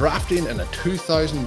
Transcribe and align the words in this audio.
Drafting 0.00 0.46
in 0.46 0.60
a 0.60 0.64
$2,000 0.64 1.46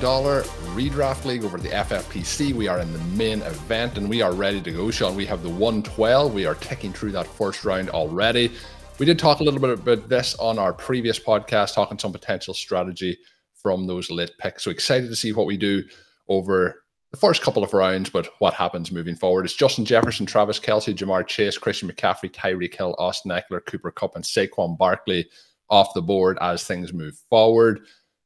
redraft 0.76 1.26
league 1.26 1.44
over 1.44 1.58
the 1.58 1.70
FFPC. 1.70 2.54
We 2.54 2.68
are 2.68 2.78
in 2.78 2.94
the 2.94 3.00
main 3.18 3.42
event 3.42 3.98
and 3.98 4.08
we 4.08 4.22
are 4.22 4.32
ready 4.32 4.62
to 4.62 4.72
go, 4.72 4.92
Sean. 4.92 5.16
We 5.16 5.26
have 5.26 5.42
the 5.42 5.50
112. 5.50 6.32
We 6.32 6.46
are 6.46 6.54
ticking 6.54 6.94
through 6.94 7.14
that 7.14 7.26
first 7.26 7.66
round 7.66 7.90
already. 7.90 8.52
We 9.00 9.08
did 9.08 9.18
talk 9.18 9.40
a 9.40 9.44
little 9.44 9.60
bit 9.60 9.72
about 9.72 10.08
this 10.08 10.36
on 10.36 10.60
our 10.60 10.72
previous 10.72 11.18
podcast, 11.18 11.74
talking 11.74 11.98
some 11.98 12.12
potential 12.12 12.54
strategy 12.54 13.18
from 13.56 13.88
those 13.88 14.12
late 14.12 14.34
picks. 14.38 14.66
So 14.66 14.70
excited 14.70 15.10
to 15.10 15.16
see 15.16 15.34
what 15.34 15.48
we 15.48 15.58
do 15.58 15.82
over 16.28 16.84
the 17.10 17.18
first 17.18 17.42
couple 17.42 17.64
of 17.64 17.74
rounds, 17.74 18.12
but 18.12 18.30
what 18.38 18.54
happens 18.54 18.92
moving 18.92 19.16
forward. 19.16 19.46
It's 19.46 19.56
Justin 19.56 19.84
Jefferson, 19.84 20.28
Travis 20.28 20.60
Kelce, 20.60 20.94
Ja'Marr 20.94 21.26
Chase, 21.26 21.58
Christian 21.58 21.90
McCaffrey, 21.90 22.32
Tyreek 22.32 22.76
Hill, 22.76 22.94
Austin 23.00 23.32
Ekeler, 23.32 23.66
Cooper 23.66 23.90
Kupp, 23.90 24.16
and 24.16 24.24
Saquon 24.24 24.78
Barkley 24.78 25.28
off 25.72 25.96
the 25.96 26.04
board 26.04 26.38
as 26.40 26.64
things 26.66 26.94
move 26.94 27.18
forward. 27.32 27.80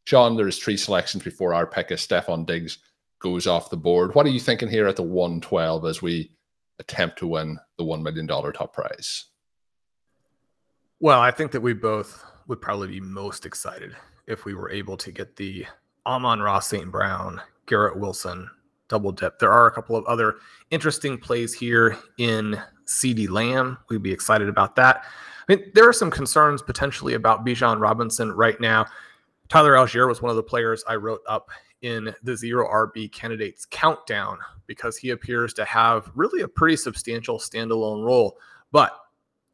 Sean, 0.08 0.38
there's 0.38 0.58
three 0.58 0.78
selections 0.78 1.22
before 1.22 1.54
our 1.54 1.68
pick 1.68 1.92
as 1.92 2.08
Stefon 2.08 2.46
Diggs 2.46 2.78
goes 3.20 3.46
off 3.46 3.70
the 3.70 3.76
board. 3.76 4.16
What 4.16 4.26
are 4.26 4.30
you 4.30 4.40
thinking 4.40 4.70
here 4.70 4.88
at 4.88 4.96
the 4.96 5.04
112 5.04 5.84
as 5.84 6.02
we 6.02 6.32
attempt 6.80 7.20
to 7.20 7.28
win 7.28 7.60
the 7.78 7.84
$1 7.84 8.02
million 8.02 8.26
top 8.26 8.74
prize? 8.74 9.26
Well, 11.02 11.20
I 11.20 11.32
think 11.32 11.52
that 11.52 11.60
we 11.60 11.74
both 11.74 12.24
would 12.48 12.62
probably 12.62 12.88
be 12.88 13.02
most 13.02 13.46
excited 13.46 13.98
if 14.28 14.46
we 14.46 14.54
were 14.54 14.72
able 14.72 14.96
to 14.96 15.12
get 15.12 15.36
the 15.36 15.66
Amon-Ra 16.06 16.60
St. 16.60 16.90
Brown, 16.90 17.42
Garrett 17.66 18.00
Wilson 18.00 18.50
double 18.88 19.12
dip. 19.12 19.40
There 19.40 19.52
are 19.52 19.68
a 19.68 19.72
couple 19.72 19.98
of 19.98 20.06
other 20.06 20.36
interesting 20.72 21.18
plays 21.18 21.54
here 21.54 21.98
in 22.18 22.58
CeeDee 22.86 23.30
Lamb. 23.30 23.78
We'd 23.90 24.04
be 24.04 24.14
excited 24.14 24.48
about 24.48 24.78
that. 24.78 25.04
I 25.50 25.56
mean, 25.56 25.70
there 25.74 25.88
are 25.88 25.92
some 25.92 26.12
concerns 26.12 26.62
potentially 26.62 27.16
about 27.16 27.46
Bijan 27.46 27.82
Robinson 27.82 28.32
right 28.32 28.58
now. 28.62 28.86
Tyler 29.50 29.74
Allgeier 29.74 30.08
was 30.08 30.22
one 30.22 30.30
of 30.30 30.36
the 30.36 30.44
players 30.44 30.84
I 30.88 30.96
wrote 30.96 31.22
up 31.28 31.50
in 31.82 32.14
the 32.24 32.36
zero 32.36 32.68
RB 32.68 33.12
candidates 33.12 33.66
countdown 33.66 34.38
because 34.66 34.98
he 34.98 35.12
appears 35.12 35.54
to 35.54 35.66
have 35.66 36.12
really 36.16 36.42
a 36.42 36.48
pretty 36.48 36.76
substantial 36.76 37.38
standalone 37.38 38.04
role. 38.04 38.38
But 38.72 38.98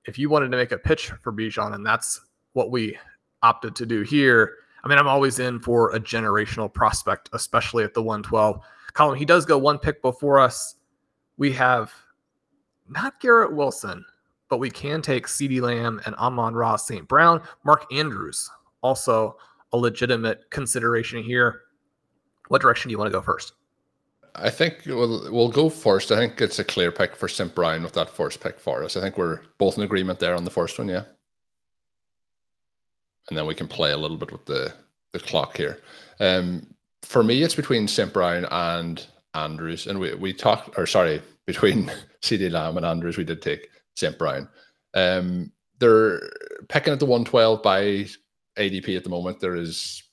if 0.06 0.18
you 0.18 0.30
wanted 0.30 0.50
to 0.52 0.58
make 0.58 0.72
a 0.72 0.78
pitch 0.78 1.12
for 1.22 1.32
Bijan, 1.32 1.76
and 1.76 1.86
that's 1.86 2.22
what 2.54 2.72
we 2.72 2.98
opted 3.42 3.76
to 3.76 3.86
do 3.86 4.02
here, 4.02 4.56
I 4.84 4.88
mean, 4.88 4.98
I'm 4.98 5.08
always 5.08 5.40
in 5.40 5.60
for 5.60 5.94
a 5.96 6.00
generational 6.00 6.74
prospect, 6.74 7.30
especially 7.34 7.84
at 7.84 7.94
the 7.94 8.02
112 8.02 8.60
Colm. 8.94 9.18
He 9.18 9.26
does 9.26 9.46
go 9.46 9.58
one 9.58 9.80
pick 9.80 10.02
before 10.02 10.40
us. 10.40 10.76
We 11.38 11.52
have 11.54 11.94
not 12.90 13.20
Garrett 13.22 13.54
Wilson, 13.54 14.04
but 14.50 14.58
we 14.58 14.70
can 14.70 15.02
take 15.02 15.28
CeeDee 15.28 15.62
Lamb 15.62 16.02
and 16.06 16.16
Amon-Ra 16.16 16.76
St. 16.76 17.08
Brown. 17.08 17.42
Mark 17.64 17.86
Andrews, 17.94 18.50
also 18.82 19.38
a 19.74 19.78
legitimate 19.78 20.50
consideration 20.52 21.22
here. 21.22 21.62
What 22.48 22.62
direction 22.62 22.90
do 22.90 22.94
you 22.94 22.98
want 22.98 23.12
to 23.12 23.18
go 23.18 23.22
first? 23.22 23.54
I 24.36 24.50
think 24.50 24.84
we'll 24.86 25.32
we'll 25.32 25.50
go 25.50 25.70
first. 25.70 26.12
I 26.12 26.18
think 26.18 26.42
it's 26.42 26.60
a 26.60 26.64
clear 26.64 26.92
pick 26.92 27.16
for 27.16 27.28
St. 27.28 27.54
Brown 27.54 27.84
with 27.84 27.94
that 27.94 28.10
first 28.10 28.40
pick 28.40 28.60
for 28.60 28.84
us. 28.84 28.98
I 28.98 29.02
think 29.02 29.18
we're 29.18 29.42
both 29.58 29.78
in 29.78 29.84
agreement 29.84 30.20
there 30.20 30.36
on 30.36 30.44
the 30.44 30.50
first 30.50 30.80
one, 30.80 30.88
yeah. 30.88 31.04
And 33.30 33.38
then 33.38 33.46
we 33.46 33.56
can 33.56 33.68
play 33.68 33.92
a 33.92 33.98
little 33.98 34.18
bit 34.18 34.32
with 34.32 34.46
the 34.46 34.74
the 35.12 35.20
clock 35.20 35.56
here. 35.56 35.80
Um, 36.20 36.66
for 37.04 37.24
me, 37.24 37.44
it's 37.44 37.56
between 37.56 37.88
St. 37.88 38.12
Brown 38.12 38.46
and 38.50 39.06
Andrews, 39.36 39.86
and 39.86 40.00
we 40.00 40.16
we 40.16 40.34
talked, 40.34 40.78
or 40.78 40.88
sorry, 40.88 41.22
between 41.46 41.92
CeeDee 42.22 42.52
Lamb 42.52 42.78
and 42.78 42.86
Andrews, 42.86 43.18
we 43.18 43.24
did 43.24 43.42
take 43.42 43.70
St. 43.96 44.18
Brown. 44.18 44.50
Um, 44.96 45.52
they're 45.78 46.22
picking 46.70 46.94
at 46.94 47.00
the 47.00 47.06
one 47.06 47.24
twelve 47.24 47.62
by 47.62 48.08
ADP 48.58 48.96
at 48.96 49.04
the 49.04 49.10
moment. 49.10 49.40
There 49.40 49.56
is 49.56 50.04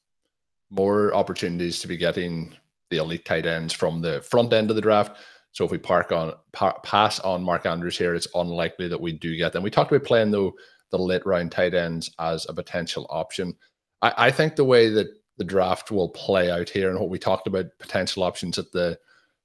more 0.70 1.14
opportunities 1.14 1.80
to 1.80 1.88
be 1.88 1.96
getting 1.96 2.54
the 2.90 2.98
elite 2.98 3.24
tight 3.24 3.46
ends 3.46 3.72
from 3.72 4.00
the 4.00 4.20
front 4.22 4.52
end 4.52 4.70
of 4.70 4.76
the 4.76 4.82
draft. 4.82 5.18
So 5.52 5.64
if 5.64 5.70
we 5.70 5.78
park 5.78 6.12
on 6.12 6.34
pa- 6.52 6.78
pass 6.80 7.18
on 7.20 7.42
Mark 7.42 7.66
Andrews 7.66 7.98
here, 7.98 8.14
it's 8.14 8.28
unlikely 8.34 8.88
that 8.88 9.00
we 9.00 9.12
do 9.12 9.36
get 9.36 9.52
them. 9.52 9.62
We 9.62 9.70
talked 9.70 9.92
about 9.92 10.06
playing 10.06 10.30
though 10.30 10.54
the 10.90 10.98
late 10.98 11.24
round 11.26 11.52
tight 11.52 11.74
ends 11.74 12.10
as 12.18 12.46
a 12.48 12.54
potential 12.54 13.06
option. 13.10 13.56
I, 14.02 14.12
I 14.16 14.30
think 14.30 14.56
the 14.56 14.64
way 14.64 14.88
that 14.90 15.08
the 15.38 15.44
draft 15.44 15.90
will 15.90 16.10
play 16.10 16.50
out 16.50 16.68
here 16.68 16.90
and 16.90 16.98
what 16.98 17.08
we 17.08 17.18
talked 17.18 17.46
about 17.46 17.66
potential 17.78 18.22
options 18.22 18.58
at 18.58 18.70
the 18.72 18.98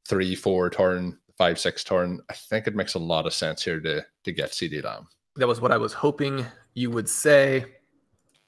three, 0.08 0.36
four 0.36 0.70
turn, 0.70 1.18
five, 1.38 1.60
six 1.60 1.84
turn, 1.84 2.20
I 2.30 2.34
think 2.34 2.68
it 2.68 2.76
makes 2.76 2.96
a 2.96 3.00
lot 3.00 3.26
of 3.26 3.34
sense 3.34 3.64
here 3.64 3.80
to 3.80 4.06
to 4.24 4.32
get 4.32 4.52
CeeDee 4.52 4.84
Lamb. 4.84 5.08
That 5.38 5.48
was 5.48 5.62
what 5.62 5.72
I 5.72 5.78
was 5.78 5.94
hoping 5.94 6.46
you 6.74 6.92
would 6.92 7.10
say. 7.10 7.66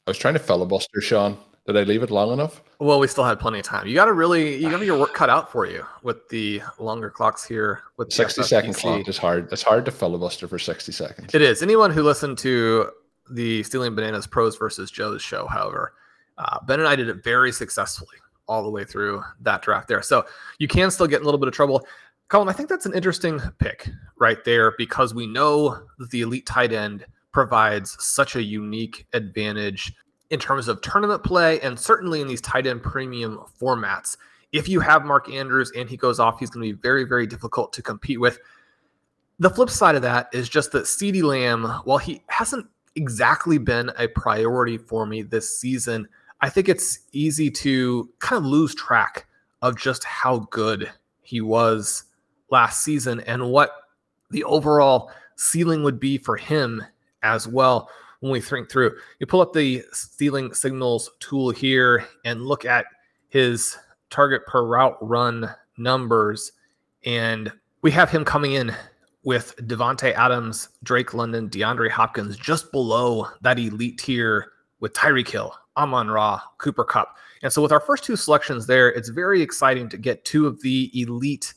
I 0.08 0.10
was 0.10 0.18
trying 0.18 0.36
to 0.36 0.40
filibuster, 0.40 1.02
Sean. 1.02 1.38
Did 1.66 1.76
I 1.76 1.84
leave 1.84 2.02
it 2.02 2.10
long 2.10 2.32
enough? 2.32 2.64
Well, 2.80 2.98
we 2.98 3.08
still 3.08 3.26
had 3.26 3.42
plenty 3.42 3.60
of 3.60 3.66
time. 3.66 3.88
You 3.88 3.94
got 3.94 4.06
to 4.06 4.14
really, 4.14 4.56
you 4.56 4.70
got 4.70 4.82
your 4.82 4.98
work 4.98 5.14
cut 5.14 5.30
out 5.30 5.52
for 5.52 5.66
you 5.66 5.86
with 6.02 6.30
the 6.30 6.62
longer 6.80 7.10
clocks 7.10 7.46
here. 7.46 7.82
With 7.98 8.08
the 8.08 8.16
60 8.16 8.44
second 8.44 8.72
FFPC. 8.72 8.80
clock 8.80 9.08
is 9.10 9.18
hard. 9.18 9.52
It's 9.52 9.64
hard 9.64 9.84
to 9.84 9.92
filibuster 9.92 10.48
for 10.48 10.58
60 10.58 10.94
seconds. 10.94 11.36
It 11.36 11.42
is. 11.42 11.62
Anyone 11.62 11.92
who 11.92 12.04
listened 12.04 12.38
to 12.38 12.90
the 13.30 13.64
Stealing 13.64 13.96
Bananas 13.96 14.28
Pros 14.28 14.56
versus 14.56 14.90
Joe's 14.90 15.22
show, 15.22 15.46
however, 15.46 15.92
uh, 16.38 16.60
Ben 16.66 16.80
and 16.80 16.88
I 16.88 16.96
did 16.96 17.10
it 17.10 17.22
very 17.22 17.52
successfully 17.52 18.16
all 18.48 18.64
the 18.64 18.70
way 18.70 18.86
through 18.86 19.22
that 19.42 19.62
draft 19.62 19.90
there. 19.90 20.02
So 20.02 20.26
you 20.58 20.70
can 20.70 20.90
still 20.90 21.08
get 21.08 21.18
in 21.18 21.24
a 21.24 21.26
little 21.26 21.40
bit 21.40 21.50
of 21.50 21.54
trouble. 21.54 21.86
Colm, 22.30 22.50
I 22.50 22.54
think 22.54 22.70
that's 22.70 22.86
an 22.86 22.94
interesting 22.94 23.42
pick 23.60 23.90
right 24.18 24.42
there 24.46 24.74
because 24.78 25.14
we 25.14 25.28
know 25.28 25.78
that 25.98 26.12
the 26.12 26.22
elite 26.22 26.46
tight 26.46 26.72
end 26.72 27.06
provides 27.38 27.96
such 28.04 28.36
a 28.36 28.42
unique 28.42 29.06
advantage 29.14 29.94
in 30.32 30.40
terms 30.40 30.68
of 30.68 30.82
tournament 30.82 31.24
play 31.24 31.60
and 31.60 31.80
certainly 31.80 32.20
in 32.20 32.28
these 32.28 32.42
tight 32.42 32.66
end 32.66 32.82
premium 32.82 33.40
formats. 33.62 34.18
If 34.52 34.68
you 34.68 34.80
have 34.80 35.06
Mark 35.06 35.30
Andrews 35.30 35.72
and 35.78 35.88
he 35.88 35.98
goes 35.98 36.20
off, 36.20 36.40
he's 36.40 36.50
going 36.50 36.68
to 36.68 36.74
be 36.74 36.82
very, 36.82 37.04
very 37.04 37.28
difficult 37.28 37.74
to 37.74 37.84
compete 37.84 38.20
with. 38.20 38.40
The 39.38 39.52
flip 39.52 39.70
side 39.70 39.94
of 39.94 40.02
that 40.02 40.30
is 40.34 40.50
just 40.50 40.72
that 40.72 40.86
CeeDee 40.86 41.22
Lamb, 41.22 41.66
while 41.84 42.00
he 42.00 42.24
hasn't 42.26 42.66
exactly 42.96 43.60
been 43.60 43.92
a 44.00 44.08
priority 44.08 44.80
for 44.80 45.06
me 45.06 45.22
this 45.22 45.60
season, 45.60 46.08
I 46.42 46.50
think 46.50 46.68
it's 46.68 47.02
easy 47.12 47.52
to 47.52 48.10
kind 48.18 48.40
of 48.40 48.50
lose 48.50 48.74
track 48.74 49.28
of 49.62 49.78
just 49.78 50.04
how 50.06 50.48
good 50.50 50.92
he 51.22 51.42
was 51.42 52.06
last 52.50 52.84
season 52.84 53.20
and 53.28 53.52
what 53.52 53.74
the 54.32 54.44
overall 54.44 55.12
ceiling 55.36 55.84
would 55.84 56.00
be 56.00 56.18
for 56.18 56.36
him 56.36 56.82
as 57.28 57.48
well 57.48 57.90
when 58.20 58.32
we 58.32 58.42
think 58.42 58.70
through. 58.70 58.96
You 59.20 59.28
pull 59.28 59.42
up 59.42 59.54
the 59.54 59.84
stealing 59.92 60.54
signals 60.54 61.12
tool 61.20 61.52
here 61.52 62.06
and 62.26 62.42
look 62.42 62.66
at 62.66 62.86
his 63.30 63.78
target 64.10 64.46
per 64.48 64.66
route 64.66 64.98
run 65.02 65.50
numbers, 65.78 66.54
and 67.06 67.52
we 67.82 67.92
have 67.92 68.10
him 68.10 68.26
coming 68.26 68.54
in 68.54 68.74
with 69.24 69.56
Davante 69.58 70.14
Adams, 70.14 70.70
Drake 70.84 71.14
London, 71.14 71.50
DeAndre 71.50 71.90
Hopkins 71.90 72.38
just 72.38 72.72
below 72.72 73.28
that 73.42 73.60
elite 73.60 73.98
tier 73.98 74.54
with 74.80 74.94
Tyreek 74.94 75.30
Hill, 75.30 75.54
Amon 75.76 76.10
Ra, 76.10 76.40
Cooper 76.60 76.86
Kupp. 76.86 77.18
And 77.44 77.52
so 77.52 77.62
with 77.62 77.72
our 77.72 77.80
first 77.80 78.04
two 78.04 78.16
selections 78.16 78.66
there, 78.66 78.90
it's 78.90 79.10
very 79.10 79.42
exciting 79.42 79.90
to 79.90 79.98
get 79.98 80.24
two 80.26 80.48
of 80.48 80.62
the 80.62 80.90
elite 81.00 81.54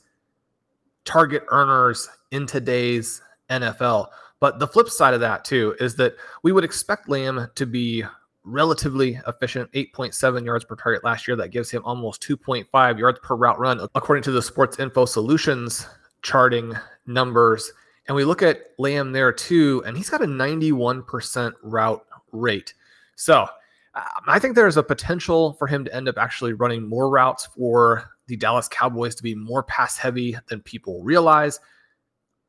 target 1.05 1.45
earners 1.49 2.09
in 2.33 2.47
today's 2.47 3.23
NFL. 3.51 4.09
But 4.41 4.59
the 4.59 4.67
flip 4.67 4.89
side 4.89 5.15
of 5.15 5.21
that 5.21 5.45
too 5.45 5.77
is 5.79 5.95
that 5.97 6.17
we 6.43 6.53
would 6.53 6.65
expect 6.65 7.09
Lamb 7.09 7.49
to 7.55 7.67
be 7.67 8.05
relatively 8.43 9.21
efficient 9.27 9.71
8.7 9.73 10.45
yards 10.45 10.65
per 10.65 10.75
target 10.75 11.05
last 11.05 11.29
year. 11.29 11.37
That 11.37 11.51
gives 11.51 11.71
him 11.71 11.83
almost 11.85 12.23
2.5 12.23 12.99
yards 12.99 13.19
per 13.23 13.37
route 13.37 13.59
run 13.59 13.87
according 13.95 14.23
to 14.25 14.33
the 14.33 14.43
sports 14.43 14.79
info 14.79 15.05
solutions 15.05 15.87
charting 16.23 16.75
numbers. 17.07 17.71
And 18.09 18.17
we 18.17 18.25
look 18.25 18.43
at 18.43 18.71
lamb 18.79 19.13
there 19.13 19.33
too 19.33 19.83
and 19.87 19.97
he's 19.97 20.11
got 20.11 20.23
a 20.23 20.27
91% 20.27 21.53
route 21.63 22.05
rate. 22.33 22.75
So 23.17 23.47
um, 23.95 24.05
i 24.29 24.39
think 24.39 24.55
there's 24.55 24.77
a 24.77 24.83
potential 24.83 25.55
for 25.55 25.67
him 25.67 25.85
to 25.85 25.95
end 25.95 26.09
up 26.09 26.17
actually 26.17 26.53
running 26.53 26.89
more 26.89 27.11
routes 27.11 27.47
for 27.47 28.11
the 28.29 28.37
dallas 28.37 28.69
cowboys 28.69 29.17
to 29.17 29.23
be 29.23 29.35
more 29.35 29.65
pass 29.65 29.97
heavy 29.97 30.37
than 30.49 30.61
people 30.61 31.03
realize 31.03 31.59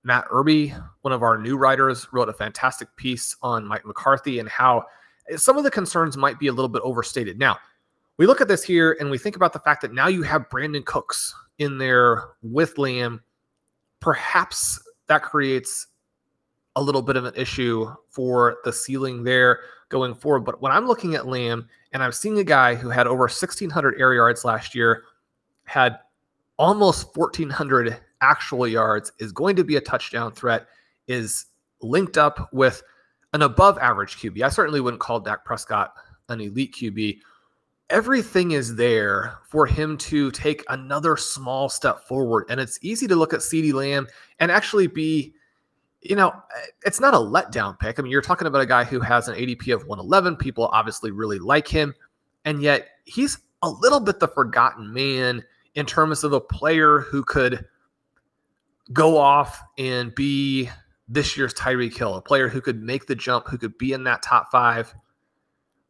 matt 0.04 0.26
irby 0.32 0.74
one 1.02 1.14
of 1.14 1.24
our 1.24 1.38
new 1.38 1.58
writers 1.58 2.08
wrote 2.12 2.30
a 2.30 2.34
fantastic 2.34 2.88
piece 2.96 3.36
on 3.42 3.66
mike 3.66 3.86
mccarthy 3.86 4.40
and 4.40 4.50
how 4.50 4.84
some 5.36 5.58
of 5.58 5.64
the 5.64 5.72
concerns 5.72 6.18
might 6.18 6.40
be 6.40 6.48
a 6.48 6.54
little 6.54 6.70
bit 6.70 6.82
overstated. 6.84 7.40
Now, 7.40 7.58
we 8.18 8.26
look 8.26 8.42
at 8.42 8.48
this 8.48 8.64
here 8.64 8.98
and 9.00 9.10
we 9.10 9.18
think 9.18 9.36
about 9.36 9.54
the 9.54 9.60
fact 9.60 9.82
that 9.82 9.94
now 9.94 10.08
you 10.08 10.24
have 10.24 10.50
Brandin 10.50 10.86
Cooks 10.86 11.34
in 11.60 11.78
there 11.78 12.24
with 12.42 12.76
Liam. 12.76 13.20
Perhaps 14.00 14.82
that 15.08 15.24
creates 15.24 15.88
a 16.76 16.82
little 16.82 17.02
bit 17.02 17.18
of 17.18 17.26
an 17.26 17.34
issue 17.36 17.94
for 18.10 18.58
the 18.64 18.72
ceiling 18.72 19.24
there 19.24 19.62
going 19.90 20.14
forward. 20.14 20.42
But 20.42 20.62
when 20.62 20.72
I'm 20.72 20.88
looking 20.88 21.16
at 21.16 21.28
Lamb 21.28 21.68
and 21.92 22.02
I'm 22.02 22.12
seeing 22.12 22.40
a 22.40 22.44
guy 22.44 22.76
who 22.76 22.90
had 22.90 23.08
over 23.08 23.24
1,600 23.24 24.00
air 24.00 24.14
yards 24.14 24.46
last 24.46 24.74
year, 24.74 25.04
had 25.64 26.00
almost 26.58 27.16
1,400 27.16 28.00
actual 28.22 28.68
yards, 28.68 29.12
is 29.20 29.32
going 29.32 29.56
to 29.56 29.64
be 29.64 29.76
a 29.76 29.82
touchdown 29.82 30.32
threat, 30.32 30.68
is 31.08 31.46
linked 31.82 32.18
up 32.18 32.50
with 32.54 32.84
an 33.34 33.42
above 33.42 33.78
average 33.80 34.18
QB. 34.18 34.42
I 34.42 34.50
certainly 34.50 34.82
wouldn't 34.82 35.02
call 35.02 35.20
Dak 35.20 35.46
Prescott 35.46 35.94
an 36.30 36.42
elite 36.42 36.76
QB. 36.76 37.20
Everything 37.90 38.52
is 38.52 38.76
there 38.76 39.38
for 39.50 39.66
him 39.66 39.98
to 39.98 40.32
take 40.32 40.64
another 40.70 41.18
small 41.18 41.68
step 41.68 42.08
forward. 42.08 42.46
And 42.50 42.60
it's 42.60 42.80
easy 42.82 43.08
to 43.08 43.16
look 43.16 43.34
at 43.34 43.42
CeeDee 43.42 43.74
Lamb 43.74 44.08
and 44.40 44.52
actually 44.52 44.88
be, 44.88 45.34
you 46.02 46.16
know, 46.16 46.34
it's 46.86 47.00
not 47.00 47.14
a 47.14 47.18
letdown 47.18 47.78
pick. 47.78 48.00
I 48.00 48.02
mean, 48.02 48.12
you're 48.12 48.22
talking 48.22 48.48
about 48.48 48.62
a 48.62 48.66
guy 48.66 48.84
who 48.84 49.02
has 49.02 49.28
an 49.28 49.36
ADP 49.36 49.74
of 49.74 49.82
111. 49.86 50.38
People 50.38 50.70
obviously 50.72 51.12
really 51.12 51.40
like 51.40 51.68
him. 51.68 51.94
And 52.46 52.62
yet 52.62 52.88
he's 53.06 53.40
a 53.62 53.70
little 53.70 54.00
bit 54.00 54.20
the 54.20 54.28
forgotten 54.28 54.94
man 54.94 55.44
in 55.76 55.86
terms 55.86 56.24
of 56.24 56.34
a 56.34 56.42
player 56.42 57.00
who 57.00 57.24
could 57.24 57.66
go 58.94 59.18
off 59.18 59.62
and 59.78 60.14
be 60.16 60.70
this 61.08 61.36
year's 61.36 61.54
Tyreek 61.54 61.98
Hill, 61.98 62.16
a 62.16 62.22
player 62.22 62.48
who 62.48 62.62
could 62.62 62.82
make 62.82 63.06
the 63.06 63.16
jump, 63.16 63.48
who 63.48 63.58
could 63.58 63.78
be 63.78 63.94
in 63.94 64.04
that 64.06 64.24
top 64.24 64.52
five. 64.52 64.94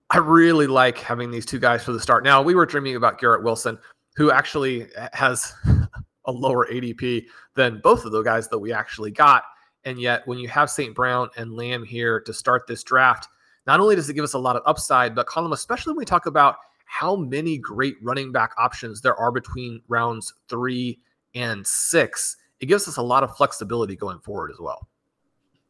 I 0.10 0.18
really 0.18 0.68
like 0.68 0.98
having 0.98 1.32
these 1.32 1.46
two 1.46 1.60
guys 1.60 1.84
for 1.84 1.94
the 1.94 2.00
start. 2.00 2.24
Now, 2.24 2.42
we 2.42 2.56
were 2.56 2.66
dreaming 2.66 2.96
about 2.96 3.20
Garrett 3.20 3.44
Wilson, 3.44 3.78
who 4.16 4.32
actually 4.32 4.88
has 5.14 5.54
a 6.26 6.32
lower 6.32 6.68
ADP 6.68 7.26
than 7.56 7.80
both 7.82 8.06
of 8.06 8.12
the 8.12 8.22
guys 8.22 8.48
that 8.50 8.60
we 8.60 8.74
actually 8.74 9.12
got. 9.12 9.44
And 9.86 10.00
yet, 10.00 10.28
when 10.28 10.38
you 10.38 10.48
have 10.50 10.70
St. 10.70 10.94
Brown 10.94 11.30
and 11.38 11.54
Lamb 11.54 11.84
here 11.84 12.20
to 12.22 12.34
start 12.34 12.68
this 12.68 12.84
draft, 12.84 13.28
not 13.68 13.80
only 13.80 13.96
does 13.96 14.10
it 14.10 14.16
give 14.16 14.24
us 14.24 14.34
a 14.34 14.40
lot 14.40 14.56
of 14.56 14.64
upside, 14.66 15.16
but 15.16 15.28
Colm, 15.28 15.54
especially 15.54 15.92
when 15.92 16.00
we 16.00 16.06
talk 16.06 16.26
about 16.26 16.58
how 16.86 17.16
many 17.16 17.58
great 17.58 17.96
running 18.02 18.32
back 18.32 18.54
options 18.58 19.02
there 19.02 19.16
are 19.16 19.32
between 19.32 19.82
rounds 19.88 20.34
three 20.50 21.00
and 21.36 21.66
six, 21.66 22.36
it 22.62 22.68
gives 22.68 22.88
us 22.88 22.98
a 22.98 23.02
lot 23.02 23.24
of 23.24 23.36
flexibility 23.36 23.96
going 23.96 24.20
forward 24.20 24.52
as 24.52 24.60
well. 24.60 24.88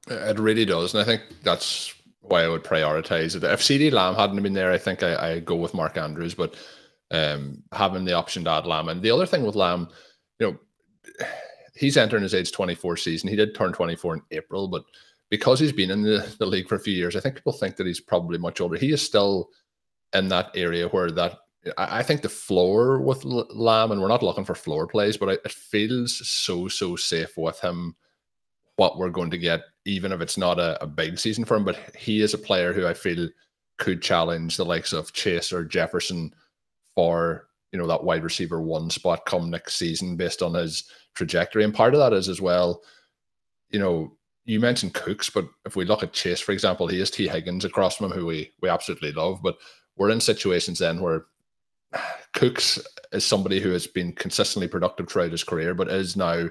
It 0.07 0.39
really 0.39 0.65
does, 0.65 0.93
and 0.93 1.01
I 1.01 1.05
think 1.05 1.23
that's 1.43 1.93
why 2.21 2.43
I 2.43 2.47
would 2.47 2.63
prioritize 2.63 3.35
it. 3.35 3.43
If 3.43 3.61
CeeDee 3.61 3.91
Lamb 3.91 4.15
hadn't 4.15 4.41
been 4.41 4.53
there, 4.53 4.71
I 4.71 4.77
think 4.77 5.03
I, 5.03 5.31
I 5.31 5.39
go 5.39 5.55
with 5.55 5.73
Mark 5.73 5.97
Andrews, 5.97 6.35
but 6.35 6.55
um, 7.11 7.63
having 7.71 8.05
the 8.05 8.13
option 8.13 8.43
to 8.43 8.51
add 8.51 8.65
Lamb. 8.65 8.89
And 8.89 9.01
the 9.01 9.11
other 9.11 9.25
thing 9.25 9.43
with 9.43 9.55
Lamb, 9.55 9.89
you 10.39 10.51
know, 10.51 11.25
he's 11.75 11.97
entering 11.97 12.23
his 12.23 12.33
age 12.33 12.51
24 12.51 12.97
season. 12.97 13.29
He 13.29 13.35
did 13.35 13.55
turn 13.55 13.73
24 13.73 14.15
in 14.15 14.21
April, 14.31 14.67
but 14.67 14.83
because 15.29 15.59
he's 15.59 15.71
been 15.71 15.91
in 15.91 16.01
the, 16.01 16.33
the 16.39 16.45
league 16.45 16.67
for 16.67 16.75
a 16.75 16.79
few 16.79 16.93
years, 16.93 17.15
I 17.15 17.19
think 17.19 17.35
people 17.35 17.53
think 17.53 17.75
that 17.77 17.87
he's 17.87 18.01
probably 18.01 18.37
much 18.37 18.61
older. 18.61 18.77
He 18.77 18.91
is 18.91 19.01
still 19.01 19.49
in 20.13 20.27
that 20.29 20.51
area 20.55 20.87
where 20.89 21.11
that 21.11 21.39
I 21.77 22.01
think 22.01 22.21
the 22.21 22.29
floor 22.29 22.99
with 22.99 23.23
Lamb, 23.23 23.91
and 23.91 24.01
we're 24.01 24.07
not 24.07 24.23
looking 24.23 24.45
for 24.45 24.55
floor 24.55 24.87
plays, 24.87 25.17
but 25.17 25.29
it 25.29 25.51
feels 25.51 26.27
so 26.27 26.67
so 26.67 26.95
safe 26.95 27.37
with 27.37 27.59
him 27.59 27.95
what 28.77 28.97
we're 28.97 29.09
going 29.09 29.29
to 29.29 29.37
get, 29.37 29.61
even 29.85 30.11
if 30.11 30.21
it's 30.21 30.37
not 30.37 30.59
a, 30.59 30.81
a 30.83 30.87
big 30.87 31.19
season 31.19 31.45
for 31.45 31.55
him. 31.55 31.63
But 31.63 31.77
he 31.95 32.21
is 32.21 32.33
a 32.33 32.39
player 32.39 32.73
who 32.73 32.87
I 32.87 32.95
feel 32.95 33.29
could 33.77 34.01
challenge 34.01 34.57
the 34.57 34.65
likes 34.65 34.91
of 34.91 35.13
Chase 35.13 35.53
or 35.53 35.63
Jefferson 35.63 36.33
for 36.95 37.47
you 37.71 37.79
know 37.79 37.87
that 37.87 38.03
wide 38.03 38.23
receiver 38.23 38.61
one 38.61 38.89
spot 38.89 39.25
come 39.25 39.49
next 39.49 39.75
season 39.75 40.15
based 40.15 40.41
on 40.41 40.55
his 40.55 40.85
trajectory. 41.13 41.63
And 41.63 41.73
part 41.73 41.93
of 41.93 41.99
that 41.99 42.13
is 42.13 42.27
as 42.27 42.41
well, 42.41 42.81
you 43.69 43.79
know, 43.79 44.17
you 44.45 44.59
mentioned 44.59 44.95
Cooks, 44.95 45.29
but 45.29 45.47
if 45.65 45.75
we 45.75 45.85
look 45.85 46.01
at 46.01 46.13
Chase, 46.13 46.39
for 46.39 46.53
example, 46.53 46.87
he 46.87 46.99
is 46.99 47.11
Tee 47.11 47.27
Higgins 47.27 47.65
across 47.65 47.97
from 47.97 48.07
him, 48.07 48.17
who 48.17 48.25
we 48.25 48.51
we 48.61 48.69
absolutely 48.69 49.11
love. 49.11 49.41
But 49.43 49.57
we're 49.95 50.09
in 50.09 50.21
situations 50.21 50.79
then 50.79 51.01
where 51.01 51.25
Cooks 52.33 52.79
is 53.11 53.25
somebody 53.25 53.59
who 53.59 53.71
has 53.71 53.87
been 53.87 54.13
consistently 54.13 54.67
productive 54.67 55.09
throughout 55.09 55.31
his 55.31 55.43
career, 55.43 55.73
but 55.73 55.89
is 55.89 56.15
now 56.15 56.47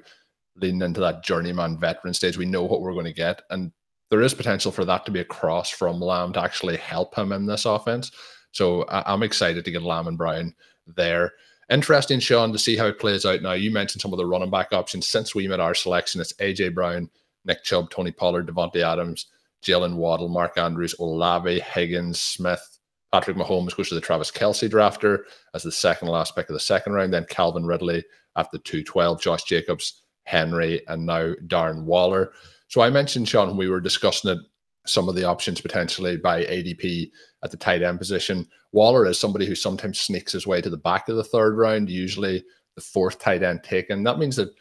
leaning 0.56 0.82
into 0.82 1.00
that 1.00 1.24
journeyman 1.24 1.78
veteran 1.78 2.14
stage. 2.14 2.36
We 2.36 2.46
know 2.46 2.64
what 2.64 2.82
we're 2.82 2.92
going 2.92 3.06
to 3.06 3.12
get. 3.12 3.42
And 3.50 3.72
there 4.10 4.22
is 4.22 4.34
potential 4.34 4.72
for 4.72 4.84
that 4.84 5.06
to 5.06 5.12
be 5.12 5.20
a 5.20 5.24
cross 5.24 5.70
from 5.70 6.00
Lamb 6.00 6.32
to 6.34 6.42
actually 6.42 6.76
help 6.76 7.14
him 7.14 7.32
in 7.32 7.46
this 7.46 7.64
offense. 7.64 8.10
So 8.52 8.82
I- 8.84 9.12
am 9.12 9.22
excited 9.22 9.64
to 9.64 9.70
get 9.70 9.82
Lamb 9.82 10.08
and 10.08 10.18
Brown 10.18 10.54
there. 10.86 11.32
Interesting, 11.70 12.18
Sean, 12.18 12.52
to 12.52 12.58
see 12.58 12.76
how 12.76 12.86
it 12.86 12.98
plays 12.98 13.24
out 13.24 13.42
now. 13.42 13.52
You 13.52 13.70
mentioned 13.70 14.02
some 14.02 14.12
of 14.12 14.18
the 14.18 14.26
running 14.26 14.50
back 14.50 14.72
options. 14.72 15.06
Since 15.06 15.34
we 15.34 15.46
made 15.46 15.60
our 15.60 15.74
selection, 15.74 16.20
it's 16.20 16.32
AJ 16.34 16.74
Brown, 16.74 17.08
Nick 17.44 17.62
Chubb, 17.62 17.90
Tony 17.90 18.10
Pollard, 18.10 18.48
Davante 18.48 18.82
Adams, 18.82 19.26
Jaylen 19.64 19.94
Waddle, 19.94 20.28
Mark 20.28 20.58
Andrews, 20.58 20.96
Olave, 20.98 21.60
Higgins, 21.60 22.20
Smith, 22.20 22.79
Patrick 23.12 23.36
Mahomes 23.36 23.76
goes 23.76 23.88
to 23.88 23.94
the 23.94 24.00
Travis 24.00 24.30
Kelce 24.30 24.70
drafter 24.70 25.24
as 25.54 25.62
the 25.62 25.72
second 25.72 26.08
last 26.08 26.36
pick 26.36 26.48
of 26.48 26.54
the 26.54 26.60
second 26.60 26.92
round. 26.92 27.12
Then 27.12 27.26
Calvin 27.28 27.66
Ridley 27.66 28.04
at 28.36 28.50
the 28.52 28.58
212, 28.58 29.20
Josh 29.20 29.44
Jacobs, 29.44 30.02
Henry, 30.24 30.86
and 30.86 31.06
now 31.06 31.34
Darren 31.46 31.84
Waller. 31.84 32.32
So 32.68 32.80
I 32.80 32.90
mentioned, 32.90 33.28
Sean, 33.28 33.56
we 33.56 33.68
were 33.68 33.80
discussing 33.80 34.30
it, 34.30 34.38
some 34.86 35.08
of 35.08 35.14
the 35.14 35.24
options 35.24 35.60
potentially 35.60 36.16
by 36.16 36.44
ADP 36.44 37.10
at 37.42 37.50
the 37.50 37.56
tight 37.56 37.82
end 37.82 37.98
position. 37.98 38.46
Waller 38.72 39.06
is 39.06 39.18
somebody 39.18 39.44
who 39.44 39.54
sometimes 39.54 39.98
sneaks 39.98 40.32
his 40.32 40.46
way 40.46 40.60
to 40.60 40.70
the 40.70 40.76
back 40.76 41.08
of 41.08 41.16
the 41.16 41.24
third 41.24 41.56
round, 41.56 41.90
usually 41.90 42.44
the 42.76 42.80
fourth 42.80 43.18
tight 43.18 43.42
end 43.42 43.62
taken. 43.62 44.02
That 44.04 44.18
means 44.18 44.36
that 44.36 44.54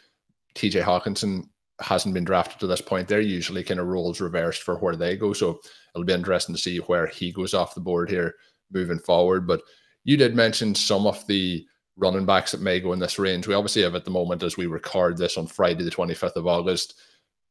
TJ 0.55 0.83
Hockenson 0.83 1.47
hasn't 1.81 2.13
been 2.13 2.23
drafted 2.23 2.59
to 2.59 2.67
this 2.67 2.81
point. 2.81 3.07
They're 3.07 3.21
usually 3.21 3.63
kind 3.63 3.79
of 3.79 3.87
roles 3.87 4.21
reversed 4.21 4.63
for 4.63 4.77
where 4.77 4.95
they 4.95 5.15
go. 5.15 5.33
So 5.33 5.59
it'll 5.93 6.05
be 6.05 6.13
interesting 6.13 6.55
to 6.55 6.61
see 6.61 6.77
where 6.77 7.07
he 7.07 7.31
goes 7.31 7.53
off 7.53 7.75
the 7.75 7.81
board 7.81 8.09
here 8.09 8.35
moving 8.71 8.99
forward. 8.99 9.47
But 9.47 9.61
you 10.03 10.17
did 10.17 10.35
mention 10.35 10.75
some 10.75 11.07
of 11.07 11.25
the 11.27 11.65
running 11.97 12.25
backs 12.25 12.51
that 12.51 12.61
may 12.61 12.79
go 12.79 12.93
in 12.93 12.99
this 12.99 13.19
range. 13.19 13.47
We 13.47 13.53
obviously 13.53 13.81
have 13.83 13.95
at 13.95 14.05
the 14.05 14.11
moment, 14.11 14.43
as 14.43 14.57
we 14.57 14.65
record 14.65 15.17
this 15.17 15.37
on 15.37 15.47
Friday, 15.47 15.83
the 15.83 15.91
25th 15.91 16.35
of 16.35 16.47
August, 16.47 16.95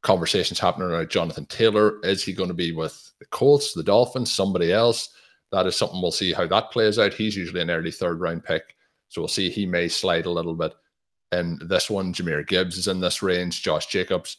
conversations 0.02 0.58
happening 0.58 0.88
around 0.88 1.10
Jonathan 1.10 1.46
Taylor. 1.46 2.00
Is 2.02 2.22
he 2.22 2.32
going 2.32 2.48
to 2.48 2.54
be 2.54 2.72
with 2.72 3.12
the 3.18 3.26
Colts, 3.26 3.72
the 3.72 3.82
Dolphins, 3.82 4.32
somebody 4.32 4.72
else? 4.72 5.10
That 5.52 5.66
is 5.66 5.76
something 5.76 6.00
we'll 6.00 6.10
see 6.10 6.32
how 6.32 6.46
that 6.46 6.70
plays 6.70 6.98
out. 6.98 7.14
He's 7.14 7.36
usually 7.36 7.60
an 7.60 7.70
early 7.70 7.90
third 7.90 8.20
round 8.20 8.44
pick. 8.44 8.74
So 9.08 9.22
we'll 9.22 9.28
see. 9.28 9.50
He 9.50 9.66
may 9.66 9.88
slide 9.88 10.26
a 10.26 10.30
little 10.30 10.54
bit. 10.54 10.74
And 11.32 11.60
this 11.60 11.90
one, 11.90 12.12
Jahmyr 12.12 12.46
Gibbs 12.46 12.78
is 12.78 12.88
in 12.88 13.00
this 13.00 13.22
range, 13.22 13.62
Josh 13.62 13.86
Jacobs. 13.86 14.38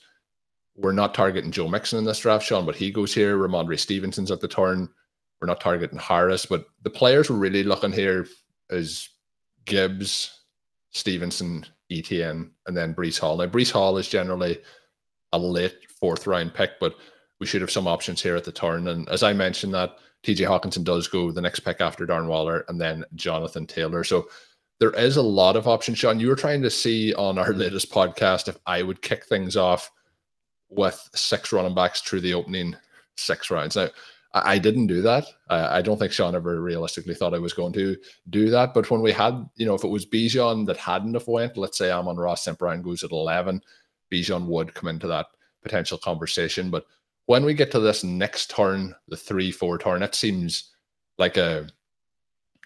We're 0.76 0.92
not 0.92 1.14
targeting 1.14 1.52
Joe 1.52 1.68
Mixon 1.68 2.00
in 2.00 2.06
this 2.06 2.20
draft, 2.20 2.46
Sean, 2.46 2.66
but 2.66 2.76
he 2.76 2.92
goes 2.92 3.14
here. 3.14 3.38
Rhamondre 3.38 3.78
Stevenson's 3.78 4.32
at 4.32 4.40
the 4.40 4.48
turn. 4.48 4.90
We're 5.40 5.48
not 5.48 5.62
targeting 5.62 6.00
Harris, 6.00 6.46
but 6.46 6.66
the 6.84 6.90
players 6.90 7.30
we're 7.30 7.38
really 7.38 7.64
looking 7.64 7.92
here 7.92 8.28
is 8.70 9.10
Gibbs, 9.66 10.32
Stevenson, 10.92 11.66
Etienne, 11.92 12.52
and 12.66 12.76
then 12.76 12.94
Breece 12.94 13.20
Hall. 13.20 13.38
Now, 13.38 13.46
Breece 13.46 13.72
Hall 13.72 13.98
is 13.98 14.10
generally 14.10 14.60
a 15.32 15.40
late 15.40 15.78
fourth 16.00 16.28
round 16.28 16.54
pick, 16.54 16.80
but 16.80 16.96
we 17.40 17.46
should 17.46 17.62
have 17.62 17.72
some 17.72 17.88
options 17.88 18.22
here 18.22 18.36
at 18.36 18.44
the 18.44 18.52
turn. 18.52 18.88
And 18.88 19.08
as 19.10 19.24
I 19.24 19.34
mentioned, 19.34 19.74
that 19.74 19.98
TJ 20.24 20.48
Hockenson 20.48 20.84
does 20.84 21.08
go 21.08 21.32
the 21.32 21.42
next 21.42 21.62
pick 21.62 21.82
after 21.82 22.06
Darren 22.06 22.28
Waller 22.28 22.66
and 22.68 22.80
then 22.80 23.06
Jonathan 23.16 23.66
Taylor. 23.66 24.04
So 24.04 24.28
there 24.80 24.92
is 24.92 25.18
a 25.18 25.22
lot 25.22 25.56
of 25.56 25.68
options. 25.68 25.98
Sean, 25.98 26.20
you 26.20 26.28
were 26.28 26.36
trying 26.36 26.62
to 26.62 26.70
see 26.70 27.14
on 27.14 27.38
our 27.38 27.54
latest 27.54 27.92
podcast 27.92 28.48
if 28.48 28.58
I 28.66 28.82
would 28.82 29.02
kick 29.02 29.26
things 29.26 29.56
off 29.56 29.92
with 30.70 31.10
six 31.14 31.52
running 31.52 31.76
backs 31.76 32.02
through 32.02 32.22
the 32.22 32.34
opening 32.34 32.76
six 33.16 33.52
rounds. 33.52 33.76
Now, 33.76 33.90
I, 34.34 34.60
didn't 34.60 34.88
do 34.88 35.02
that. 35.02 35.26
I, 35.50 35.82
don't 35.82 35.98
think 35.98 36.12
Sean 36.12 36.36
ever 36.36 36.62
realistically 36.62 37.16
thought 37.16 37.34
I 37.34 37.40
was 37.40 37.54
going 37.54 37.74
to 37.74 37.98
do 38.30 38.50
that. 38.52 38.76
But 38.76 38.90
when 38.92 39.02
we 39.02 39.12
had, 39.12 39.44
you 39.56 39.66
know, 39.66 39.74
if 39.74 39.84
it 39.84 39.90
was 39.90 40.06
Bijan 40.06 40.68
that 40.68 40.78
hadn't 40.78 41.16
have 41.16 41.28
went, 41.28 41.58
let's 41.58 41.80
say 41.80 41.90
Amon-Ra 41.90 42.36
St. 42.36 42.58
Brown 42.58 42.84
goes 42.84 43.04
at 43.04 43.12
11, 43.12 43.62
Bijan 44.12 44.46
would 44.46 44.76
come 44.76 44.88
into 44.88 45.08
that 45.08 45.28
potential 45.64 45.98
conversation. 45.98 46.70
But 46.70 46.86
when 47.26 47.44
we 47.44 47.56
get 47.56 47.72
to 47.72 47.80
this 47.80 48.04
next 48.04 48.52
turn, 48.52 48.94
the 49.08 49.18
three, 49.18 49.52
four 49.52 49.80
turn, 49.80 50.04
it 50.04 50.14
seems 50.14 50.76
like 51.18 51.38
a 51.38 51.68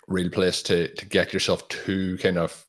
real 0.08 0.30
place 0.30 0.62
to 0.64 0.88
to 0.96 1.06
get 1.06 1.34
yourself 1.34 1.68
two 1.70 2.18
kind 2.18 2.38
of 2.38 2.66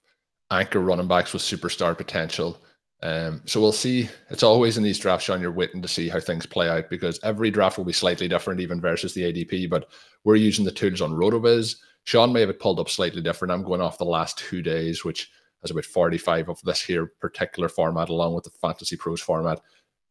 anchor 0.51 0.81
running 0.81 1.09
backs 1.09 1.33
with 1.33 1.43
superstar 1.43 1.97
potential. 1.97 2.59
Um, 3.03 3.43
so 3.45 3.61
we'll 3.61 3.73
see. 3.73 4.09
It's 4.31 4.43
always 4.43 4.79
in 4.79 4.83
these 4.83 4.99
drafts, 4.99 5.27
Sean. 5.27 5.41
You're 5.41 5.53
waiting 5.53 5.83
to 5.83 5.89
see 5.89 6.09
how 6.09 6.21
things 6.21 6.47
play 6.47 6.69
out 6.71 6.89
because 6.89 7.21
every 7.23 7.51
draft 7.51 7.77
will 7.77 7.85
be 7.85 7.93
slightly 7.93 8.29
different, 8.29 8.61
even 8.61 8.81
versus 8.81 9.13
the 9.13 9.23
ADP. 9.23 9.69
But 9.69 9.89
we're 10.25 10.37
using 10.37 10.65
the 10.65 10.71
tools 10.71 11.03
on 11.03 11.13
RotoViz. 11.13 11.77
Sean 12.05 12.33
may 12.33 12.41
have 12.41 12.51
it 12.51 12.61
pulled 12.61 12.81
up 12.81 12.89
slightly 12.89 13.21
different. 13.21 13.53
I'm 13.53 13.63
going 13.63 13.83
off 13.83 13.99
the 13.99 14.05
last 14.05 14.39
two 14.39 14.63
days, 14.63 15.05
which 15.05 15.31
has 15.63 15.71
about 15.71 15.85
45 15.85 16.49
of 16.49 16.63
this 16.63 16.81
here 16.81 17.13
particular 17.21 17.69
format, 17.69 18.09
along 18.09 18.35
with 18.35 18.45
the 18.45 18.51
Fantasy 18.51 18.97
Pros 18.97 19.21
format 19.21 19.61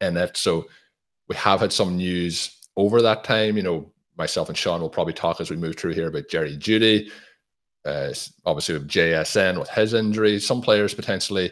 in 0.01 0.17
it. 0.17 0.37
So 0.37 0.65
we 1.27 1.35
have 1.35 1.61
had 1.61 1.73
some 1.73 1.97
news 1.97 2.59
over 2.75 3.01
that 3.01 3.23
time. 3.23 3.57
You 3.57 3.63
know, 3.63 3.91
myself 4.17 4.49
and 4.49 4.57
Sean 4.57 4.81
will 4.81 4.89
probably 4.89 5.13
talk 5.13 5.41
as 5.41 5.49
we 5.49 5.55
move 5.55 5.75
through 5.75 5.93
here 5.93 6.07
about 6.07 6.29
Jerry 6.29 6.57
Jeudy. 6.57 7.09
Uh, 7.85 8.13
obviously, 8.45 8.75
with 8.75 8.87
JSN 8.87 9.59
with 9.59 9.69
his 9.69 9.93
injury, 9.93 10.39
some 10.39 10.61
players 10.61 10.93
potentially 10.93 11.51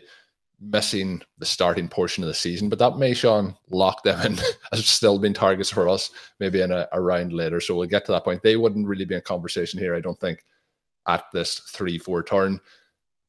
missing 0.61 1.21
the 1.39 1.45
starting 1.45 1.87
portion 1.87 2.23
of 2.23 2.27
the 2.27 2.33
season, 2.33 2.69
but 2.69 2.77
that 2.79 2.97
may, 2.97 3.13
Sean, 3.13 3.55
lock 3.71 4.03
them 4.03 4.23
in 4.25 4.39
as 4.71 4.85
still 4.85 5.17
been 5.17 5.33
targets 5.33 5.71
for 5.71 5.89
us, 5.89 6.11
maybe 6.39 6.61
in 6.61 6.71
a, 6.71 6.87
a, 6.93 7.01
round 7.01 7.33
later. 7.33 7.59
So 7.59 7.75
we'll 7.75 7.87
get 7.87 8.05
to 8.05 8.11
that 8.11 8.23
point. 8.23 8.43
They 8.43 8.57
wouldn't 8.57 8.87
really 8.87 9.05
be 9.05 9.15
in 9.15 9.21
conversation 9.21 9.79
here, 9.79 9.95
I 9.95 9.99
don't 9.99 10.19
think, 10.19 10.45
at 11.07 11.25
this 11.33 11.59
3 11.59 11.97
4 11.97 12.23
turn. 12.23 12.59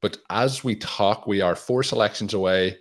But 0.03 0.19
as 0.31 0.63
we 0.63 0.77
talk, 0.77 1.27
we 1.27 1.41
are 1.41 1.57
four 1.57 1.83
selections 1.83 2.35
away. 2.35 2.77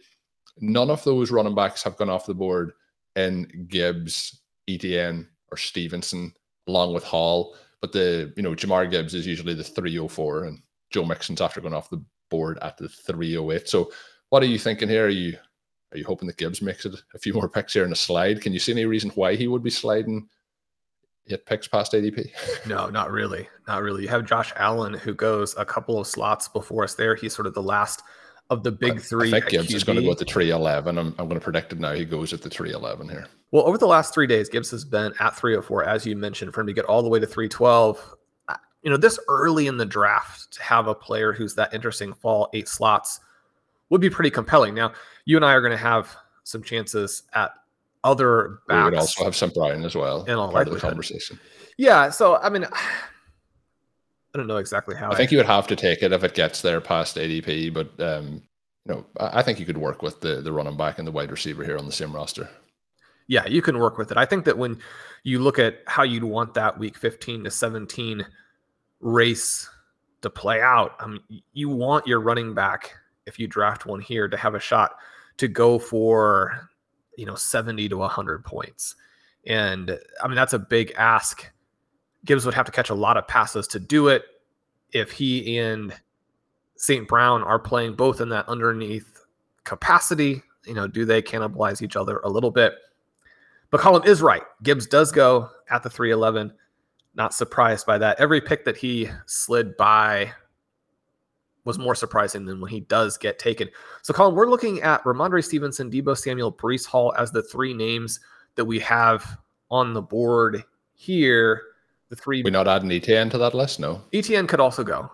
None 0.60 0.90
of 0.90 1.04
those 1.04 1.32
running 1.32 1.56
backs 1.56 1.84
have 1.84 1.96
gone 1.96 2.10
off 2.10 2.26
the 2.26 2.34
board 2.34 2.74
in 3.16 3.68
Gibbs, 3.70 4.42
Etienne, 4.68 5.28
or 5.52 5.58
Stevenson, 5.58 6.34
along 6.68 6.94
with 6.94 7.04
Hall. 7.04 7.56
But 7.82 7.92
the, 7.92 8.32
you 8.38 8.44
know, 8.44 8.54
Jahmyr 8.54 8.90
Gibbs 8.90 9.14
is 9.14 9.26
usually 9.26 9.54
the 9.54 9.64
304, 9.64 10.46
and 10.46 10.62
Joe 10.92 11.04
Mixon's 11.04 11.42
after 11.42 11.62
going 11.62 11.74
off 11.74 11.90
the 11.90 12.04
board 12.30 12.60
at 12.62 12.78
the 12.78 12.90
308. 12.90 13.68
So 13.68 13.92
what 14.30 14.44
are 14.44 14.48
you 14.48 14.60
thinking 14.60 14.90
here? 14.90 15.06
Are 15.06 15.10
you 15.10 15.38
are 15.92 15.98
you 15.98 16.06
hoping 16.06 16.28
that 16.28 16.38
Gibbs 16.38 16.62
makes 16.62 16.86
it 16.86 16.96
a 17.14 17.20
few 17.20 17.34
more 17.36 17.50
picks 17.50 17.74
here 17.74 17.86
in 17.86 17.92
a 17.92 17.96
slide? 17.96 18.42
Can 18.42 18.54
you 18.54 18.60
see 18.60 18.72
any 18.72 18.86
reason 18.86 19.12
why 19.12 19.36
he 19.36 19.48
would 19.48 19.64
be 19.64 19.70
sliding 19.70 20.28
hit 21.26 21.46
picks 21.46 21.68
past 21.68 21.94
ADP? 21.94 22.32
no, 22.66 22.90
not 22.90 23.12
really. 23.12 23.48
Not 23.68 23.82
really. 23.82 24.04
You 24.04 24.10
have 24.10 24.26
Josh 24.26 24.54
Allen 24.56 24.94
who 24.94 25.14
goes 25.14 25.56
a 25.58 25.66
couple 25.66 26.00
of 26.00 26.08
slots 26.08 26.48
before 26.48 26.84
us 26.84 26.96
there. 26.96 27.16
He's 27.16 27.36
sort 27.36 27.48
of 27.48 27.54
the 27.54 27.62
last 27.62 28.04
of 28.52 28.64
the 28.64 28.72
big 28.72 29.00
three. 29.00 29.30
I 29.30 29.40
think 29.40 29.48
Gibbs 29.48 29.74
is 29.74 29.84
going 29.84 29.96
to 29.96 30.04
go 30.04 30.12
at 30.12 30.18
the 30.18 30.26
311. 30.26 30.98
I'm, 30.98 31.08
I'm 31.18 31.28
going 31.28 31.40
to 31.40 31.44
predict 31.44 31.72
it 31.72 31.80
now. 31.80 31.94
He 31.94 32.04
goes 32.04 32.34
at 32.34 32.42
the 32.42 32.50
311 32.50 33.10
here. 33.10 33.26
Well, 33.52 33.66
over 33.66 33.78
the 33.78 33.88
last 33.88 34.14
three 34.14 34.28
days, 34.28 34.50
Gibbs 34.50 34.70
has 34.72 34.84
been 34.84 35.14
at 35.20 35.36
304, 35.38 35.86
as 35.86 36.06
you 36.06 36.18
mentioned, 36.18 36.54
for 36.54 36.62
him 36.62 36.68
to 36.68 36.74
get 36.74 36.86
all 36.86 37.02
the 37.02 37.10
way 37.10 37.20
to 37.20 37.26
312. 37.26 38.16
You 38.84 38.90
know, 38.92 38.98
this 38.98 39.18
early 39.30 39.68
in 39.68 39.78
the 39.78 39.86
draft 39.86 40.52
to 40.54 40.64
have 40.64 40.88
a 40.88 40.96
player 40.96 41.32
who's 41.32 41.56
that 41.56 41.74
interesting 41.74 42.14
fall 42.14 42.50
eight 42.54 42.68
slots 42.68 43.22
would 43.90 44.02
be 44.02 44.10
pretty 44.10 44.32
compelling. 44.32 44.74
Now, 44.74 44.94
you 45.26 45.38
and 45.38 45.46
I 45.46 45.54
are 45.54 45.62
going 45.62 45.72
to 45.72 45.78
have 45.78 46.14
some 46.44 46.62
chances 46.62 47.24
at 47.34 47.52
other 48.04 48.60
backs. 48.68 48.78
We 48.78 48.84
would 48.84 49.00
also 49.00 49.24
have 49.24 49.36
some 49.36 49.52
Brian 49.54 49.86
as 49.86 49.96
well. 49.96 50.26
In 50.26 50.34
all 50.34 50.52
part 50.52 50.68
of 50.68 50.74
the 50.74 50.80
conversation. 50.80 51.40
Yeah. 51.78 52.10
So, 52.10 52.38
I 52.38 52.50
mean, 52.50 52.66
I 54.34 54.38
don't 54.38 54.48
know 54.48 54.58
exactly 54.58 54.96
how. 54.96 55.12
I 55.12 55.16
think 55.16 55.32
you 55.32 55.38
would 55.38 55.46
have 55.46 55.68
to 55.68 55.76
take 55.76 56.02
it 56.02 56.14
if 56.14 56.24
it 56.24 56.34
gets 56.34 56.62
there 56.62 56.80
past 56.80 57.18
ADP, 57.18 57.74
but 57.74 58.00
um, 58.00 58.44
you 58.86 58.94
know, 58.94 59.06
I 59.20 59.42
think 59.42 59.60
you 59.60 59.66
could 59.66 59.78
work 59.78 60.02
with 60.02 60.22
the 60.22 60.42
the 60.42 60.52
running 60.52 60.78
back 60.78 61.00
and 61.00 61.08
the 61.08 61.12
wide 61.12 61.32
receiver 61.32 61.64
here 61.64 61.78
on 61.78 61.86
the 61.86 61.92
same 61.92 62.14
roster. 62.14 62.50
Yeah, 63.28 63.46
you 63.46 63.62
can 63.62 63.80
work 63.80 63.98
with 63.98 64.12
it. 64.12 64.18
I 64.18 64.26
think 64.26 64.46
that 64.46 64.58
when 64.58 64.80
you 65.24 65.40
look 65.40 65.60
at 65.60 65.80
how 65.88 66.04
you'd 66.04 66.24
want 66.24 66.54
that 66.56 66.78
week 66.78 66.98
15 66.98 67.46
to 67.46 67.52
17 67.52 68.26
race 69.00 69.70
to 70.22 70.30
play 70.30 70.62
out, 70.62 70.96
I 71.00 71.08
mean, 71.08 71.22
you 71.54 71.70
want 71.70 72.08
your 72.08 72.20
running 72.20 72.54
back 72.54 72.94
if 73.26 73.40
you 73.40 73.48
draft 73.48 73.86
one 73.86 74.02
here 74.02 74.28
to 74.28 74.38
have 74.38 74.56
a 74.56 74.60
shot 74.60 74.96
to 75.38 75.48
go 75.48 75.80
for 75.80 76.70
you 77.18 77.26
know 77.26 77.36
70 77.36 77.90
to 77.90 77.98
100 77.98 78.44
points 78.44 78.96
and 79.46 79.98
i 80.24 80.28
mean 80.28 80.36
that's 80.36 80.54
a 80.54 80.60
big 80.60 80.92
ask 80.98 81.52
gibbs 82.26 82.46
would 82.46 82.54
have 82.54 82.66
to 82.66 82.72
catch 82.72 82.90
a 82.90 82.96
lot 82.96 83.18
of 83.18 83.28
passes 83.28 83.68
to 83.68 83.80
do 83.80 84.08
it 84.08 84.24
if 84.92 85.12
he 85.12 85.58
and 85.58 85.94
st 86.76 87.08
brown 87.08 87.44
are 87.44 87.60
playing 87.60 87.94
both 87.94 88.22
in 88.22 88.30
that 88.30 88.48
underneath 88.48 89.26
capacity. 89.64 90.42
You 90.66 90.74
know 90.74 90.88
do 90.88 91.06
they 91.06 91.22
cannibalize 91.22 91.82
each 91.82 91.96
other 91.96 92.20
a 92.20 92.30
little 92.30 92.52
bit? 92.52 92.74
But 93.70 93.82
colm 93.82 94.06
is 94.06 94.22
right. 94.22 94.44
Gibbs 94.64 94.86
does 94.86 95.12
go 95.12 95.50
at 95.70 95.84
the 95.84 95.90
311 95.90 96.54
not 97.16 97.34
surprised 97.34 97.86
by 97.86 97.98
that. 97.98 98.20
Every 98.20 98.42
pick 98.42 98.66
that 98.66 98.78
he 98.78 99.10
slid 99.26 99.76
by 99.78 100.32
was 101.64 101.78
more 101.78 101.96
surprising 101.96 102.46
than 102.46 102.60
when 102.60 102.72
he 102.72 102.82
does 102.82 103.18
get 103.18 103.38
taken. 103.38 103.70
So, 104.02 104.14
Colm, 104.14 104.34
we're 104.34 104.50
looking 104.50 104.82
at 104.82 105.04
Rhamondre 105.04 105.44
Stevenson, 105.44 105.92
Deebo 105.92 106.18
Samuel, 106.18 106.52
Breece 106.52 106.86
Hall 106.86 107.14
as 107.18 107.32
the 107.32 107.44
three 107.44 107.74
names 107.74 108.20
that 108.56 108.66
we 108.66 108.80
have 108.80 109.38
on 109.70 109.94
the 109.94 110.02
board 110.02 110.64
here. 110.94 111.62
The 112.12 112.18
three. 112.18 112.44
We're 112.44 112.52
not 112.52 112.68
adding 112.68 112.92
Etienne 112.92 113.30
to 113.30 113.38
that 113.38 113.54
list, 113.54 113.80
no. 113.80 114.02
Etienne 114.12 114.46
could 114.46 114.60
also 114.60 114.84
go. 114.84 115.10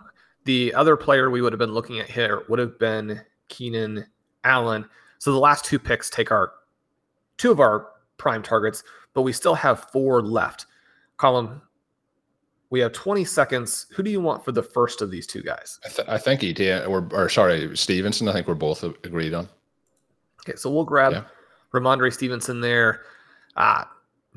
The 0.45 0.73
other 0.73 0.97
player 0.97 1.29
we 1.29 1.41
would 1.41 1.53
have 1.53 1.59
been 1.59 1.71
looking 1.71 1.99
at 1.99 2.09
here 2.09 2.41
would 2.49 2.57
have 2.57 2.79
been 2.79 3.21
Keenan 3.49 4.07
Allen. 4.43 4.83
So 5.19 5.31
the 5.31 5.37
last 5.37 5.63
two 5.63 5.77
picks 5.77 6.09
take 6.09 6.31
our 6.31 6.53
two 7.37 7.51
of 7.51 7.59
our 7.59 7.89
prime 8.17 8.41
targets, 8.41 8.83
but 9.13 9.21
we 9.21 9.31
still 9.31 9.53
have 9.53 9.91
four 9.91 10.23
left. 10.23 10.65
Colm, 11.19 11.61
we 12.71 12.79
have 12.79 12.93
20 12.93 13.23
seconds. 13.25 13.85
Who 13.95 14.01
do 14.01 14.09
you 14.09 14.19
want 14.19 14.43
for 14.43 14.51
the 14.51 14.63
first 14.63 15.03
of 15.03 15.11
these 15.11 15.27
two 15.27 15.43
guys? 15.43 15.79
I, 15.85 15.89
th- 15.89 16.07
I 16.07 16.17
think 16.17 16.43
ET 16.43 16.87
or, 16.87 17.07
or 17.11 17.29
sorry, 17.29 17.77
Stevenson. 17.77 18.27
I 18.27 18.33
think 18.33 18.47
we're 18.47 18.55
both 18.55 18.81
agreed 18.81 19.35
on. 19.35 19.47
Okay, 20.41 20.55
so 20.55 20.71
we'll 20.71 20.83
grab 20.83 21.13
yeah. 21.13 21.23
Rhamondre 21.75 22.11
Stevenson 22.11 22.59
there. 22.59 23.01
Uh, 23.55 23.83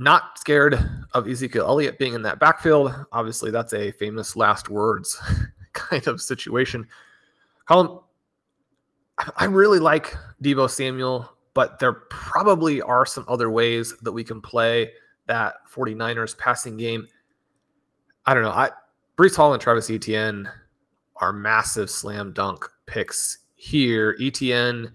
not 0.00 0.38
scared 0.38 0.78
of 1.12 1.28
Ezekiel 1.28 1.66
Elliott 1.66 1.98
being 1.98 2.14
in 2.14 2.22
that 2.22 2.40
backfield. 2.40 2.92
Obviously, 3.12 3.50
that's 3.50 3.74
a 3.74 3.92
famous 3.92 4.34
last 4.34 4.70
words 4.70 5.20
kind 5.74 6.06
of 6.06 6.22
situation. 6.22 6.88
Colm, 7.68 8.02
I 9.36 9.44
really 9.44 9.78
like 9.78 10.16
Deebo 10.42 10.70
Samuel, 10.70 11.30
but 11.52 11.78
there 11.78 11.92
probably 11.92 12.80
are 12.80 13.04
some 13.04 13.26
other 13.28 13.50
ways 13.50 13.94
that 14.00 14.12
we 14.12 14.24
can 14.24 14.40
play 14.40 14.90
that 15.26 15.56
49ers 15.70 16.36
passing 16.38 16.78
game. 16.78 17.06
I 18.24 18.32
don't 18.32 18.42
know. 18.42 18.50
I 18.50 18.70
Breece 19.18 19.36
Hall 19.36 19.52
and 19.52 19.60
Travis 19.60 19.90
Etienne 19.90 20.48
are 21.16 21.32
massive 21.32 21.90
slam 21.90 22.32
dunk 22.32 22.66
picks 22.86 23.38
here. 23.56 24.16
Etienne 24.18 24.92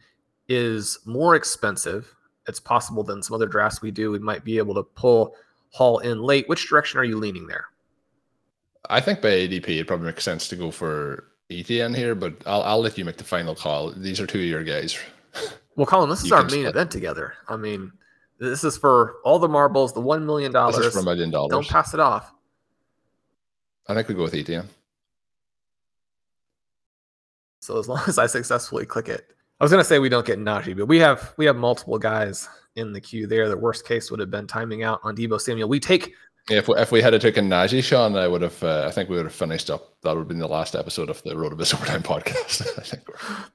is 0.47 0.97
more 1.05 1.35
expensive. 1.35 2.15
It's 2.47 2.59
possible 2.59 3.03
than 3.03 3.23
some 3.23 3.35
other 3.35 3.47
drafts 3.47 3.81
we 3.81 3.91
do. 3.91 4.11
We 4.11 4.19
might 4.19 4.43
be 4.43 4.57
able 4.57 4.75
to 4.75 4.83
pull 4.83 5.35
Hall 5.71 5.99
in 5.99 6.21
late. 6.21 6.47
Which 6.47 6.69
direction 6.69 6.99
are 6.99 7.03
you 7.03 7.17
leaning 7.17 7.47
there? 7.47 7.65
I 8.89 9.01
think 9.01 9.21
by 9.21 9.29
ADP, 9.29 9.67
it 9.67 9.87
probably 9.87 10.05
makes 10.05 10.23
sense 10.23 10.47
to 10.49 10.55
go 10.55 10.71
for 10.71 11.25
Etienne 11.49 11.93
here, 11.93 12.15
but 12.15 12.35
I'll, 12.45 12.61
I'll 12.63 12.81
let 12.81 12.97
you 12.97 13.05
make 13.05 13.17
the 13.17 13.23
final 13.23 13.55
call. 13.55 13.91
These 13.91 14.19
are 14.21 14.27
two 14.27 14.39
of 14.39 14.45
your 14.45 14.63
guys. 14.63 14.97
Well, 15.77 15.85
Colm, 15.85 16.07
this 16.09 16.23
is 16.23 16.31
our 16.31 16.43
main 16.43 16.51
split. 16.51 16.67
event 16.67 16.89
together. 16.89 17.33
I 17.49 17.57
mean, 17.57 17.91
this 18.39 18.63
is 18.63 18.77
for 18.77 19.15
all 19.25 19.39
the 19.39 19.49
marbles, 19.49 19.91
the 19.91 20.01
$1 20.01 20.23
million. 20.23 20.53
This 20.53 20.77
is 20.77 20.93
for 20.93 20.99
a 20.99 21.03
million 21.03 21.31
dollars. 21.31 21.49
Don't 21.51 21.67
pass 21.67 21.93
it 21.93 21.99
off. 21.99 22.33
I 23.89 23.93
think 23.93 24.07
we 24.07 24.15
go 24.15 24.23
with 24.23 24.33
Etienne. 24.33 24.69
So 27.59 27.77
as 27.77 27.89
long 27.89 28.01
as 28.07 28.17
I 28.17 28.27
successfully 28.27 28.85
click 28.85 29.09
it, 29.09 29.31
I 29.59 29.63
was 29.63 29.71
gonna 29.71 29.83
say 29.83 29.99
we 29.99 30.09
don't 30.09 30.25
get 30.25 30.39
Najee, 30.39 30.77
but 30.77 30.87
we 30.87 30.99
have 30.99 31.33
we 31.37 31.45
have 31.45 31.55
multiple 31.55 31.97
guys 31.97 32.47
in 32.75 32.91
the 32.91 32.99
queue 32.99 33.25
there. 33.27 33.47
The 33.47 33.57
worst 33.57 33.87
case 33.87 34.11
would 34.11 34.19
have 34.19 34.31
been 34.31 34.47
timing 34.47 34.83
out 34.83 34.99
on 35.03 35.15
Deebo 35.15 35.39
Samuel. 35.39 35.69
We 35.69 35.79
take 35.79 36.13
yeah, 36.49 36.59
if 36.59 36.67
we, 36.67 36.75
if 36.75 36.91
we 36.91 37.01
had 37.01 37.19
taken 37.21 37.49
Najee, 37.49 37.83
Sean, 37.83 38.15
I 38.15 38.27
would 38.27 38.43
have. 38.43 38.61
Uh, 38.61 38.85
I 38.87 38.91
think 38.91 39.09
we 39.09 39.15
would 39.15 39.25
have 39.25 39.33
finished 39.33 39.71
up. 39.71 39.95
That 40.03 40.11
would 40.11 40.19
have 40.19 40.27
been 40.27 40.37
the 40.37 40.47
last 40.47 40.75
episode 40.75 41.09
of 41.09 41.21
the 41.23 41.35
Road 41.35 41.53
RotoViz 41.53 41.73
Overtime 41.73 42.03
podcast. 42.03 42.67
I 42.77 42.81
think 42.83 43.03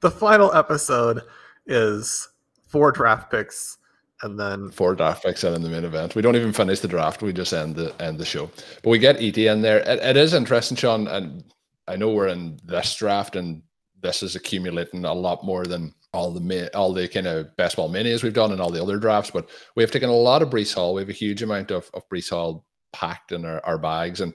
the 0.01 0.11
final 0.11 0.53
episode 0.55 1.23
is 1.67 2.29
four 2.67 2.91
draft 2.91 3.31
picks 3.31 3.79
and 4.23 4.39
then 4.39 4.71
four 4.71 4.97
draft 4.97 5.23
picks 5.23 5.45
and 5.45 5.55
in 5.55 5.63
the 5.63 5.69
main 5.69 5.85
event. 5.85 6.17
We 6.17 6.23
don't 6.23 6.35
even 6.35 6.53
finish 6.53 6.81
the 6.81 6.89
draft; 6.89 7.23
we 7.23 7.33
just 7.33 7.53
end 7.53 7.77
the 7.77 7.95
end 8.03 8.19
the 8.19 8.25
show. 8.25 8.51
But 8.83 8.91
we 8.91 8.99
get 8.99 9.23
Etienne 9.23 9.63
there. 9.63 9.79
It, 9.79 10.01
it 10.01 10.17
is 10.17 10.35
interesting, 10.35 10.77
Sean, 10.77 11.07
and 11.07 11.45
I 11.87 11.95
know 11.95 12.11
we're 12.11 12.29
in 12.29 12.59
this 12.65 12.97
draft 12.97 13.37
and 13.37 13.63
this 14.03 14.23
is 14.23 14.37
accumulating 14.37 15.05
a 15.05 15.13
lot 15.13 15.45
more 15.45 15.65
than 15.65 15.95
all 16.13 16.33
the 16.33 16.71
all 16.75 16.93
the 16.93 17.07
kind 17.09 17.27
of 17.27 17.55
best 17.57 17.77
ball 17.77 17.91
minis 17.91 18.23
we've 18.23 18.33
done 18.33 18.53
and 18.53 18.61
all 18.61 18.71
the 18.71 18.83
other 18.83 18.99
drafts, 18.99 19.31
but 19.31 19.49
we 19.77 19.83
have 19.83 19.91
taken 19.91 20.11
a 20.11 20.15
lot 20.15 20.43
of 20.43 20.51
Breece 20.51 20.75
Hall. 20.75 20.95
We 20.95 21.03
have 21.03 21.09
a 21.09 21.13
huge 21.13 21.43
amount 21.43 21.71
of, 21.71 21.91
of 21.95 22.09
Breece 22.09 22.31
Hall 22.31 22.65
packed 22.93 23.33
in 23.33 23.45
our, 23.45 23.65
our 23.65 23.79
bags. 23.79 24.21
And 24.21 24.35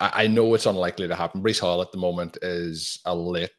I, 0.00 0.24
I 0.24 0.26
know 0.26 0.54
it's 0.54 0.66
unlikely 0.66 1.08
to 1.08 1.16
happen. 1.16 1.42
Breece 1.42 1.60
Hall 1.60 1.82
at 1.82 1.92
the 1.92 1.98
moment 1.98 2.38
is 2.42 3.00
a 3.04 3.14
late 3.14 3.50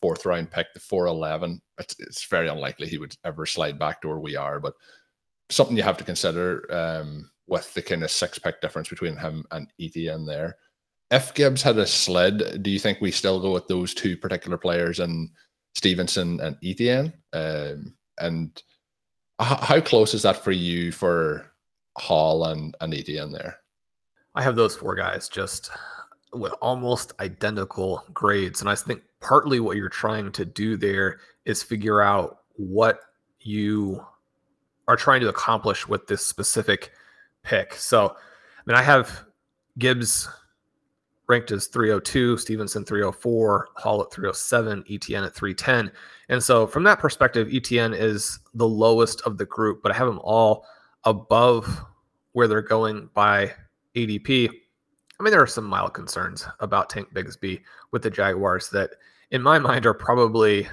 fourth 0.00 0.26
round 0.26 0.50
pick, 0.50 0.66
the 0.74 0.80
411. 0.80 1.60
It's, 1.78 1.96
it's 1.98 2.26
very 2.26 2.48
unlikely 2.48 2.88
he 2.88 2.98
would 2.98 3.16
ever 3.24 3.46
slide 3.46 3.78
back 3.78 4.00
to 4.00 4.08
where 4.08 4.18
we 4.18 4.36
are, 4.36 4.60
but 4.60 4.74
something 5.50 5.76
you 5.76 5.82
have 5.82 5.98
to 5.98 6.04
consider 6.04 6.66
um, 6.72 7.30
with 7.46 7.72
the 7.74 7.82
kind 7.82 8.02
of 8.02 8.10
six 8.10 8.38
pick 8.38 8.60
difference 8.60 8.88
between 8.88 9.16
him 9.16 9.44
and 9.50 9.68
Etienne 9.80 10.26
there. 10.26 10.56
If 11.10 11.34
Gibbs 11.34 11.62
had 11.62 11.78
a 11.78 11.86
sled, 11.86 12.62
do 12.62 12.70
you 12.70 12.78
think 12.78 13.00
we 13.00 13.10
still 13.10 13.40
go 13.40 13.52
with 13.52 13.66
those 13.66 13.94
two 13.94 14.16
particular 14.16 14.58
players 14.58 15.00
and 15.00 15.30
Stevenson 15.74 16.40
and 16.40 16.56
Etienne? 16.62 17.12
Um, 17.32 17.94
and 18.18 18.62
how 19.40 19.80
close 19.80 20.14
is 20.14 20.22
that 20.22 20.42
for 20.44 20.52
you 20.52 20.92
for 20.92 21.50
Hall 21.96 22.44
and, 22.44 22.76
and 22.80 22.92
Etienne 22.92 23.32
there? 23.32 23.58
I 24.34 24.42
have 24.42 24.56
those 24.56 24.76
four 24.76 24.94
guys 24.94 25.28
just 25.28 25.70
with 26.32 26.52
almost 26.60 27.12
identical 27.20 28.04
grades. 28.12 28.60
And 28.60 28.68
I 28.68 28.74
think 28.74 29.02
partly 29.20 29.60
what 29.60 29.76
you're 29.76 29.88
trying 29.88 30.30
to 30.32 30.44
do 30.44 30.76
there 30.76 31.20
is 31.44 31.62
figure 31.62 32.02
out 32.02 32.40
what 32.56 33.00
you 33.40 34.04
are 34.88 34.96
trying 34.96 35.20
to 35.20 35.28
accomplish 35.28 35.88
with 35.88 36.06
this 36.06 36.24
specific 36.24 36.92
pick. 37.42 37.74
So, 37.74 38.08
I 38.08 38.62
mean, 38.66 38.76
I 38.76 38.82
have 38.82 39.24
Gibbs 39.78 40.28
ranked 41.28 41.50
as 41.50 41.66
302, 41.66 42.38
Stevenson 42.38 42.84
304, 42.84 43.68
Hall 43.76 44.00
at 44.02 44.10
307, 44.10 44.84
Etienne 44.90 45.24
at 45.24 45.34
310. 45.34 45.92
And 46.30 46.42
so, 46.42 46.66
from 46.66 46.82
that 46.84 46.98
perspective, 46.98 47.48
Etienne 47.52 47.94
is 47.94 48.38
the 48.54 48.68
lowest 48.68 49.20
of 49.22 49.36
the 49.38 49.44
group, 49.44 49.82
but 49.82 49.92
I 49.92 49.96
have 49.96 50.06
them 50.06 50.20
all 50.22 50.64
above 51.04 51.84
where 52.32 52.48
they're 52.48 52.62
going 52.62 53.10
by 53.14 53.52
ADP. 53.94 54.48
I 54.48 55.22
mean, 55.22 55.30
there 55.30 55.42
are 55.42 55.46
some 55.46 55.64
mild 55.64 55.94
concerns 55.94 56.46
about 56.60 56.88
Tank 56.88 57.12
Bigsby 57.12 57.60
with 57.90 58.02
the 58.02 58.10
Jaguars 58.10 58.70
that, 58.70 58.90
in 59.30 59.42
my 59.42 59.58
mind, 59.58 59.84
are 59.84 59.94
probably, 59.94 60.66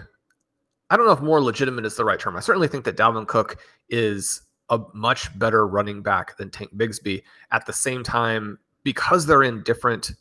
I 0.89 0.97
don't 0.97 1.05
know 1.05 1.11
if 1.11 1.21
more 1.21 1.41
legitimate 1.41 1.85
is 1.85 1.95
the 1.95 2.05
right 2.05 2.19
term. 2.19 2.37
I 2.37 2.41
certainly 2.41 2.67
think 2.67 2.85
that 2.85 2.97
Dalvin 2.97 3.27
Cook 3.27 3.57
is 3.89 4.41
a 4.69 4.79
much 4.93 5.37
better 5.37 5.67
running 5.67 6.01
back 6.01 6.37
than 6.37 6.49
Tank 6.49 6.75
Bigsby. 6.75 7.23
At 7.51 7.65
the 7.65 7.73
same 7.73 8.03
time, 8.03 8.59
because 8.83 9.25
they're 9.25 9.43
in 9.43 9.63
different 9.63 10.11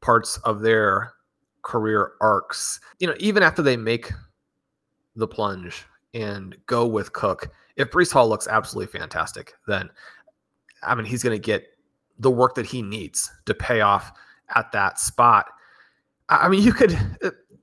parts 0.00 0.38
of 0.38 0.60
their 0.60 1.12
career 1.62 2.12
arcs, 2.20 2.80
you 2.98 3.06
know, 3.06 3.14
even 3.18 3.42
after 3.42 3.62
they 3.62 3.76
make 3.76 4.12
the 5.16 5.28
plunge 5.28 5.84
and 6.14 6.56
go 6.66 6.86
with 6.86 7.12
Cook, 7.12 7.50
if 7.76 7.90
Breece 7.90 8.12
Hall 8.12 8.28
looks 8.28 8.48
absolutely 8.48 8.98
fantastic, 8.98 9.54
then 9.66 9.90
I 10.82 10.94
mean, 10.94 11.04
he's 11.04 11.22
going 11.22 11.36
to 11.36 11.42
get 11.42 11.66
the 12.18 12.30
work 12.30 12.54
that 12.54 12.66
he 12.66 12.82
needs 12.82 13.30
to 13.46 13.54
pay 13.54 13.80
off 13.80 14.12
at 14.54 14.72
that 14.72 14.98
spot. 14.98 15.46
I 16.28 16.48
mean, 16.48 16.62
you 16.62 16.72
could, 16.72 16.96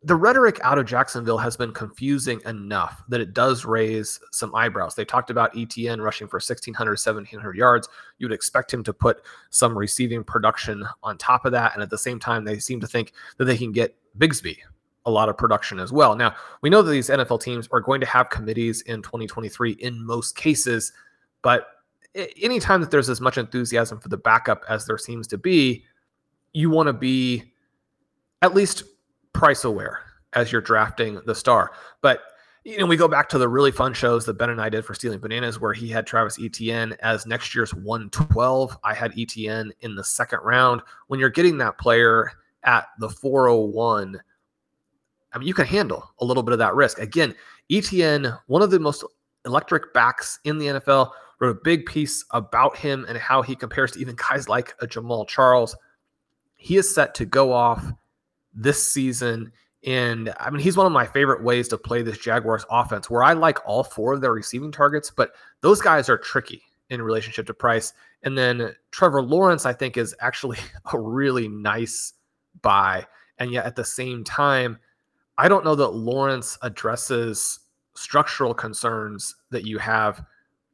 the 0.08 0.16
rhetoric 0.16 0.58
out 0.64 0.80
of 0.80 0.86
Jacksonville 0.86 1.38
has 1.38 1.58
been 1.58 1.74
confusing 1.74 2.40
enough 2.46 3.04
that 3.10 3.20
it 3.20 3.34
does 3.34 3.66
raise 3.66 4.22
some 4.32 4.56
eyebrows. 4.56 4.96
They 4.96 5.04
talked 5.04 5.30
about 5.30 5.56
Etienne 5.58 6.00
rushing 6.00 6.30
for 6.30 6.38
1,600, 6.38 6.92
1,700 6.92 7.58
yards. 7.58 7.90
You 8.18 8.26
would 8.26 8.34
expect 8.34 8.74
him 8.74 8.86
to 8.86 8.94
put 8.94 9.22
some 9.50 9.78
receiving 9.78 10.24
production 10.24 10.88
on 11.04 11.18
top 11.18 11.44
of 11.44 11.52
that. 11.52 11.74
And 11.74 11.84
at 11.84 11.90
the 11.90 11.98
same 11.98 12.20
time, 12.22 12.46
they 12.46 12.58
seem 12.58 12.80
to 12.80 12.88
think 12.88 13.12
that 13.36 13.46
they 13.46 13.58
can 13.58 13.74
get 13.74 13.98
Bigsby 14.18 14.56
a 15.06 15.12
lot 15.12 15.28
of 15.28 15.38
production 15.38 15.78
as 15.78 15.92
well. 15.92 16.16
Now, 16.16 16.36
we 16.62 16.70
know 16.70 16.82
that 16.82 16.92
these 16.92 17.10
NFL 17.10 17.42
teams 17.42 17.68
are 17.74 17.82
going 17.82 18.00
to 18.00 18.08
have 18.08 18.30
committees 18.30 18.84
in 18.84 19.02
2023 19.02 19.72
in 19.74 20.06
most 20.06 20.38
cases, 20.38 20.94
but 21.42 21.68
anytime 22.42 22.80
that 22.80 22.92
there's 22.92 23.10
as 23.10 23.20
much 23.20 23.38
enthusiasm 23.38 24.00
for 24.00 24.08
the 24.08 24.18
backup 24.18 24.64
as 24.70 24.86
there 24.86 24.98
seems 24.98 25.28
to 25.28 25.38
be, 25.38 25.84
you 26.54 26.70
want 26.70 26.88
to 26.88 26.94
be 26.94 27.52
at 28.42 28.56
least 28.56 28.84
price 29.38 29.64
aware 29.64 30.00
as 30.34 30.52
you're 30.52 30.62
drafting 30.62 31.22
the 31.26 31.36
star. 31.36 31.72
But 32.02 32.22
you 32.64 32.78
know, 32.78 32.86
we 32.86 32.98
go 32.98 33.08
back 33.08 33.30
to 33.30 33.38
the 33.38 33.48
really 33.48 33.72
fun 33.72 33.94
shows 33.94 34.26
that 34.26 34.38
Ben 34.38 34.50
and 34.50 34.60
I 34.60 34.68
did 34.68 34.84
for 34.84 34.94
Stealing 34.94 35.20
Bananas, 35.20 35.62
where 35.62 35.72
he 35.72 35.88
had 35.88 36.06
Travis 36.06 36.38
Etienne 36.38 36.98
as 37.02 37.26
next 37.26 37.56
year's 37.56 37.74
112. 37.74 38.78
I 38.84 38.94
had 38.94 39.18
Etienne 39.18 39.72
in 39.82 39.96
the 39.96 40.04
second 40.04 40.40
round. 40.44 40.82
When 41.08 41.18
you're 41.18 41.30
getting 41.30 41.58
that 41.60 41.78
player 41.78 42.30
at 42.64 42.88
the 43.00 43.10
401, 43.10 44.20
I 45.32 45.38
mean, 45.38 45.48
you 45.48 45.54
can 45.54 45.66
handle 45.66 46.12
a 46.20 46.26
little 46.26 46.44
bit 46.44 46.52
of 46.52 46.60
that 46.60 46.76
risk. 46.76 47.00
Again, 47.00 47.34
Etienne, 47.72 48.34
one 48.48 48.62
of 48.62 48.70
the 48.70 48.82
most 48.82 49.06
electric 49.46 49.94
backs 49.94 50.40
in 50.44 50.58
the 50.58 50.68
NFL, 50.68 51.12
wrote 51.40 51.52
a 51.52 51.62
big 51.64 51.86
piece 51.86 52.26
about 52.32 52.76
him 52.76 53.06
and 53.08 53.18
how 53.18 53.42
he 53.42 53.56
compares 53.56 53.92
to 53.92 54.00
even 54.00 54.16
guys 54.30 54.50
like 54.50 54.76
a 54.82 54.88
Jamaal 54.88 55.26
Charles. 55.26 55.74
He 56.58 56.76
is 56.76 56.94
set 56.94 57.16
to 57.16 57.26
go 57.26 57.54
off 57.54 57.94
this 58.58 58.86
season. 58.86 59.52
And 59.86 60.34
I 60.40 60.50
mean, 60.50 60.60
he's 60.60 60.76
one 60.76 60.88
of 60.88 60.92
my 60.92 61.06
favorite 61.06 61.44
ways 61.44 61.68
to 61.70 61.78
play 61.78 62.02
this 62.02 62.18
Jaguars 62.18 62.66
offense, 62.70 63.10
where 63.10 63.24
I 63.24 63.34
like 63.34 63.66
all 63.66 63.84
four 63.84 64.14
of 64.14 64.22
their 64.22 64.34
receiving 64.34 64.72
targets, 64.72 65.10
but 65.10 65.32
those 65.62 65.80
guys 65.80 66.10
are 66.10 66.18
tricky 66.18 66.64
in 66.90 67.02
relationship 67.02 67.46
to 67.48 67.54
price. 67.54 67.94
And 68.24 68.38
then 68.38 68.74
Trevor 68.92 69.22
Lawrence, 69.22 69.66
I 69.66 69.74
think, 69.74 69.96
is 69.96 70.16
actually 70.20 70.58
a 70.92 71.00
really 71.00 71.48
nice 71.48 72.14
buy. 72.62 73.06
And 73.38 73.52
yet 73.52 73.66
at 73.66 73.76
the 73.76 73.86
same 73.86 74.24
time, 74.24 74.80
I 75.38 75.48
don't 75.48 75.64
know 75.64 75.76
that 75.76 75.90
Lawrence 75.90 76.58
addresses 76.64 77.60
structural 77.96 78.54
concerns 78.54 79.36
that 79.52 79.66
you 79.66 79.78
have 79.78 80.24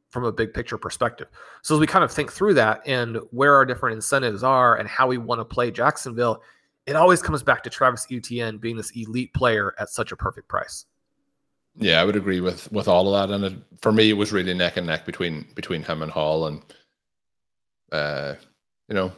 from 0.08 0.24
a 0.24 0.32
big 0.32 0.54
picture 0.54 0.78
perspective. 0.78 1.26
So 1.62 1.74
as 1.74 1.80
we 1.80 1.86
kind 1.86 2.04
of 2.04 2.12
think 2.12 2.32
through 2.32 2.54
that 2.54 2.82
and 2.86 3.18
where 3.30 3.54
our 3.54 3.66
different 3.66 3.96
incentives 3.96 4.42
are 4.42 4.76
and 4.76 4.88
how 4.88 5.08
we 5.08 5.18
want 5.18 5.40
to 5.40 5.44
play 5.44 5.70
Jacksonville, 5.70 6.42
it 6.86 6.96
always 6.96 7.22
comes 7.22 7.42
back 7.42 7.62
to 7.62 7.70
Travis 7.70 8.06
Etienne 8.10 8.58
being 8.58 8.76
this 8.76 8.90
elite 8.94 9.32
player 9.34 9.74
at 9.78 9.88
such 9.88 10.12
a 10.12 10.16
perfect 10.16 10.48
price. 10.48 10.86
Yeah, 11.76 12.00
I 12.00 12.04
would 12.04 12.16
agree 12.16 12.40
with 12.40 12.70
with 12.70 12.86
all 12.86 13.12
of 13.12 13.28
that. 13.28 13.34
And 13.34 13.44
it, 13.44 13.54
for 13.80 13.90
me, 13.90 14.10
it 14.10 14.14
was 14.14 14.32
really 14.32 14.54
neck 14.54 14.76
and 14.76 14.86
neck 14.86 15.04
between 15.04 15.46
between 15.54 15.82
him 15.82 16.02
and 16.02 16.12
Hall. 16.12 16.46
And 16.46 16.62
uh, 17.90 18.34
you 18.88 18.94
know, 18.94 19.12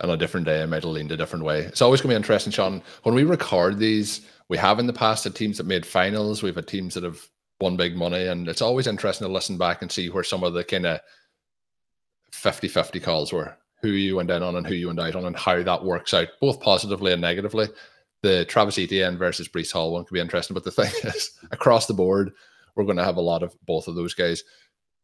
on 0.00 0.10
a 0.10 0.16
different 0.16 0.46
day, 0.46 0.62
I 0.62 0.66
might 0.66 0.82
have 0.82 0.92
leaned 0.92 1.12
a 1.12 1.16
different 1.16 1.44
way. 1.44 1.60
It's 1.60 1.82
always 1.82 2.00
going 2.00 2.10
to 2.10 2.14
be 2.14 2.16
interesting, 2.16 2.52
Sean. 2.52 2.82
When 3.02 3.14
we 3.14 3.24
record 3.24 3.78
these, 3.78 4.26
we 4.48 4.58
have 4.58 4.78
in 4.78 4.86
the 4.86 4.92
past 4.92 5.24
had 5.24 5.34
teams 5.34 5.56
that 5.56 5.66
made 5.66 5.84
finals. 5.84 6.42
We've 6.42 6.54
had 6.54 6.68
teams 6.68 6.94
that 6.94 7.04
have 7.04 7.20
won 7.60 7.76
big 7.76 7.96
money. 7.96 8.26
And 8.26 8.48
it's 8.48 8.62
always 8.62 8.86
interesting 8.86 9.26
to 9.26 9.32
listen 9.32 9.58
back 9.58 9.82
and 9.82 9.90
see 9.90 10.08
where 10.08 10.24
some 10.24 10.44
of 10.44 10.52
the 10.52 10.62
kind 10.62 10.86
of 10.86 11.00
50 12.32 12.68
50 12.68 13.00
calls 13.00 13.32
were 13.32 13.56
who 13.82 13.88
you 13.88 14.16
went 14.16 14.30
in 14.30 14.42
on 14.42 14.56
and 14.56 14.66
who 14.66 14.74
you 14.74 14.88
went 14.88 15.00
out 15.00 15.16
on 15.16 15.26
and 15.26 15.36
how 15.36 15.62
that 15.62 15.84
works 15.84 16.14
out, 16.14 16.28
both 16.40 16.60
positively 16.60 17.12
and 17.12 17.20
negatively. 17.20 17.68
The 18.22 18.44
Travis 18.46 18.78
Etienne 18.78 19.18
versus 19.18 19.48
Breece 19.48 19.72
Hall 19.72 19.92
one 19.92 20.04
could 20.04 20.14
be 20.14 20.20
interesting. 20.20 20.54
But 20.54 20.64
the 20.64 20.70
thing 20.70 20.90
is, 21.04 21.38
across 21.50 21.86
the 21.86 21.94
board, 21.94 22.32
we're 22.74 22.84
going 22.84 22.96
to 22.96 23.04
have 23.04 23.16
a 23.16 23.22
lot 23.22 23.42
of 23.42 23.54
both 23.66 23.88
of 23.88 23.94
those 23.94 24.14
guys. 24.14 24.42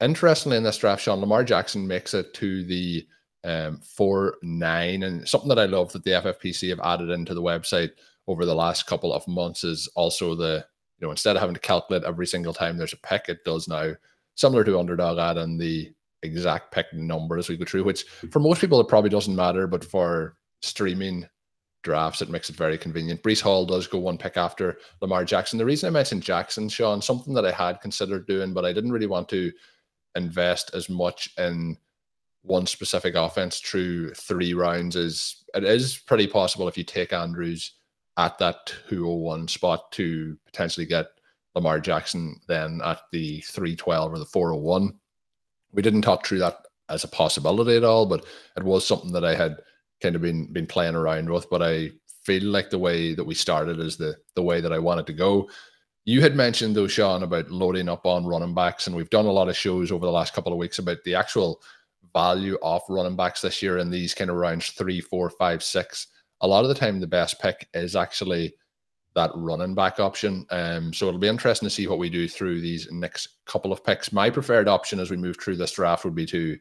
Interestingly, 0.01 0.57
in 0.57 0.63
this 0.63 0.79
draft, 0.79 1.03
Sean 1.03 1.21
Lamar 1.21 1.45
Jackson 1.45 1.87
makes 1.87 2.15
it 2.15 2.35
to 2.35 2.65
the 2.65 3.07
um, 3.45 3.79
4 3.79 4.37
9. 4.43 5.03
And 5.03 5.29
something 5.29 5.49
that 5.49 5.59
I 5.59 5.67
love 5.67 5.93
that 5.93 6.05
the 6.05 6.13
FFPC 6.13 6.71
have 6.71 6.81
added 6.81 7.11
into 7.11 7.35
the 7.35 7.43
website 7.43 7.91
over 8.27 8.45
the 8.45 8.55
last 8.55 8.87
couple 8.87 9.13
of 9.13 9.27
months 9.29 9.65
is 9.65 9.89
also 9.95 10.35
the 10.35 10.65
you 11.03 11.09
know, 11.09 11.11
instead 11.11 11.35
of 11.35 11.41
having 11.41 11.55
to 11.55 11.61
calculate 11.61 12.05
every 12.05 12.29
single 12.29 12.55
time 12.55 12.77
there's 12.77 12.93
a 12.93 12.97
pick, 12.99 13.29
it 13.29 13.45
does 13.45 13.67
now, 13.67 13.93
similar 14.37 14.63
to 14.63 14.79
underdog 14.79 15.19
ad 15.19 15.37
and 15.37 15.61
the 15.61 15.93
exact 16.23 16.73
pick 16.73 16.93
number 16.93 17.39
as 17.39 17.49
we 17.49 17.57
go 17.57 17.65
through, 17.65 17.85
which 17.85 18.05
for 18.31 18.41
most 18.41 18.61
people 18.61 18.81
it 18.81 18.89
probably 18.89 19.11
doesn't 19.11 19.37
matter, 19.37 19.67
but 19.67 19.85
for 19.85 20.37
streaming 20.61 21.27
drafts, 21.83 22.23
it 22.23 22.31
makes 22.31 22.49
it 22.49 22.57
very 22.57 22.79
convenient. 22.79 23.23
Breece 23.23 23.41
Hall 23.41 23.67
does 23.67 23.87
go 23.87 23.99
one 23.99 24.19
pick 24.19 24.37
after 24.37 24.79
Lamar 25.01 25.25
Jackson. 25.25 25.59
The 25.59 25.65
reason 25.65 25.89
I 25.89 25.91
mentioned 25.91 26.23
Jackson, 26.23 26.69
Sean, 26.69 27.03
something 27.03 27.35
that 27.35 27.45
I 27.45 27.51
had 27.51 27.81
considered 27.81 28.27
doing, 28.27 28.53
but 28.53 28.65
I 28.65 28.73
didn't 28.73 28.93
really 28.93 29.07
want 29.07 29.29
to 29.31 29.53
invest 30.15 30.73
as 30.75 30.89
much 30.89 31.31
in 31.39 31.77
one 32.43 32.67
specific 32.67 33.15
offense 33.15 33.61
through 33.61 34.13
three 34.15 34.53
rounds 34.53 34.97
is 34.97 35.45
it 35.55 35.65
is 35.65 35.99
pretty 35.99 36.27
possible 36.27 36.67
if 36.69 36.77
you 36.77 36.85
take 36.85 37.13
Andrews 37.13 37.73
at 38.17 38.39
that 38.39 38.67
201 38.89 39.49
spot 39.49 39.91
to 39.93 40.37
potentially 40.45 40.87
get 40.87 41.07
Lamar 41.55 41.81
Jackson 41.81 42.41
then 42.49 42.81
at 42.85 43.01
the 43.13 43.41
312 43.43 44.13
or 44.13 44.19
the 44.19 44.25
401. 44.25 44.93
We 45.73 45.83
didn't 45.83 46.03
talk 46.03 46.27
through 46.27 46.41
that 46.41 46.59
as 46.89 47.05
a 47.05 47.09
possibility 47.09 47.77
at 47.77 47.85
all, 47.85 48.07
but 48.07 48.25
it 48.57 48.63
was 48.63 48.87
something 48.87 49.13
that 49.13 49.25
I 49.25 49.35
had 49.35 49.57
kind 50.03 50.17
of 50.17 50.23
been 50.23 50.53
been 50.53 50.67
playing 50.67 50.95
around 50.95 51.29
with. 51.31 51.49
But 51.51 51.63
I 51.63 51.93
feel 52.25 52.45
like 52.45 52.71
the 52.71 52.79
way 52.79 53.15
that 53.15 53.25
we 53.25 53.35
started 53.35 53.81
is 53.81 53.97
the 53.97 54.17
the 54.35 54.43
way 54.43 54.61
that 54.61 54.73
I 54.73 54.79
wanted 54.79 55.07
to 55.07 55.13
go. 55.13 55.49
You 56.05 56.21
had 56.21 56.35
mentioned 56.35 56.75
though, 56.75 56.89
Sean, 56.89 57.23
about 57.23 57.51
loading 57.51 57.89
up 57.89 58.07
on 58.07 58.27
running 58.27 58.55
backs, 58.55 58.87
and 58.87 58.97
we've 58.97 59.11
done 59.11 59.27
a 59.27 59.33
lot 59.33 59.49
of 59.49 59.57
shows 59.57 59.93
over 59.93 60.05
the 60.05 60.13
last 60.13 60.35
couple 60.35 60.53
of 60.53 60.59
weeks 60.59 60.79
about 60.79 60.99
the 61.05 61.15
actual 61.15 61.63
value 62.13 62.59
of 62.63 62.83
running 62.89 63.17
backs 63.17 63.41
this 63.41 63.63
year 63.63 63.79
in 63.79 63.89
these 63.89 64.15
kind 64.15 64.31
of 64.31 64.37
rounds 64.37 64.71
three, 64.71 65.01
four, 65.01 65.31
five, 65.31 65.63
six 65.63 66.09
a 66.43 66.47
lot 66.47 66.65
of 66.65 66.69
the 66.69 66.75
time 66.75 67.01
the 67.01 67.07
best 67.07 67.41
pick 67.41 67.69
is 67.73 67.97
actually 67.97 68.53
that 69.15 69.31
running 69.35 69.75
back 69.75 70.01
option. 70.01 70.47
Um, 70.51 70.93
so 70.93 71.07
it'll 71.07 71.21
be 71.21 71.29
interesting 71.29 71.67
to 71.67 71.75
see 71.75 71.87
what 71.87 71.99
we 71.99 72.09
do 72.09 72.29
through 72.29 72.61
these 72.61 72.91
next 72.91 73.45
couple 73.47 73.73
of 73.73 73.85
picks. 73.85 74.13
My 74.13 74.31
preferred 74.31 74.69
option 74.69 75.01
as 75.01 75.11
we 75.11 75.17
move 75.17 75.39
through 75.39 75.57
this 75.57 75.73
draft 75.73 76.05
would 76.05 76.15
be 76.15 76.27
to, 76.27 76.39
you 76.39 76.59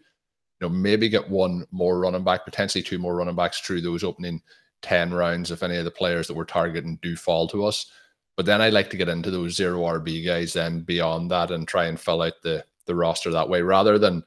know, 0.59 0.69
maybe 0.69 1.09
get 1.09 1.29
one 1.29 1.65
more 1.71 1.99
running 1.99 2.23
back, 2.23 2.45
potentially 2.45 2.83
two 2.83 2.99
more 2.99 3.15
running 3.15 3.35
backs 3.35 3.59
through 3.59 3.81
those 3.81 4.03
opening 4.03 4.41
10 4.81 5.13
rounds 5.13 5.51
if 5.51 5.63
any 5.63 5.77
of 5.77 5.85
the 5.85 5.91
players 5.91 6.27
that 6.27 6.35
we're 6.35 6.45
targeting 6.45 6.99
do 7.01 7.15
fall 7.15 7.47
to 7.47 7.65
us. 7.65 7.91
But 8.35 8.45
then 8.45 8.61
I 8.61 8.69
like 8.69 8.89
to 8.91 8.97
get 8.97 9.09
into 9.09 9.31
those 9.31 9.55
zero 9.55 9.81
RB 9.81 10.25
guys 10.25 10.53
then 10.53 10.81
beyond 10.81 11.31
that 11.31 11.51
and 11.51 11.67
try 11.67 11.85
and 11.85 11.99
fill 11.99 12.21
out 12.21 12.33
the 12.43 12.65
the 12.87 12.95
roster 12.95 13.29
that 13.29 13.47
way 13.47 13.61
rather 13.61 13.99
than 13.99 14.23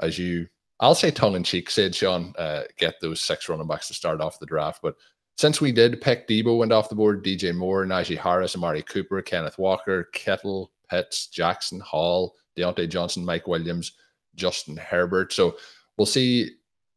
as 0.00 0.18
you 0.18 0.48
I'll 0.80 0.94
say 0.94 1.10
tongue 1.10 1.36
in 1.36 1.44
cheek 1.44 1.70
said 1.70 1.94
Sean, 1.94 2.34
uh, 2.36 2.62
get 2.76 2.94
those 3.00 3.20
six 3.20 3.48
running 3.48 3.66
backs 3.66 3.88
to 3.88 3.94
start 3.94 4.20
off 4.20 4.38
the 4.38 4.46
draft. 4.46 4.80
But 4.82 4.96
since 5.36 5.60
we 5.60 5.72
did 5.72 6.00
pick 6.00 6.28
Deebo 6.28 6.58
went 6.58 6.72
off 6.72 6.88
the 6.88 6.94
board, 6.94 7.24
DJ 7.24 7.54
Moore, 7.54 7.84
Najee 7.84 8.18
Harris, 8.18 8.54
Amari 8.54 8.82
Cooper, 8.82 9.20
Kenneth 9.22 9.58
Walker, 9.58 10.04
Kittle, 10.12 10.70
Pitts, 10.88 11.26
Jackson, 11.26 11.80
Hall, 11.80 12.34
Diontae 12.56 12.88
Johnson, 12.88 13.24
Mike 13.24 13.46
Williams, 13.46 13.92
Justin 14.36 14.76
Herbert. 14.76 15.32
So 15.32 15.56
we'll 15.96 16.06
see 16.06 16.52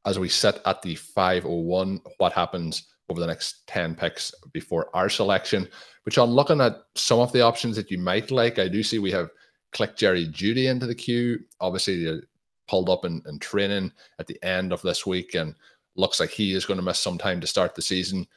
as 0.05 0.19
we 0.19 0.29
sit 0.29 0.61
at 0.65 0.81
the 0.81 0.95
501 0.95 1.99
what 2.17 2.33
happens 2.33 2.83
over 3.09 3.19
the 3.19 3.27
next 3.27 3.65
10 3.67 3.95
picks 3.95 4.33
before 4.53 4.89
our 4.93 5.09
selection. 5.09 5.67
Which 6.03 6.17
I'm 6.17 6.29
looking 6.29 6.61
at 6.61 6.83
some 6.95 7.19
of 7.19 7.31
the 7.33 7.41
options 7.41 7.75
that 7.75 7.91
you 7.91 7.97
might 7.97 8.31
like. 8.31 8.59
I 8.59 8.67
do 8.67 8.81
see 8.81 8.99
we 8.99 9.11
have 9.11 9.29
clicked 9.73 9.99
Jerry 9.99 10.25
Jeudy 10.27 10.69
into 10.69 10.85
the 10.85 10.95
queue. 10.95 11.39
Obviously, 11.59 12.21
pulled 12.67 12.89
up 12.89 13.03
in, 13.03 13.21
in 13.27 13.39
training 13.39 13.91
at 14.19 14.27
the 14.27 14.41
end 14.43 14.71
of 14.71 14.81
this 14.81 15.05
week 15.05 15.35
and 15.35 15.55
looks 15.97 16.19
like 16.19 16.29
he 16.29 16.53
is 16.53 16.65
going 16.65 16.77
to 16.77 16.85
miss 16.85 16.99
some 16.99 17.17
time 17.17 17.41
to 17.41 17.47
start 17.47 17.75
the 17.75 17.81
season. 17.81 18.27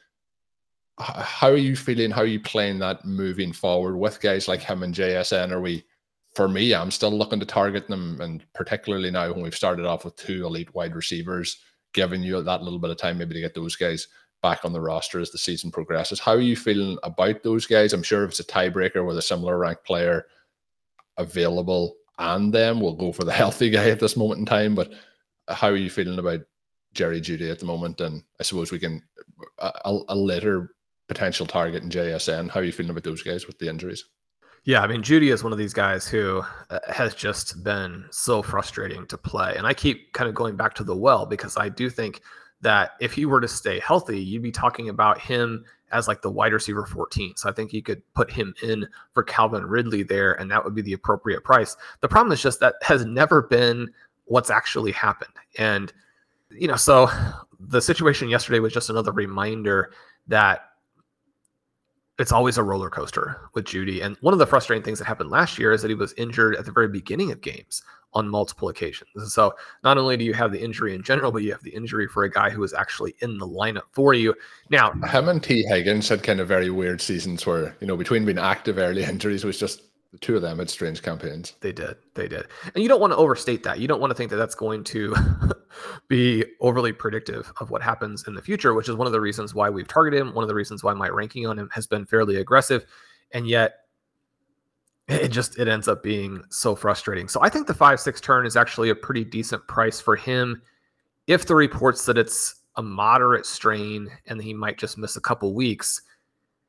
How 0.99 1.49
are 1.49 1.57
you 1.57 1.75
feeling? 1.75 2.11
How 2.11 2.21
are 2.21 2.27
you 2.27 2.39
playing 2.39 2.79
that 2.79 3.05
moving 3.05 3.53
forward 3.53 3.95
with 3.95 4.21
guys 4.21 4.47
like 4.47 4.61
him 4.61 4.83
and 4.83 4.93
JSN? 4.93 5.51
Are 5.51 5.61
we, 5.61 5.83
for 6.35 6.47
me, 6.47 6.75
I'm 6.75 6.91
still 6.91 7.11
looking 7.11 7.39
to 7.39 7.45
target 7.45 7.87
them, 7.87 8.19
and 8.21 8.43
particularly 8.53 9.09
now 9.09 9.31
when 9.31 9.41
we've 9.41 9.55
started 9.55 9.85
off 9.85 10.05
with 10.05 10.15
two 10.15 10.45
elite 10.45 10.73
wide 10.75 10.95
receivers, 10.95 11.57
giving 11.93 12.21
you 12.21 12.41
that 12.41 12.61
little 12.61 12.79
bit 12.79 12.91
of 12.91 12.97
time 12.97 13.17
maybe 13.17 13.33
to 13.33 13.41
get 13.41 13.55
those 13.55 13.75
guys 13.75 14.07
back 14.41 14.65
on 14.65 14.73
the 14.73 14.81
roster 14.81 15.19
as 15.19 15.31
the 15.31 15.37
season 15.37 15.71
progresses. 15.71 16.19
How 16.19 16.33
are 16.33 16.39
you 16.39 16.55
feeling 16.55 16.97
about 17.03 17.43
those 17.43 17.65
guys? 17.65 17.93
I'm 17.93 18.03
sure 18.03 18.23
if 18.23 18.31
it's 18.31 18.39
a 18.39 18.43
tiebreaker 18.43 19.05
with 19.05 19.17
a 19.17 19.21
similar 19.21 19.57
ranked 19.57 19.85
player 19.85 20.25
available 21.17 21.95
and 22.17 22.53
them, 22.53 22.79
we'll 22.79 22.95
go 22.95 23.11
for 23.11 23.23
the 23.23 23.31
healthy 23.41 23.69
guy 23.69 23.89
at 23.89 23.99
this 23.99 24.17
moment 24.17 24.39
in 24.39 24.45
time. 24.45 24.75
But 24.75 24.91
how 25.47 25.69
are 25.69 25.75
you 25.75 25.89
feeling 25.89 26.19
about 26.19 26.41
Jerry 26.93 27.21
Jeudy 27.21 27.49
at 27.51 27.59
the 27.59 27.65
moment? 27.65 28.01
And 28.01 28.23
I 28.39 28.43
suppose 28.43 28.71
we 28.71 28.79
can 28.79 29.01
a, 29.59 29.99
a 30.09 30.15
later 30.15 30.73
potential 31.07 31.45
target 31.45 31.83
in 31.83 31.89
JSN. 31.89 32.49
How 32.49 32.59
are 32.59 32.63
you 32.63 32.71
feeling 32.71 32.91
about 32.91 33.03
those 33.03 33.23
guys 33.23 33.47
with 33.47 33.59
the 33.59 33.69
injuries? 33.69 34.05
Yeah, 34.63 34.81
I 34.81 34.87
mean, 34.87 35.01
Judy 35.01 35.29
is 35.29 35.43
one 35.43 35.51
of 35.51 35.57
these 35.57 35.73
guys 35.73 36.07
who 36.07 36.43
uh, 36.69 36.79
has 36.87 37.15
just 37.15 37.63
been 37.63 38.05
so 38.11 38.43
frustrating 38.43 39.07
to 39.07 39.17
play. 39.17 39.55
And 39.57 39.65
I 39.65 39.73
keep 39.73 40.13
kind 40.13 40.29
of 40.29 40.35
going 40.35 40.55
back 40.55 40.75
to 40.75 40.83
the 40.83 40.95
well 40.95 41.25
because 41.25 41.57
I 41.57 41.69
do 41.69 41.89
think 41.89 42.21
that 42.61 42.91
if 42.99 43.11
he 43.11 43.25
were 43.25 43.41
to 43.41 43.47
stay 43.47 43.79
healthy, 43.79 44.19
you'd 44.21 44.43
be 44.43 44.51
talking 44.51 44.87
about 44.87 45.19
him 45.19 45.65
as 45.91 46.07
like 46.07 46.21
the 46.21 46.29
wide 46.29 46.53
receiver 46.53 46.85
14. 46.85 47.33
So 47.35 47.49
I 47.49 47.53
think 47.53 47.73
you 47.73 47.81
could 47.81 48.01
put 48.13 48.31
him 48.31 48.53
in 48.61 48.87
for 49.13 49.23
Calvin 49.23 49.65
Ridley 49.65 50.03
there, 50.03 50.39
and 50.39 50.49
that 50.51 50.63
would 50.63 50.75
be 50.75 50.83
the 50.83 50.93
appropriate 50.93 51.43
price. 51.43 51.75
The 52.01 52.07
problem 52.07 52.31
is 52.31 52.41
just 52.41 52.59
that 52.59 52.75
has 52.83 53.03
never 53.03 53.41
been 53.41 53.89
what's 54.25 54.51
actually 54.51 54.91
happened. 54.91 55.33
And, 55.57 55.91
you 56.51 56.67
know, 56.67 56.75
so 56.75 57.09
the 57.59 57.81
situation 57.81 58.29
yesterday 58.29 58.59
was 58.59 58.73
just 58.73 58.89
another 58.89 59.11
reminder 59.11 59.91
that 60.27 60.65
it's 62.19 62.31
always 62.31 62.57
a 62.57 62.63
roller 62.63 62.89
coaster 62.89 63.49
with 63.53 63.65
Jeudy. 63.65 64.03
And 64.03 64.15
one 64.21 64.33
of 64.33 64.39
the 64.39 64.45
frustrating 64.45 64.83
things 64.83 64.99
that 64.99 65.05
happened 65.05 65.31
last 65.31 65.57
year 65.57 65.71
is 65.71 65.81
that 65.81 65.87
he 65.87 65.95
was 65.95 66.13
injured 66.17 66.55
at 66.55 66.65
the 66.65 66.71
very 66.71 66.87
beginning 66.87 67.31
of 67.31 67.41
games 67.41 67.81
on 68.13 68.29
multiple 68.29 68.69
occasions. 68.69 69.09
So 69.33 69.53
not 69.83 69.97
only 69.97 70.17
do 70.17 70.25
you 70.25 70.33
have 70.33 70.51
the 70.51 70.61
injury 70.61 70.93
in 70.93 71.01
general, 71.01 71.31
but 71.31 71.43
you 71.43 71.51
have 71.51 71.63
the 71.63 71.73
injury 71.73 72.07
for 72.07 72.23
a 72.23 72.29
guy 72.29 72.49
who 72.49 72.61
was 72.61 72.73
actually 72.73 73.15
in 73.19 73.37
the 73.37 73.47
lineup 73.47 73.83
for 73.91 74.13
you. 74.13 74.35
Now, 74.69 74.91
him 74.91 75.29
and 75.29 75.41
Tee 75.41 75.63
Higgins 75.63 76.09
had 76.09 76.21
kind 76.21 76.39
of 76.39 76.47
very 76.47 76.69
weird 76.69 77.01
seasons 77.01 77.45
where, 77.45 77.75
you 77.79 77.87
know, 77.87 77.97
between 77.97 78.25
being 78.25 78.37
active 78.37 78.77
early 78.77 79.03
injuries 79.11 79.45
was 79.45 79.57
just 79.57 79.81
the 80.11 80.17
two 80.17 80.35
of 80.35 80.41
them 80.41 80.59
had 80.59 80.69
strange 80.69 81.01
campaigns. 81.01 81.53
They 81.61 81.71
did. 81.71 81.95
They 82.15 82.27
did. 82.27 82.47
And 82.73 82.83
you 82.83 82.89
don't 82.89 82.99
want 82.99 83.13
to 83.13 83.17
overstate 83.17 83.63
that. 83.63 83.79
You 83.79 83.87
don't 83.87 84.01
want 84.01 84.11
to 84.11 84.15
think 84.15 84.29
that 84.31 84.37
that's 84.37 84.55
going 84.55 84.83
to 84.85 85.15
be 86.09 86.43
overly 86.59 86.91
predictive 86.91 87.51
of 87.59 87.71
what 87.71 87.81
happens 87.81 88.27
in 88.27 88.35
the 88.35 88.41
future, 88.41 88.73
which 88.73 88.89
is 88.89 88.95
one 88.95 89.07
of 89.07 89.13
the 89.13 89.21
reasons 89.21 89.55
why 89.55 89.69
we've 89.69 89.87
targeted 89.87 90.19
him. 90.19 90.33
One 90.33 90.43
of 90.43 90.49
the 90.49 90.55
reasons 90.55 90.83
why 90.83 90.93
my 90.93 91.07
ranking 91.07 91.47
on 91.47 91.57
him 91.57 91.69
has 91.73 91.87
been 91.87 92.05
fairly 92.05 92.37
aggressive. 92.37 92.85
And 93.31 93.47
yet, 93.47 93.75
it 95.07 95.29
just 95.29 95.59
it 95.59 95.67
ends 95.67 95.87
up 95.87 96.03
being 96.03 96.43
so 96.49 96.75
frustrating. 96.75 97.27
So 97.27 97.41
I 97.41 97.49
think 97.49 97.67
the 97.67 97.73
five 97.73 97.99
six 97.99 98.21
turn 98.21 98.45
is 98.45 98.55
actually 98.55 98.89
a 98.89 98.95
pretty 98.95 99.23
decent 99.23 99.65
price 99.67 99.99
for 99.99 100.15
him. 100.15 100.61
If 101.27 101.45
the 101.45 101.55
reports 101.55 102.05
that 102.05 102.17
it's 102.17 102.61
a 102.75 102.81
moderate 102.81 103.45
strain 103.45 104.09
and 104.27 104.41
he 104.41 104.53
might 104.53 104.77
just 104.77 104.97
miss 104.97 105.15
a 105.15 105.21
couple 105.21 105.53
weeks. 105.53 106.01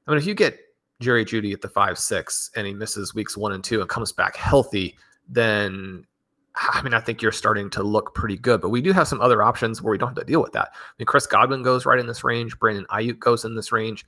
I 0.07 0.11
mean, 0.11 0.19
if 0.19 0.27
you 0.27 0.35
get 0.35 0.59
Jerry 1.03 1.25
Jeudy 1.25 1.53
at 1.53 1.61
the 1.61 1.69
five 1.69 1.99
six 1.99 2.51
and 2.57 2.67
he 2.67 2.75
misses 2.75 3.15
weeks 3.15 3.37
one 3.37 3.53
and 3.53 3.63
two 3.63 3.81
and 3.81 3.89
comes 3.89 4.13
back 4.13 4.37
healthy, 4.37 4.97
then 5.29 6.07
I 6.55 6.83
mean, 6.83 6.95
I 6.95 7.01
think 7.01 7.23
you're 7.23 7.33
starting 7.33 7.71
to 7.71 7.83
look 7.83 8.15
pretty 8.15 8.37
good. 8.37 8.61
But 8.61 8.69
we 8.71 8.83
do 8.83 8.93
have 8.93 9.09
some 9.09 9.21
other 9.21 9.43
options 9.43 9.81
where 9.81 9.91
we 9.91 9.99
don't 9.99 10.11
have 10.11 10.19
to 10.19 10.25
deal 10.25 10.43
with 10.43 10.53
that. 10.53 10.69
I 10.73 10.93
mean, 10.99 11.07
Chris 11.07 11.27
Godwin 11.27 11.63
goes 11.63 11.87
right 11.87 11.99
in 11.99 12.07
this 12.07 12.25
range. 12.25 12.59
Brandon 12.59 12.87
Aiyuk 12.91 13.19
goes 13.19 13.45
in 13.45 13.55
this 13.55 13.73
range 13.73 14.05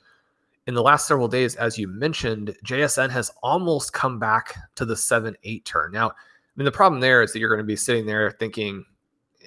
in 0.66 0.74
the 0.74 0.83
last 0.83 1.07
several 1.07 1.28
days, 1.28 1.57
as 1.57 1.78
you 1.78 1.88
mentioned, 1.88 2.57
JSN 2.64 3.11
has 3.11 3.30
almost 3.42 3.92
come 3.92 4.18
back 4.18 4.57
to 4.76 4.85
the 4.85 4.96
7 4.96 5.37
8 5.42 5.64
turn. 5.64 5.92
Now, 5.92 6.09
I 6.09 6.12
mean, 6.57 6.64
the 6.64 6.72
problem 6.72 7.00
there 7.00 7.22
is 7.22 7.33
that 7.33 7.38
you're 7.38 7.50
going 7.50 7.59
to 7.59 7.64
be 7.64 7.76
sitting 7.76 8.07
there 8.07 8.30
thinking, 8.30 8.85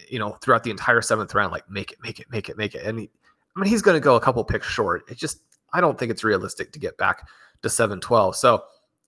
you 0.10 0.19
know, 0.19 0.33
throughout 0.41 0.63
the 0.63 0.71
entire 0.71 1.01
seventh 1.01 1.33
round, 1.33 1.51
like, 1.51 1.69
make 1.69 1.91
it, 1.91 1.97
make 2.03 2.19
it, 2.19 2.29
make 2.29 2.49
it, 2.49 2.57
make 2.57 2.75
it. 2.75 2.86
And 2.86 2.99
he, 2.99 3.10
I 3.55 3.60
mean, 3.60 3.69
he's 3.69 3.81
going 3.81 3.95
to 3.95 4.03
go 4.03 4.15
a 4.15 4.19
couple 4.19 4.43
picks 4.43 4.67
short. 4.67 5.10
It 5.10 5.17
just, 5.17 5.41
I 5.73 5.82
don't 5.82 5.97
think 5.97 6.12
it's 6.12 6.23
realistic 6.23 6.71
to 6.73 6.80
get 6.80 6.97
back 6.97 7.27
to 7.62 7.69
712. 7.69 8.36
So 8.36 8.63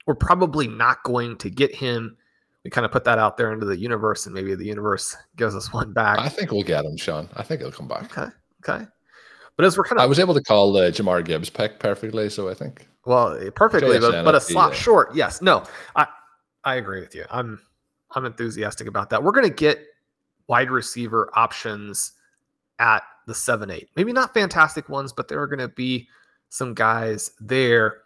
we're 0.06 0.16
probably 0.16 0.68
not 0.68 1.04
going 1.04 1.38
to 1.38 1.50
get 1.50 1.74
him. 1.74 2.18
We 2.64 2.72
kind 2.72 2.86
of 2.86 2.92
put 2.92 3.06
that 3.06 3.20
out 3.20 3.38
there 3.38 3.54
into 3.54 3.66
the 3.66 3.78
universe, 3.78 4.26
and 4.26 4.36
maybe 4.36 4.54
the 4.56 4.66
universe 4.66 5.16
gives 5.38 5.56
us 5.56 5.72
one 5.72 5.94
back. 5.94 6.20
I 6.20 6.30
think 6.30 6.52
we'll 6.52 6.64
get 6.64 6.86
him, 6.86 6.98
Sean. 6.98 7.30
I 7.36 7.44
think 7.44 7.62
he'll 7.62 7.72
come 7.72 7.88
back. 7.88 8.18
Okay. 8.18 8.32
Okay. 8.68 8.86
But 9.56 9.66
as 9.66 9.78
we're 9.78 9.84
kind 9.84 10.00
of, 10.00 10.04
I 10.04 10.08
was 10.08 10.20
able 10.20 10.34
to 10.34 10.42
call 10.42 10.76
uh, 10.76 10.86
the 10.86 10.92
Jahmyr 10.92 11.24
Gibbs 11.24 11.50
pick 11.50 11.80
perfectly, 11.80 12.30
so 12.30 12.50
I 12.50 12.54
think 12.54 12.88
well, 13.06 13.34
eh, 13.34 13.50
perfectly, 13.54 14.00
but, 14.00 14.24
but 14.24 14.36
a 14.36 14.40
slot 14.40 14.74
short. 14.76 15.14
Yes, 15.14 15.42
no, 15.42 15.66
I 15.96 16.08
I 16.64 16.76
agree 16.76 17.02
with 17.02 17.14
you. 17.14 17.26
I'm 17.30 17.60
I'm 18.12 18.26
enthusiastic 18.26 18.88
about 18.88 19.10
that. 19.10 19.22
We're 19.22 19.32
going 19.32 19.50
to 19.50 19.54
get 19.54 19.86
wide 20.48 20.72
receiver 20.72 21.30
options 21.34 22.14
at 22.80 23.04
the 23.28 23.36
seven 23.36 23.70
eight. 23.70 23.90
Maybe 23.96 24.14
not 24.14 24.34
fantastic 24.34 24.88
ones, 24.90 25.12
but 25.12 25.28
there 25.28 25.42
are 25.42 25.48
going 25.48 25.60
to 25.60 25.68
be 25.68 26.08
some 26.50 26.74
guys 26.74 27.32
there. 27.40 28.02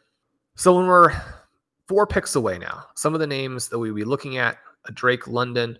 So 0.55 0.75
when 0.75 0.87
we're 0.87 1.13
four 1.87 2.05
picks 2.05 2.35
away 2.35 2.57
now, 2.57 2.85
some 2.95 3.13
of 3.13 3.19
the 3.19 3.27
names 3.27 3.69
that 3.69 3.79
we'll 3.79 3.93
be 3.93 4.03
looking 4.03 4.37
at: 4.37 4.57
Drake 4.93 5.27
London, 5.27 5.77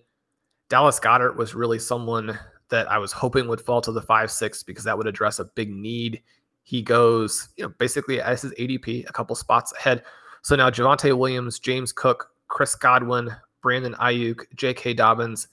Dallas 0.70 1.00
Goedert 1.00 1.36
was 1.36 1.56
really 1.56 1.80
someone 1.80 2.38
that 2.70 2.90
I 2.90 2.98
was 2.98 3.12
hoping 3.12 3.48
would 3.48 3.62
fall 3.62 3.82
to 3.82 3.92
the 3.92 4.02
five 4.02 4.32
six 4.32 4.64
because 4.64 4.84
that 4.86 4.98
would 4.98 5.08
address 5.08 5.40
a 5.40 5.46
big 5.46 5.72
need. 5.72 6.22
He 6.64 6.82
goes, 6.82 7.50
you 7.58 7.66
know, 7.66 7.74
basically 7.78 8.22
as 8.22 8.42
his 8.42 8.54
ADP, 8.54 9.08
a 9.08 9.14
couple 9.14 9.36
spots 9.36 9.74
ahead. 9.74 10.04
So 10.42 10.56
now 10.56 10.70
Javonte 10.70 11.16
Williams, 11.18 11.60
James 11.60 11.92
Cook, 11.92 12.32
Chris 12.48 12.76
Godwin, 12.76 13.30
Brandon 13.62 13.94
Aiyuk, 13.96 14.46
J.K. 14.56 14.94
Dobbins. 14.94 15.48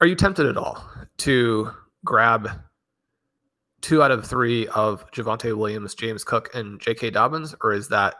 Are 0.00 0.06
you 0.06 0.14
tempted 0.14 0.46
at 0.46 0.56
all 0.56 0.84
to 1.18 1.70
grab 2.04 2.50
two 3.82 4.02
out 4.02 4.10
of 4.10 4.26
three 4.26 4.66
of 4.68 5.08
Javonte 5.10 5.56
Williams, 5.56 5.94
James 5.94 6.24
Cook, 6.24 6.48
and 6.54 6.80
J.K. 6.80 7.10
Dobbins, 7.10 7.54
or 7.62 7.72
is 7.72 7.88
that 7.88 8.14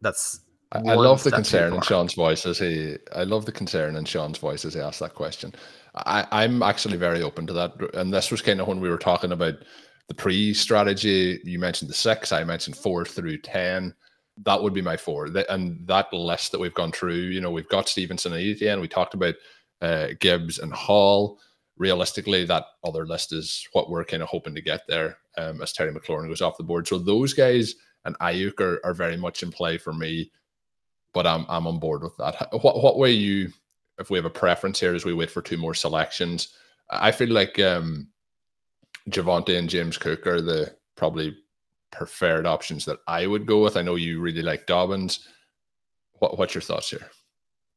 that's 0.00 0.40
I, 0.72 0.94
love 0.94 1.22
the 1.22 1.30
concern 1.30 1.72
in 1.72 1.80
Sean's 1.82 2.14
voice 2.14 2.44
as 2.46 2.58
he. 2.58 2.96
I 3.14 3.22
love 3.22 3.46
the 3.46 3.52
concern 3.52 3.94
in 3.94 4.04
Sean's 4.04 4.38
voice 4.38 4.64
as 4.64 4.74
he 4.74 4.80
asked 4.80 5.00
that 5.00 5.14
question. 5.14 5.54
I, 5.94 6.26
I'm 6.32 6.62
actually 6.62 6.96
very 6.96 7.22
open 7.22 7.46
to 7.46 7.52
that, 7.52 7.74
and 7.94 8.12
this 8.12 8.30
was 8.30 8.42
kind 8.42 8.60
of 8.60 8.66
when 8.66 8.80
we 8.80 8.90
were 8.90 8.98
talking 8.98 9.30
about 9.30 9.54
the 10.08 10.14
pre-strategy. 10.14 11.40
You 11.44 11.58
mentioned 11.60 11.90
the 11.90 11.94
six. 11.94 12.32
I 12.32 12.42
mentioned 12.42 12.76
four 12.76 13.04
through 13.04 13.38
ten. 13.38 13.94
That 14.44 14.60
would 14.60 14.74
be 14.74 14.82
my 14.82 14.96
four. 14.96 15.26
And 15.48 15.86
that 15.86 16.12
list 16.12 16.50
that 16.50 16.60
we've 16.60 16.74
gone 16.74 16.90
through, 16.90 17.14
you 17.14 17.40
know, 17.40 17.52
we've 17.52 17.68
got 17.68 17.88
Stevenson 17.88 18.32
and 18.32 18.42
Etienne. 18.42 18.80
We 18.80 18.88
talked 18.88 19.14
about 19.14 19.36
uh, 19.80 20.08
Gibbs 20.18 20.58
and 20.58 20.72
Hall. 20.72 21.38
Realistically, 21.76 22.44
that 22.44 22.66
other 22.84 23.06
list 23.06 23.32
is 23.32 23.66
what 23.72 23.90
we're 23.90 24.04
kind 24.04 24.22
of 24.22 24.28
hoping 24.28 24.54
to 24.54 24.60
get 24.60 24.82
there 24.88 25.18
um, 25.36 25.60
as 25.60 25.72
Terry 25.72 25.92
McLaurin 25.92 26.28
goes 26.28 26.40
off 26.42 26.56
the 26.56 26.62
board. 26.62 26.86
So 26.86 26.98
those 26.98 27.34
guys 27.34 27.74
and 28.04 28.18
Aiyuk 28.18 28.60
are, 28.60 28.80
are 28.84 28.94
very 28.94 29.16
much 29.16 29.42
in 29.42 29.50
play 29.50 29.78
for 29.78 29.92
me 29.92 30.30
but 31.14 31.26
I'm 31.26 31.46
I'm 31.48 31.66
on 31.66 31.78
board 31.78 32.02
with 32.02 32.14
that. 32.18 32.48
What 32.60 32.82
what 32.82 32.98
way 32.98 33.12
you 33.12 33.50
if 33.98 34.10
we 34.10 34.18
have 34.18 34.26
a 34.26 34.30
preference 34.30 34.78
here 34.80 34.94
as 34.94 35.06
we 35.06 35.14
wait 35.14 35.30
for 35.30 35.40
two 35.40 35.56
more 35.56 35.72
selections? 35.72 36.48
I 36.90 37.12
feel 37.12 37.30
like 37.30 37.58
um 37.58 38.08
Javonte 39.08 39.56
and 39.58 39.70
James 39.70 39.96
Cook 39.96 40.26
are 40.26 40.42
the 40.42 40.74
probably 40.96 41.34
preferred 41.90 42.46
options 42.46 42.84
that 42.84 42.98
I 43.06 43.26
would 43.26 43.46
go 43.46 43.62
with. 43.62 43.76
I 43.76 43.82
know 43.82 43.94
you 43.94 44.20
really 44.20 44.42
like 44.42 44.66
Dobbins. 44.66 45.28
What, 46.18 46.38
what's 46.38 46.54
your 46.54 46.62
thoughts 46.62 46.90
here? 46.90 47.10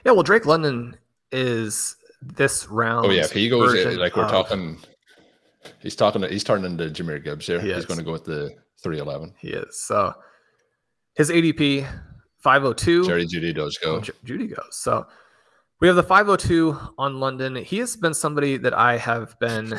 Yeah, 0.04 0.12
well, 0.12 0.22
Drake 0.22 0.46
London 0.46 0.96
is 1.30 1.96
this 2.22 2.66
round. 2.68 3.06
Oh 3.06 3.10
yeah, 3.10 3.24
if 3.24 3.32
he 3.32 3.48
goes 3.48 3.74
uh, 3.74 3.98
like 3.98 4.16
we're 4.16 4.24
of, 4.24 4.30
talking, 4.30 4.78
he's 5.80 5.96
talking. 5.96 6.22
He's 6.22 6.44
turning 6.44 6.64
into 6.64 6.84
Jahmyr 6.86 7.22
Gibbs 7.22 7.46
here. 7.46 7.60
He 7.60 7.72
he's 7.72 7.86
going 7.86 7.98
to 7.98 8.04
go 8.04 8.12
with 8.12 8.24
the 8.24 8.54
three 8.82 8.98
eleven. 8.98 9.34
He 9.38 9.48
is. 9.48 9.80
So 9.80 10.14
his 11.14 11.30
ADP 11.30 11.88
five 12.38 12.62
hundred 12.62 12.78
two. 12.78 13.06
Jerry 13.06 13.26
Jeudy 13.26 13.54
does 13.54 13.78
go. 13.78 13.96
Oh, 13.96 14.00
Jeudy 14.00 14.54
goes. 14.54 14.68
So 14.72 15.06
we 15.80 15.86
have 15.86 15.96
the 15.96 16.02
502 16.02 16.76
on 16.98 17.20
London. 17.20 17.54
He 17.54 17.78
has 17.78 17.96
been 17.96 18.12
somebody 18.12 18.56
that 18.56 18.74
I 18.74 18.96
have 18.96 19.38
been 19.38 19.78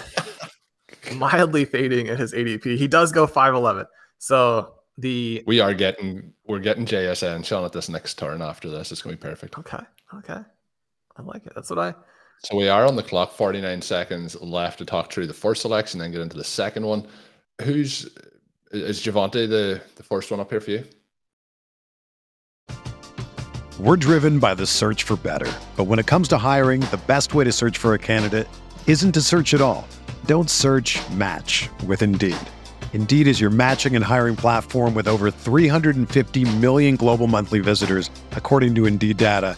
mildly 1.15 1.65
fading 1.65 2.07
at 2.07 2.17
his 2.17 2.33
ADP. 2.33 2.77
He 2.77 2.87
does 2.87 3.11
go 3.11 3.27
five 3.27 3.53
eleven. 3.53 3.85
So 4.17 4.75
the 4.97 5.43
we 5.45 5.59
are 5.59 5.73
getting 5.73 6.33
we're 6.45 6.59
getting 6.59 6.85
JSN 6.85 7.45
Sean 7.45 7.65
at 7.65 7.71
this 7.73 7.89
next 7.89 8.17
turn 8.17 8.41
after 8.41 8.69
this. 8.69 8.91
It's 8.91 9.01
gonna 9.01 9.15
be 9.15 9.21
perfect. 9.21 9.57
Okay. 9.57 9.83
Okay. 10.15 10.39
I 11.17 11.21
like 11.21 11.45
it. 11.45 11.53
That's 11.53 11.69
what 11.69 11.79
I 11.79 11.93
so 12.43 12.55
we 12.55 12.69
are 12.69 12.85
on 12.85 12.95
the 12.95 13.03
clock, 13.03 13.33
49 13.33 13.81
seconds 13.81 14.39
left 14.41 14.77
to 14.79 14.85
talk 14.85 15.11
through 15.11 15.27
the 15.27 15.33
first 15.33 15.61
selection, 15.61 15.99
then 15.99 16.11
get 16.11 16.21
into 16.21 16.37
the 16.37 16.43
second 16.43 16.85
one. 16.85 17.05
Who's 17.61 18.09
is 18.71 19.01
Javonte 19.01 19.49
the, 19.49 19.81
the 19.95 20.03
first 20.03 20.31
one 20.31 20.39
up 20.39 20.49
here 20.49 20.61
for 20.61 20.71
you? 20.71 20.83
We're 23.79 23.97
driven 23.97 24.39
by 24.39 24.55
the 24.55 24.65
search 24.65 25.03
for 25.03 25.15
better. 25.17 25.51
But 25.75 25.85
when 25.85 25.99
it 25.99 26.05
comes 26.05 26.27
to 26.29 26.37
hiring, 26.37 26.81
the 26.81 26.99
best 27.07 27.33
way 27.33 27.43
to 27.45 27.51
search 27.51 27.77
for 27.77 27.93
a 27.93 27.99
candidate 27.99 28.47
isn't 28.87 29.13
to 29.13 29.21
search 29.21 29.53
at 29.53 29.61
all. 29.61 29.87
Don't 30.25 30.49
search 30.49 30.99
match 31.11 31.69
with 31.87 32.01
Indeed. 32.01 32.37
Indeed 32.93 33.27
is 33.27 33.39
your 33.39 33.49
matching 33.49 33.95
and 33.95 34.03
hiring 34.03 34.35
platform 34.35 34.93
with 34.93 35.07
over 35.07 35.31
350 35.31 36.57
million 36.57 36.95
global 36.97 37.27
monthly 37.27 37.59
visitors, 37.59 38.09
according 38.31 38.75
to 38.75 38.85
Indeed 38.85 39.15
data 39.15 39.57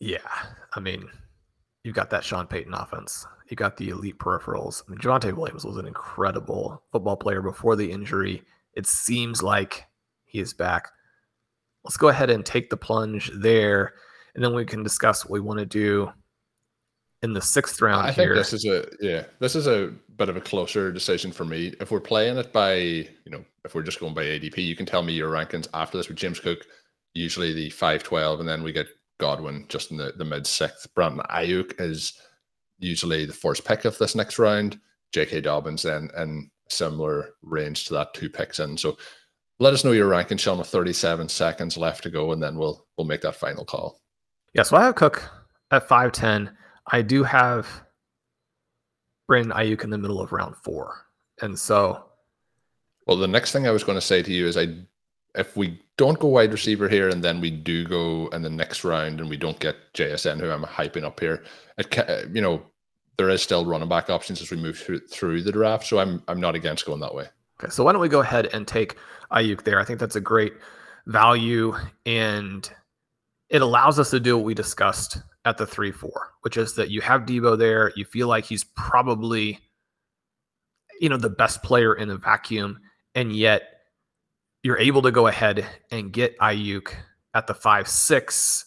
Yeah, 0.00 0.18
I 0.74 0.80
mean, 0.80 1.08
you've 1.84 1.94
got 1.94 2.10
that 2.10 2.24
Sean 2.24 2.46
Payton 2.46 2.74
offense. 2.74 3.26
You 3.48 3.56
got 3.56 3.76
the 3.76 3.90
elite 3.90 4.18
peripherals. 4.18 4.82
I 4.86 4.90
mean, 4.90 4.98
Javonte 4.98 5.32
Williams 5.34 5.64
was 5.64 5.76
an 5.76 5.86
incredible 5.86 6.82
football 6.90 7.16
player 7.16 7.42
before 7.42 7.76
the 7.76 7.90
injury. 7.90 8.42
It 8.74 8.86
seems 8.86 9.42
like 9.42 9.84
he 10.24 10.40
is 10.40 10.54
back. 10.54 10.88
Let's 11.84 11.96
go 11.96 12.08
ahead 12.08 12.30
and 12.30 12.44
take 12.44 12.70
the 12.70 12.76
plunge 12.76 13.30
there, 13.34 13.94
and 14.34 14.42
then 14.42 14.54
we 14.54 14.64
can 14.64 14.82
discuss 14.82 15.24
what 15.24 15.32
we 15.32 15.40
want 15.40 15.58
to 15.58 15.66
do 15.66 16.10
in 17.22 17.32
the 17.32 17.40
sixth 17.40 17.80
round. 17.82 18.06
I 18.06 18.12
here. 18.12 18.34
think 18.34 18.36
this 18.36 18.52
is 18.52 18.64
a 18.64 18.86
yeah, 19.00 19.24
this 19.38 19.54
is 19.54 19.66
a 19.66 19.92
bit 20.16 20.28
of 20.28 20.36
a 20.36 20.40
closer 20.40 20.90
decision 20.92 21.32
for 21.32 21.44
me. 21.44 21.74
If 21.80 21.90
we're 21.90 22.00
playing 22.00 22.38
it 22.38 22.52
by 22.52 22.74
you 22.74 23.08
know, 23.26 23.44
if 23.64 23.74
we're 23.74 23.82
just 23.82 24.00
going 24.00 24.14
by 24.14 24.24
ADP, 24.24 24.58
you 24.58 24.76
can 24.76 24.86
tell 24.86 25.02
me 25.02 25.12
your 25.12 25.30
rankings 25.30 25.68
after 25.74 25.98
this 25.98 26.08
with 26.08 26.16
James 26.16 26.40
Cook, 26.40 26.66
usually 27.14 27.52
the 27.52 27.70
five 27.70 28.02
twelve, 28.02 28.40
and 28.40 28.48
then 28.48 28.62
we 28.62 28.72
get 28.72 28.86
Godwin 29.20 29.66
just 29.68 29.90
in 29.92 29.96
the, 29.96 30.12
the 30.16 30.24
mid 30.24 30.46
sixth. 30.46 30.92
Brandon 30.94 31.24
Aiyuk 31.30 31.80
is 31.80 32.14
usually 32.78 33.24
the 33.26 33.32
first 33.32 33.64
pick 33.64 33.84
of 33.84 33.96
this 33.98 34.14
next 34.14 34.38
round. 34.38 34.80
J.K. 35.12 35.42
Dobbins 35.42 35.82
then 35.82 36.08
in 36.16 36.50
similar 36.68 37.30
range 37.42 37.84
to 37.86 37.94
that 37.94 38.14
two 38.14 38.30
picks 38.30 38.60
in. 38.60 38.76
So 38.76 38.96
let 39.58 39.74
us 39.74 39.84
know 39.84 39.92
your 39.92 40.08
ranking, 40.08 40.38
Sean, 40.38 40.58
with 40.58 40.68
37 40.68 41.28
seconds 41.28 41.76
left 41.76 42.02
to 42.04 42.10
go, 42.10 42.32
and 42.32 42.42
then 42.42 42.56
we'll 42.56 42.86
we'll 42.96 43.06
make 43.06 43.20
that 43.22 43.36
final 43.36 43.64
call. 43.64 44.00
Yeah, 44.54 44.62
so 44.62 44.76
I 44.76 44.84
have 44.84 44.94
Cook 44.94 45.28
at 45.70 45.88
5'10. 45.88 46.52
I 46.90 47.02
do 47.02 47.22
have 47.22 47.68
Brandon 49.28 49.56
Aiyuk 49.56 49.84
in 49.84 49.90
the 49.90 49.98
middle 49.98 50.20
of 50.20 50.32
round 50.32 50.56
four. 50.56 51.06
And 51.42 51.58
so 51.58 52.04
Well, 53.06 53.16
the 53.16 53.28
next 53.28 53.52
thing 53.52 53.66
I 53.66 53.70
was 53.70 53.84
going 53.84 53.96
to 53.96 54.02
say 54.04 54.22
to 54.22 54.32
you 54.32 54.46
is 54.46 54.56
I 54.56 54.74
if 55.34 55.56
we 55.56 55.80
don't 55.96 56.18
go 56.18 56.28
wide 56.28 56.52
receiver 56.52 56.88
here 56.88 57.08
and 57.08 57.22
then 57.22 57.40
we 57.40 57.50
do 57.50 57.84
go 57.84 58.28
in 58.28 58.42
the 58.42 58.50
next 58.50 58.84
round 58.84 59.20
and 59.20 59.28
we 59.28 59.36
don't 59.36 59.60
get 59.60 59.76
JSN, 59.94 60.40
who 60.40 60.50
I'm 60.50 60.64
hyping 60.64 61.04
up 61.04 61.20
here, 61.20 61.44
it 61.78 61.90
can, 61.90 62.08
uh, 62.08 62.22
you 62.32 62.40
know, 62.40 62.62
there 63.18 63.28
is 63.28 63.42
still 63.42 63.66
running 63.66 63.88
back 63.88 64.08
options 64.08 64.40
as 64.40 64.50
we 64.50 64.56
move 64.56 64.78
through, 64.78 65.00
through 65.08 65.42
the 65.42 65.52
draft. 65.52 65.86
So 65.86 65.98
I'm 65.98 66.22
I'm 66.26 66.40
not 66.40 66.54
against 66.54 66.86
going 66.86 67.00
that 67.00 67.14
way. 67.14 67.26
Okay, 67.62 67.70
so 67.70 67.84
why 67.84 67.92
don't 67.92 68.00
we 68.00 68.08
go 68.08 68.20
ahead 68.20 68.46
and 68.52 68.66
take 68.66 68.96
Aiyuk 69.30 69.62
there? 69.64 69.78
I 69.78 69.84
think 69.84 70.00
that's 70.00 70.16
a 70.16 70.20
great 70.20 70.54
value 71.06 71.74
and 72.06 72.70
it 73.50 73.62
allows 73.62 73.98
us 73.98 74.10
to 74.10 74.20
do 74.20 74.36
what 74.36 74.46
we 74.46 74.54
discussed 74.54 75.18
at 75.44 75.58
the 75.58 75.66
three 75.66 75.92
four, 75.92 76.30
which 76.42 76.56
is 76.56 76.74
that 76.76 76.90
you 76.90 77.00
have 77.00 77.22
Deebo 77.22 77.58
there. 77.58 77.92
You 77.96 78.04
feel 78.04 78.28
like 78.28 78.44
he's 78.44 78.64
probably, 78.64 79.58
you 81.00 81.08
know, 81.08 81.16
the 81.16 81.30
best 81.30 81.62
player 81.62 81.94
in 81.94 82.10
a 82.10 82.16
vacuum, 82.16 82.80
and 83.14 83.34
yet 83.34 83.79
you're 84.62 84.78
able 84.78 85.02
to 85.02 85.10
go 85.10 85.26
ahead 85.26 85.66
and 85.90 86.12
get 86.12 86.38
Aiyuk 86.38 86.92
at 87.34 87.46
the 87.46 87.54
five 87.54 87.88
six. 87.88 88.66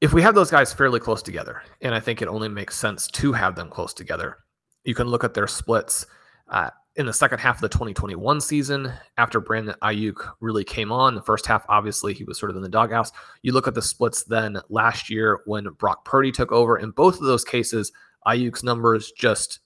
If 0.00 0.12
we 0.12 0.22
have 0.22 0.34
those 0.34 0.50
guys 0.50 0.72
fairly 0.72 0.98
close 0.98 1.22
together, 1.22 1.62
and 1.80 1.94
I 1.94 2.00
think 2.00 2.22
it 2.22 2.28
only 2.28 2.48
makes 2.48 2.76
sense 2.76 3.06
to 3.08 3.32
have 3.32 3.54
them 3.54 3.68
close 3.68 3.94
together, 3.94 4.38
you 4.84 4.94
can 4.94 5.06
look 5.06 5.22
at 5.22 5.34
their 5.34 5.46
splits 5.46 6.06
uh, 6.48 6.70
in 6.96 7.06
the 7.06 7.12
second 7.12 7.38
half 7.38 7.56
of 7.56 7.60
the 7.62 7.68
2021 7.68 8.40
season 8.40 8.92
after 9.16 9.40
Brandon 9.40 9.74
Aiyuk 9.82 10.32
really 10.40 10.64
came 10.64 10.90
on. 10.90 11.14
The 11.14 11.22
first 11.22 11.46
half, 11.46 11.64
obviously, 11.68 12.14
he 12.14 12.24
was 12.24 12.38
sort 12.38 12.50
of 12.50 12.56
in 12.56 12.62
the 12.62 12.68
doghouse. 12.68 13.12
You 13.42 13.52
look 13.52 13.68
at 13.68 13.74
the 13.74 13.82
splits 13.82 14.24
then 14.24 14.58
last 14.68 15.08
year 15.08 15.40
when 15.46 15.68
Brock 15.78 16.04
Purdy 16.04 16.32
took 16.32 16.52
over. 16.52 16.76
In 16.76 16.90
both 16.90 17.16
of 17.16 17.26
those 17.26 17.44
cases, 17.44 17.92
Aiyuk's 18.26 18.64
numbers 18.64 19.12
just 19.12 19.60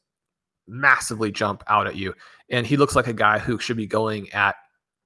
massively 0.69 1.31
jump 1.31 1.63
out 1.69 1.87
at 1.87 1.97
you 1.97 2.15
and 2.51 2.67
he 2.67 2.77
looks 2.77 2.97
like 2.97 3.07
a 3.07 3.13
guy 3.13 3.39
who 3.39 3.59
should 3.59 3.77
be 3.77 3.87
going 3.87 4.31
at 4.33 4.57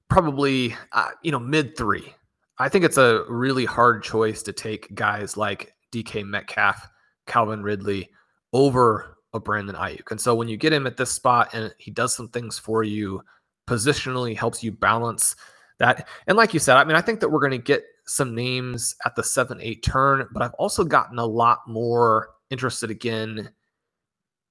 probably 0.09 0.75
uh, 0.93 1.11
you 1.23 1.33
know 1.33 1.39
mid 1.39 1.77
three. 1.77 2.15
I 2.59 2.69
think 2.69 2.85
it's 2.85 2.99
a 2.99 3.25
really 3.29 3.65
hard 3.65 4.03
choice 4.03 4.43
to 4.43 4.53
take 4.53 4.95
guys 4.95 5.37
like 5.37 5.75
DK 5.93 6.27
Metcalf, 6.27 6.89
Calvin 7.27 7.63
Ridley 7.63 8.11
over 8.53 9.17
a 9.33 9.41
Brandon 9.41 9.77
Aiyuk. 9.77 10.11
And 10.11 10.21
so 10.21 10.35
when 10.35 10.49
you 10.49 10.57
get 10.57 10.73
him 10.73 10.87
at 10.87 10.97
this 10.97 11.11
spot 11.11 11.55
and 11.55 11.73
he 11.79 11.91
does 11.91 12.15
some 12.15 12.29
things 12.29 12.59
for 12.59 12.83
you, 12.83 13.23
positionally 13.67 14.37
helps 14.37 14.63
you 14.63 14.73
balance 14.73 15.37
that. 15.79 16.07
And 16.27 16.37
like 16.37 16.53
you 16.53 16.61
said, 16.61 16.77
I 16.77 16.85
mean, 16.85 16.97
I 16.97 17.01
think 17.01 17.21
that 17.21 17.31
we're 17.31 17.41
going 17.41 17.53
to 17.53 17.59
get 17.59 17.85
some 18.05 18.35
names 18.35 18.95
at 19.07 19.15
the 19.15 19.23
seven, 19.23 19.59
eight 19.63 19.83
turn, 19.83 20.29
but 20.33 20.43
I've 20.43 20.55
also 20.55 20.85
gotten 20.85 21.19
a 21.19 21.25
lot 21.25 21.61
more 21.67 22.31
interested 22.51 22.91
again 22.91 23.51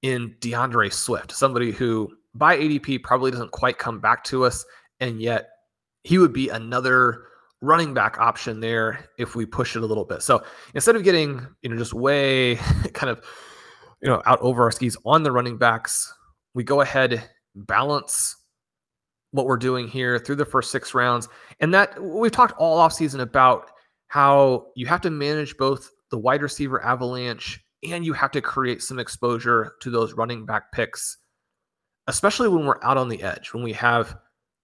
in 0.01 0.35
D'Andre 0.39 0.89
Swift, 0.89 1.31
somebody 1.31 1.71
who 1.71 2.09
by 2.33 2.57
ADP 2.57 3.03
probably 3.03 3.31
doesn't 3.31 3.51
quite 3.51 3.77
come 3.77 3.99
back 3.99 4.23
to 4.25 4.45
us. 4.45 4.65
And 4.99 5.21
yet 5.21 5.49
he 6.03 6.17
would 6.17 6.33
be 6.33 6.49
another 6.49 7.25
running 7.61 7.93
back 7.93 8.19
option 8.19 8.59
there 8.59 9.05
if 9.17 9.35
we 9.35 9.45
push 9.45 9.75
it 9.75 9.83
a 9.83 9.85
little 9.85 10.05
bit. 10.05 10.21
So 10.21 10.43
instead 10.73 10.95
of 10.95 11.03
getting, 11.03 11.45
you 11.61 11.69
know, 11.69 11.77
just 11.77 11.93
way 11.93 12.55
kind 12.93 13.09
of, 13.09 13.21
you 14.01 14.09
know, 14.09 14.21
out 14.25 14.39
over 14.41 14.63
our 14.63 14.71
skis 14.71 14.97
on 15.05 15.23
the 15.23 15.31
running 15.31 15.57
backs, 15.57 16.13
we 16.53 16.63
go 16.63 16.81
ahead, 16.81 17.29
balance 17.55 18.35
what 19.31 19.45
we're 19.45 19.57
doing 19.57 19.87
here 19.87 20.17
through 20.17 20.35
the 20.35 20.45
first 20.45 20.71
six 20.71 20.93
rounds. 20.93 21.27
And 21.59 21.73
that 21.73 22.01
we've 22.01 22.31
talked 22.31 22.53
all 22.57 22.79
offseason 22.79 23.19
about 23.19 23.71
how 24.07 24.67
you 24.75 24.87
have 24.87 25.01
to 25.01 25.11
manage 25.11 25.57
both 25.57 25.91
the 26.09 26.17
wide 26.17 26.41
receiver 26.41 26.83
avalanche 26.83 27.63
and 27.83 28.05
you 28.05 28.13
have 28.13 28.31
to 28.31 28.41
create 28.41 28.81
some 28.81 28.99
exposure 28.99 29.73
to 29.81 29.89
those 29.89 30.13
running 30.13 30.45
back 30.45 30.71
picks, 30.71 31.17
especially 32.07 32.49
when 32.49 32.65
we're 32.65 32.83
out 32.83 32.97
on 32.97 33.09
the 33.09 33.21
edge, 33.23 33.53
when 33.53 33.63
we 33.63 33.73
have 33.73 34.17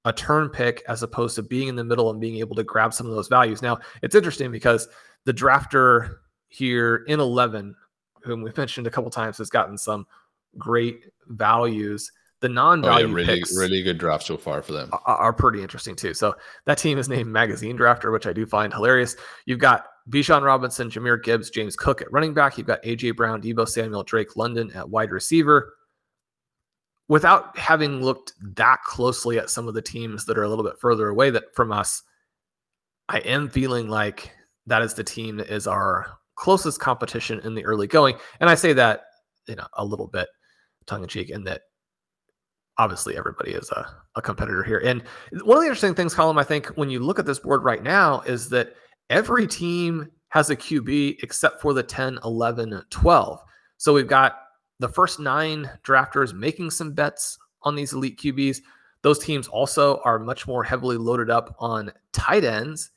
a 0.05 0.13
turn 0.13 0.49
pick 0.49 0.83
as 0.87 1.03
opposed 1.03 1.35
to 1.35 1.43
being 1.43 1.67
in 1.67 1.75
the 1.75 1.83
middle 1.83 2.09
and 2.11 2.21
being 2.21 2.37
able 2.37 2.55
to 2.55 2.63
grab 2.63 2.93
some 2.93 3.07
of 3.07 3.15
those 3.15 3.27
values. 3.27 3.61
Now, 3.61 3.79
it's 4.03 4.15
interesting 4.15 4.51
because 4.51 4.87
the 5.25 5.33
drafter 5.33 6.17
here 6.47 7.03
in 7.07 7.19
11, 7.19 7.75
whom 8.23 8.41
we've 8.41 8.55
mentioned 8.55 8.87
a 8.87 8.91
couple 8.91 9.09
times, 9.09 9.39
has 9.39 9.49
gotten 9.49 9.77
some 9.77 10.05
great 10.57 11.05
values. 11.27 12.11
The 12.41 12.49
non-value 12.49 13.05
oh, 13.05 13.09
yeah, 13.09 13.15
really, 13.15 13.25
picks 13.25 13.57
really 13.57 13.81
good 13.81 13.97
draft 13.97 14.25
so 14.25 14.37
far 14.37 14.61
for 14.61 14.73
them 14.73 14.89
are, 14.91 15.17
are, 15.17 15.33
pretty 15.33 15.63
interesting 15.63 15.95
too. 15.95 16.13
So 16.13 16.35
that 16.65 16.77
team 16.77 16.99
is 16.99 17.09
named 17.09 17.31
Magazine 17.31 17.77
Drafter, 17.77 18.11
which 18.11 18.27
I 18.27 18.33
do 18.33 18.45
find 18.45 18.71
hilarious. 18.71 19.15
You've 19.45 19.59
got 19.59 19.87
Bijan 20.09 20.43
Robinson, 20.43 20.89
Jahmyr 20.89 21.21
Gibbs, 21.21 21.49
James 21.49 21.75
Cook 21.75 22.01
at 22.01 22.11
running 22.11 22.33
back. 22.33 22.57
You've 22.57 22.67
got 22.67 22.83
AJ 22.83 23.15
Brown, 23.15 23.41
Deebo 23.41 23.67
Samuel, 23.67 24.03
Drake 24.03 24.35
London 24.35 24.71
at 24.75 24.89
wide 24.89 25.11
receiver 25.11 25.73
without 27.07 27.57
having 27.57 28.01
looked 28.01 28.33
that 28.55 28.81
closely 28.83 29.37
at 29.37 29.49
some 29.49 29.67
of 29.67 29.73
the 29.73 29.81
teams 29.81 30.25
that 30.25 30.37
are 30.37 30.43
a 30.43 30.49
little 30.49 30.63
bit 30.63 30.79
further 30.79 31.09
away 31.09 31.29
that 31.29 31.55
from 31.55 31.71
us, 31.71 32.01
I 33.09 33.19
am 33.19 33.49
feeling 33.49 33.87
like 33.87 34.31
that 34.65 34.81
is 34.81 34.93
the 34.95 35.03
team 35.03 35.37
that 35.37 35.49
is 35.49 35.67
our 35.67 36.17
closest 36.35 36.79
competition 36.79 37.39
in 37.41 37.53
the 37.53 37.65
early 37.65 37.87
going. 37.87 38.15
And 38.39 38.49
I 38.49 38.55
say 38.55 38.73
that, 38.73 39.03
you 39.47 39.55
know, 39.55 39.67
a 39.73 39.85
little 39.85 40.07
bit 40.07 40.27
tongue 40.87 41.03
in 41.03 41.09
cheek 41.09 41.29
in 41.29 41.43
that 41.43 41.61
obviously 42.77 43.15
everybody 43.15 43.51
is 43.51 43.69
a, 43.71 43.87
a 44.15 44.21
competitor 44.21 44.63
here. 44.63 44.79
And 44.79 45.03
one 45.43 45.57
of 45.57 45.63
the 45.63 45.67
interesting 45.67 45.93
things, 45.93 46.13
Colm, 46.13 46.39
I 46.39 46.43
think 46.43 46.67
when 46.69 46.89
you 46.89 46.99
look 46.99 47.19
at 47.19 47.25
this 47.25 47.39
board 47.39 47.63
right 47.63 47.81
now 47.81 48.21
is 48.21 48.49
that 48.49 48.75
every 49.09 49.47
team 49.47 50.09
has 50.29 50.49
a 50.49 50.55
QB 50.55 51.23
except 51.23 51.61
for 51.61 51.73
the 51.73 51.83
10, 51.83 52.19
11, 52.23 52.83
12. 52.89 53.39
So 53.77 53.93
we've 53.93 54.07
got 54.07 54.37
the 54.79 54.89
first 54.89 55.19
nine 55.19 55.69
drafters 55.83 56.33
making 56.33 56.71
some 56.71 56.91
bets 56.91 57.37
on 57.63 57.75
these 57.75 57.93
elite 57.93 58.19
QBs. 58.19 58.59
Those 59.01 59.19
teams 59.19 59.47
also 59.47 60.01
are 60.03 60.19
much 60.19 60.47
more 60.47 60.63
heavily 60.63 60.97
loaded 60.97 61.29
up 61.29 61.55
on 61.59 61.91
tight 62.11 62.43
ends. 62.43 62.91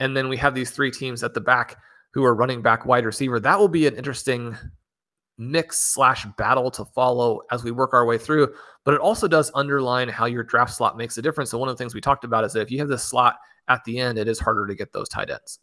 And 0.00 0.16
then 0.16 0.28
we 0.28 0.36
have 0.36 0.54
these 0.54 0.70
three 0.70 0.90
teams 0.90 1.22
at 1.22 1.34
the 1.34 1.40
back 1.40 1.78
who 2.12 2.24
are 2.24 2.34
running 2.34 2.60
back 2.60 2.84
wide 2.84 3.06
receiver. 3.06 3.40
That 3.40 3.58
will 3.58 3.68
be 3.68 3.86
an 3.86 3.96
interesting 3.96 4.56
mix 5.38 5.78
slash 5.78 6.26
battle 6.36 6.70
to 6.72 6.84
follow 6.84 7.40
as 7.50 7.64
we 7.64 7.70
work 7.70 7.94
our 7.94 8.04
way 8.04 8.18
through. 8.18 8.52
But 8.84 8.94
it 8.94 9.00
also 9.00 9.28
does 9.28 9.50
underline 9.54 10.08
how 10.08 10.26
your 10.26 10.42
draft 10.42 10.74
slot 10.74 10.96
makes 10.96 11.16
a 11.16 11.22
difference. 11.22 11.50
So 11.50 11.58
one 11.58 11.68
of 11.68 11.76
the 11.76 11.82
things 11.82 11.94
we 11.94 12.00
talked 12.00 12.24
about 12.24 12.44
is 12.44 12.52
that 12.52 12.60
if 12.60 12.70
you 12.70 12.78
have 12.80 12.88
this 12.88 13.04
slot 13.04 13.36
at 13.68 13.84
the 13.84 13.98
end, 13.98 14.18
it 14.18 14.28
is 14.28 14.40
harder 14.40 14.66
to 14.66 14.74
get 14.74 14.92
those 14.92 15.08
tight 15.08 15.30
ends. 15.30 15.58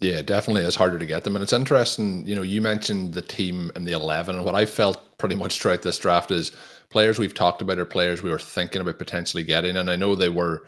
Yeah, 0.00 0.22
definitely 0.22 0.62
it's 0.62 0.76
harder 0.76 0.98
to 0.98 1.06
get 1.06 1.24
them. 1.24 1.34
And 1.34 1.42
it's 1.42 1.52
interesting, 1.52 2.24
you 2.24 2.36
know, 2.36 2.42
you 2.42 2.62
mentioned 2.62 3.14
the 3.14 3.22
team 3.22 3.72
and 3.74 3.86
the 3.86 3.92
11. 3.92 4.36
And 4.36 4.44
what 4.44 4.54
I 4.54 4.64
felt 4.64 5.18
pretty 5.18 5.34
much 5.34 5.60
throughout 5.60 5.82
this 5.82 5.98
draft 5.98 6.30
is 6.30 6.52
players 6.88 7.18
we've 7.18 7.34
talked 7.34 7.62
about 7.62 7.78
are 7.78 7.84
players 7.84 8.22
we 8.22 8.30
were 8.30 8.38
thinking 8.38 8.80
about 8.80 8.98
potentially 8.98 9.42
getting. 9.42 9.76
And 9.76 9.90
I 9.90 9.96
know 9.96 10.14
they 10.14 10.28
were 10.28 10.66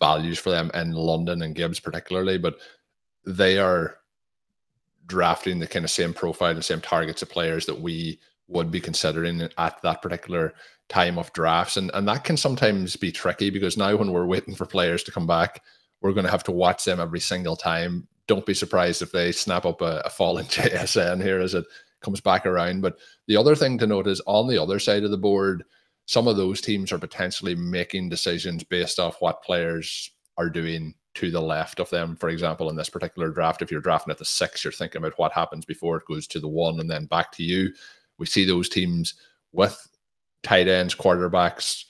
values 0.00 0.38
for 0.38 0.50
them 0.50 0.70
in 0.72 0.92
London 0.92 1.42
and 1.42 1.54
Gibbs 1.54 1.78
particularly, 1.78 2.38
but 2.38 2.56
they 3.26 3.58
are 3.58 3.98
drafting 5.06 5.58
the 5.58 5.66
kind 5.66 5.84
of 5.84 5.90
same 5.90 6.14
profile 6.14 6.52
and 6.52 6.64
same 6.64 6.80
targets 6.80 7.20
of 7.20 7.28
players 7.28 7.66
that 7.66 7.80
we 7.80 8.18
would 8.48 8.70
be 8.70 8.80
considering 8.80 9.46
at 9.58 9.82
that 9.82 10.00
particular 10.00 10.54
time 10.88 11.18
of 11.18 11.32
drafts. 11.34 11.76
And 11.76 11.90
and 11.92 12.08
that 12.08 12.24
can 12.24 12.36
sometimes 12.36 12.96
be 12.96 13.12
tricky 13.12 13.50
because 13.50 13.76
now 13.76 13.94
when 13.96 14.10
we're 14.10 14.26
waiting 14.26 14.54
for 14.54 14.64
players 14.64 15.02
to 15.04 15.12
come 15.12 15.26
back, 15.26 15.62
we're 16.00 16.12
going 16.12 16.24
to 16.24 16.30
have 16.30 16.44
to 16.44 16.52
watch 16.52 16.84
them 16.84 17.00
every 17.00 17.20
single 17.20 17.56
time 17.56 18.06
don't 18.30 18.46
be 18.46 18.54
surprised 18.54 19.02
if 19.02 19.10
they 19.10 19.32
snap 19.32 19.66
up 19.66 19.80
a, 19.80 20.02
a 20.04 20.08
fallen 20.08 20.44
JSN 20.46 21.20
here 21.20 21.40
as 21.40 21.52
it 21.52 21.64
comes 22.00 22.20
back 22.20 22.46
around. 22.46 22.80
But 22.80 22.96
the 23.26 23.36
other 23.36 23.56
thing 23.56 23.76
to 23.78 23.88
note 23.88 24.06
is 24.06 24.22
on 24.24 24.46
the 24.46 24.56
other 24.56 24.78
side 24.78 25.02
of 25.02 25.10
the 25.10 25.18
board, 25.18 25.64
some 26.06 26.28
of 26.28 26.36
those 26.36 26.60
teams 26.60 26.92
are 26.92 26.98
potentially 26.98 27.56
making 27.56 28.08
decisions 28.08 28.62
based 28.62 29.00
off 29.00 29.20
what 29.20 29.42
players 29.42 30.12
are 30.38 30.48
doing 30.48 30.94
to 31.14 31.32
the 31.32 31.40
left 31.42 31.80
of 31.80 31.90
them. 31.90 32.14
For 32.14 32.28
example, 32.28 32.70
in 32.70 32.76
this 32.76 32.88
particular 32.88 33.30
draft, 33.30 33.62
if 33.62 33.70
you're 33.72 33.80
drafting 33.80 34.12
at 34.12 34.18
the 34.18 34.24
six, 34.24 34.62
you're 34.62 34.72
thinking 34.72 35.00
about 35.00 35.18
what 35.18 35.32
happens 35.32 35.64
before 35.64 35.96
it 35.96 36.06
goes 36.06 36.28
to 36.28 36.38
the 36.38 36.46
one 36.46 36.78
and 36.78 36.88
then 36.88 37.06
back 37.06 37.32
to 37.32 37.42
you. 37.42 37.72
We 38.18 38.26
see 38.26 38.44
those 38.44 38.68
teams 38.68 39.14
with 39.50 39.88
tight 40.44 40.68
ends, 40.68 40.94
quarterbacks, 40.94 41.84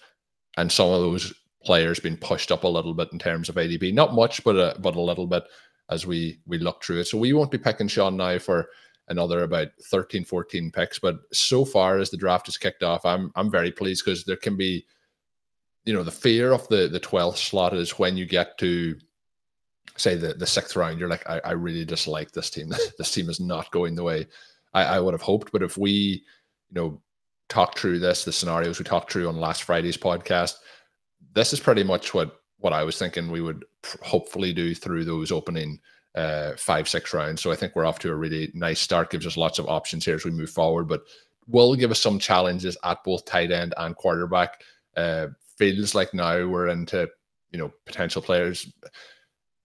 and 0.57 0.73
some 0.73 0.89
of 0.89 1.03
those 1.03 1.35
players 1.65 2.01
being 2.01 2.17
pushed 2.17 2.51
up 2.51 2.65
a 2.65 2.69
little 2.69 2.95
bit 2.95 3.13
in 3.13 3.19
terms 3.19 3.49
of 3.49 3.57
ADP. 3.57 3.93
Not 3.93 4.15
much, 4.15 4.43
but 4.45 4.57
a, 4.57 4.79
but 4.81 4.97
a 4.97 5.01
little 5.01 5.27
bit 5.27 5.45
as 5.91 6.07
we 6.07 6.41
we 6.47 6.59
look 6.59 6.83
through 6.83 7.01
it. 7.01 7.07
So 7.07 7.19
we 7.19 7.33
won't 7.33 7.51
be 7.51 7.59
picking 7.59 7.89
Shawn 7.89 8.17
now 8.17 8.39
for 8.39 8.69
another 9.09 9.43
about 9.43 9.69
13, 9.91 10.25
14 10.25 10.71
picks. 10.71 10.99
But 10.99 11.17
so 11.33 11.65
far 11.65 11.99
as 11.99 12.11
the 12.11 12.17
draft 12.17 12.49
is 12.49 12.57
kicked 12.57 12.83
off, 12.83 13.05
I'm 13.05 13.33
I'm 13.35 13.51
very 13.51 13.73
pleased 13.73 14.05
because 14.05 14.25
there 14.25 14.37
can 14.37 14.57
be, 14.57 14.87
you 15.85 15.93
know, 15.93 16.05
the 16.05 16.11
fear 16.11 16.53
of 16.53 16.67
the 16.69 16.89
the 16.89 17.01
12th 17.01 17.39
slot 17.39 17.75
is 17.75 17.99
when 17.99 18.17
you 18.17 18.25
get 18.25 18.57
to 18.59 18.97
say 19.97 20.15
the 20.15 20.35
the 20.35 20.47
sixth 20.47 20.77
round, 20.77 20.99
you're 20.99 21.09
like, 21.09 21.29
I, 21.29 21.41
I 21.45 21.53
really 21.53 21.85
dislike 21.85 22.31
this 22.33 22.51
team. 22.51 22.73
this 22.99 23.13
team 23.13 23.29
is 23.29 23.41
not 23.41 23.71
going 23.71 23.95
the 23.95 24.05
way 24.05 24.27
I, 24.73 24.85
I 24.85 25.01
would 25.01 25.15
have 25.15 25.23
hoped. 25.23 25.53
But 25.53 25.63
if 25.63 25.77
we, 25.77 25.91
you 25.91 26.23
know, 26.75 27.01
talk 27.49 27.77
through 27.77 27.99
this, 27.99 28.25
the 28.25 28.33
scenarios 28.33 28.79
we 28.79 28.85
talked 28.85 29.13
through 29.13 29.29
on 29.29 29.37
last 29.37 29.65
Friday's 29.65 29.97
podcast, 29.97 30.55
this 31.33 31.53
is 31.53 31.61
pretty 31.61 31.83
much 31.83 32.15
what 32.15 32.37
what 32.59 32.73
I 32.73 32.85
was 32.85 32.99
thinking 32.99 33.31
we 33.31 33.41
would 33.41 33.65
hopefully 34.03 34.53
do 34.53 34.75
through 34.75 35.05
those 35.05 35.33
opening 35.33 35.81
uh, 36.15 36.53
five, 36.57 36.89
six 36.89 37.15
rounds. 37.15 37.41
So 37.41 37.51
I 37.51 37.57
think 37.57 37.75
we're 37.75 37.87
off 37.87 37.99
to 38.01 38.11
a 38.11 38.17
really 38.17 38.51
nice 38.55 38.81
start. 38.81 39.11
Gives 39.11 39.27
us 39.27 39.37
lots 39.37 39.59
of 39.59 39.69
options 39.69 40.05
here 40.05 40.17
as 40.17 40.25
we 40.25 40.31
move 40.31 40.51
forward, 40.51 40.89
but 40.89 41.03
will 41.47 41.75
give 41.75 41.91
us 41.91 42.01
some 42.01 42.19
challenges 42.19 42.77
at 42.85 43.03
both 43.05 43.25
tight 43.25 43.51
end 43.51 43.75
and 43.77 43.97
quarterback. 43.97 44.63
Uh, 44.97 45.29
feels 45.57 45.95
like 45.95 46.13
now 46.15 46.47
we're 46.47 46.69
into 46.69 47.09
you 47.53 47.59
know 47.59 47.73
potential 47.87 48.23
players 48.23 48.71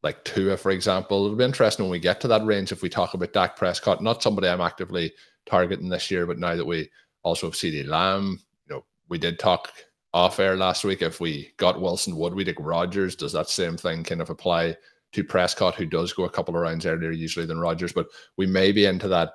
like 0.04 0.24
Tua, 0.24 0.56
for 0.56 0.72
example. 0.72 1.26
It'll 1.26 1.38
be 1.38 1.44
interesting 1.44 1.86
when 1.86 1.92
we 1.92 2.00
get 2.00 2.22
to 2.22 2.28
that 2.28 2.46
range 2.46 2.72
if 2.72 2.82
we 2.82 2.90
talk 2.90 3.14
about 3.14 3.34
Dak 3.34 3.56
Prescott. 3.56 4.04
Not 4.04 4.22
somebody 4.22 4.48
I'm 4.48 4.62
actively 4.62 5.14
targeting 5.46 5.90
this 5.90 6.12
year, 6.12 6.26
but 6.28 6.38
now 6.38 6.56
that 6.56 6.66
we 6.66 6.90
also 7.24 7.48
have 7.48 7.56
CeeDee 7.56 7.88
Lamb, 7.88 8.40
you 8.68 8.76
know, 8.76 8.86
we 9.10 9.18
did 9.18 9.40
talk 9.40 9.74
off 10.16 10.40
air 10.40 10.56
last 10.56 10.86
week. 10.86 11.02
If 11.02 11.20
we 11.20 11.52
got 11.58 11.82
Wilson, 11.82 12.16
would 12.16 12.34
we 12.34 12.46
take 12.46 12.56
Rodgers? 12.58 13.18
Does 13.18 13.34
that 13.34 13.50
same 13.50 13.76
thing 13.76 14.02
kind 14.02 14.22
of 14.22 14.30
apply 14.30 14.78
to 15.12 15.24
Prescott, 15.26 15.76
who 15.76 15.86
does 15.86 16.14
go 16.14 16.24
a 16.24 16.30
couple 16.30 16.56
of 16.56 16.62
rounds 16.62 16.86
earlier 16.86 17.12
usually 17.12 17.46
than 17.46 17.60
Rodgers? 17.60 17.92
But 17.92 18.08
we 18.38 18.46
may 18.46 18.72
be 18.72 18.86
into 18.86 19.10
that 19.10 19.34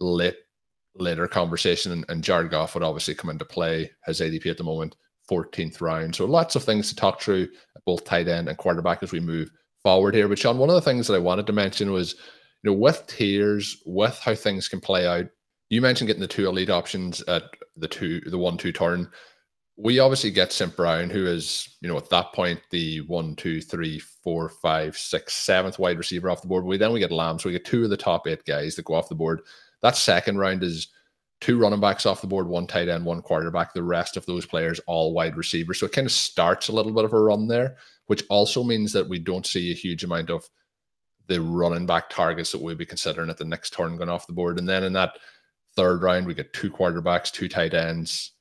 late 0.00 0.36
later 0.94 1.28
conversation, 1.28 2.04
and, 2.08 2.24
Jared 2.24 2.50
Goff 2.50 2.74
would 2.74 2.82
obviously 2.82 3.14
come 3.14 3.28
into 3.28 3.44
play. 3.44 3.90
His 4.06 4.20
ADP 4.20 4.46
at 4.46 4.56
the 4.56 4.64
moment, 4.64 4.96
14th 5.30 5.82
round. 5.82 6.14
So 6.14 6.24
lots 6.24 6.56
of 6.56 6.64
things 6.64 6.88
to 6.88 6.96
talk 6.96 7.20
through, 7.20 7.48
both 7.84 8.04
tight 8.04 8.26
end 8.26 8.48
and 8.48 8.56
quarterback 8.56 9.02
as 9.02 9.12
we 9.12 9.20
move 9.20 9.50
forward 9.82 10.14
here. 10.14 10.28
But 10.28 10.38
Shawn, 10.38 10.56
one 10.56 10.70
of 10.70 10.74
the 10.74 10.80
things 10.80 11.06
that 11.06 11.14
I 11.14 11.18
wanted 11.18 11.46
to 11.46 11.52
mention 11.52 11.92
was, 11.92 12.14
you 12.62 12.70
know, 12.70 12.76
with 12.76 13.06
tiers, 13.06 13.82
with 13.84 14.18
how 14.18 14.34
things 14.34 14.66
can 14.66 14.80
play 14.80 15.06
out. 15.06 15.26
You 15.68 15.82
mentioned 15.82 16.08
getting 16.08 16.22
the 16.22 16.26
two 16.26 16.48
elite 16.48 16.70
options 16.70 17.20
at 17.22 17.44
the 17.76 17.88
two, 17.88 18.20
the 18.20 18.38
one 18.38 18.56
two 18.56 18.72
turn 18.72 19.10
we 19.82 19.98
obviously 19.98 20.30
get 20.30 20.52
St. 20.52 20.76
Brown, 20.76 21.10
who 21.10 21.26
is, 21.26 21.76
you 21.80 21.88
know, 21.88 21.96
at 21.96 22.08
that 22.10 22.32
point 22.32 22.60
the 22.70 23.00
one, 23.00 23.34
two, 23.34 23.60
three, 23.60 23.98
four, 23.98 24.48
five, 24.48 24.96
six, 24.96 25.34
seventh 25.34 25.80
wide 25.80 25.98
receiver 25.98 26.30
off 26.30 26.40
the 26.40 26.46
board. 26.46 26.64
We 26.64 26.76
then 26.76 26.92
we 26.92 27.00
get 27.00 27.10
Lamb, 27.10 27.40
so 27.40 27.48
we 27.48 27.52
get 27.52 27.64
two 27.64 27.82
of 27.82 27.90
the 27.90 27.96
top 27.96 28.28
eight 28.28 28.44
guys 28.44 28.76
that 28.76 28.84
go 28.84 28.94
off 28.94 29.08
the 29.08 29.16
board. 29.16 29.40
That 29.82 29.96
second 29.96 30.38
round 30.38 30.62
is 30.62 30.86
two 31.40 31.58
running 31.58 31.80
backs 31.80 32.06
off 32.06 32.20
the 32.20 32.28
board, 32.28 32.46
one 32.46 32.68
tight 32.68 32.88
end, 32.88 33.04
one 33.04 33.22
quarterback. 33.22 33.74
The 33.74 33.82
rest 33.82 34.16
of 34.16 34.24
those 34.24 34.46
players 34.46 34.80
all 34.86 35.12
wide 35.14 35.36
receivers. 35.36 35.80
So 35.80 35.86
it 35.86 35.92
kind 35.92 36.06
of 36.06 36.12
starts 36.12 36.68
a 36.68 36.72
little 36.72 36.92
bit 36.92 37.04
of 37.04 37.12
a 37.12 37.18
run 37.18 37.48
there, 37.48 37.76
which 38.06 38.22
also 38.30 38.62
means 38.62 38.92
that 38.92 39.08
we 39.08 39.18
don't 39.18 39.46
see 39.46 39.72
a 39.72 39.74
huge 39.74 40.04
amount 40.04 40.30
of 40.30 40.48
the 41.26 41.40
running 41.40 41.86
back 41.86 42.08
targets 42.08 42.52
that 42.52 42.62
we'll 42.62 42.76
be 42.76 42.86
considering 42.86 43.30
at 43.30 43.36
the 43.36 43.44
next 43.44 43.72
turn 43.72 43.96
going 43.96 44.08
off 44.08 44.28
the 44.28 44.32
board. 44.32 44.60
And 44.60 44.68
then 44.68 44.84
in 44.84 44.92
that 44.92 45.18
third 45.74 46.02
round, 46.02 46.28
we 46.28 46.34
get 46.34 46.52
two 46.52 46.70
quarterbacks, 46.70 47.32
two 47.32 47.48
tight 47.48 47.74
ends, 47.74 48.32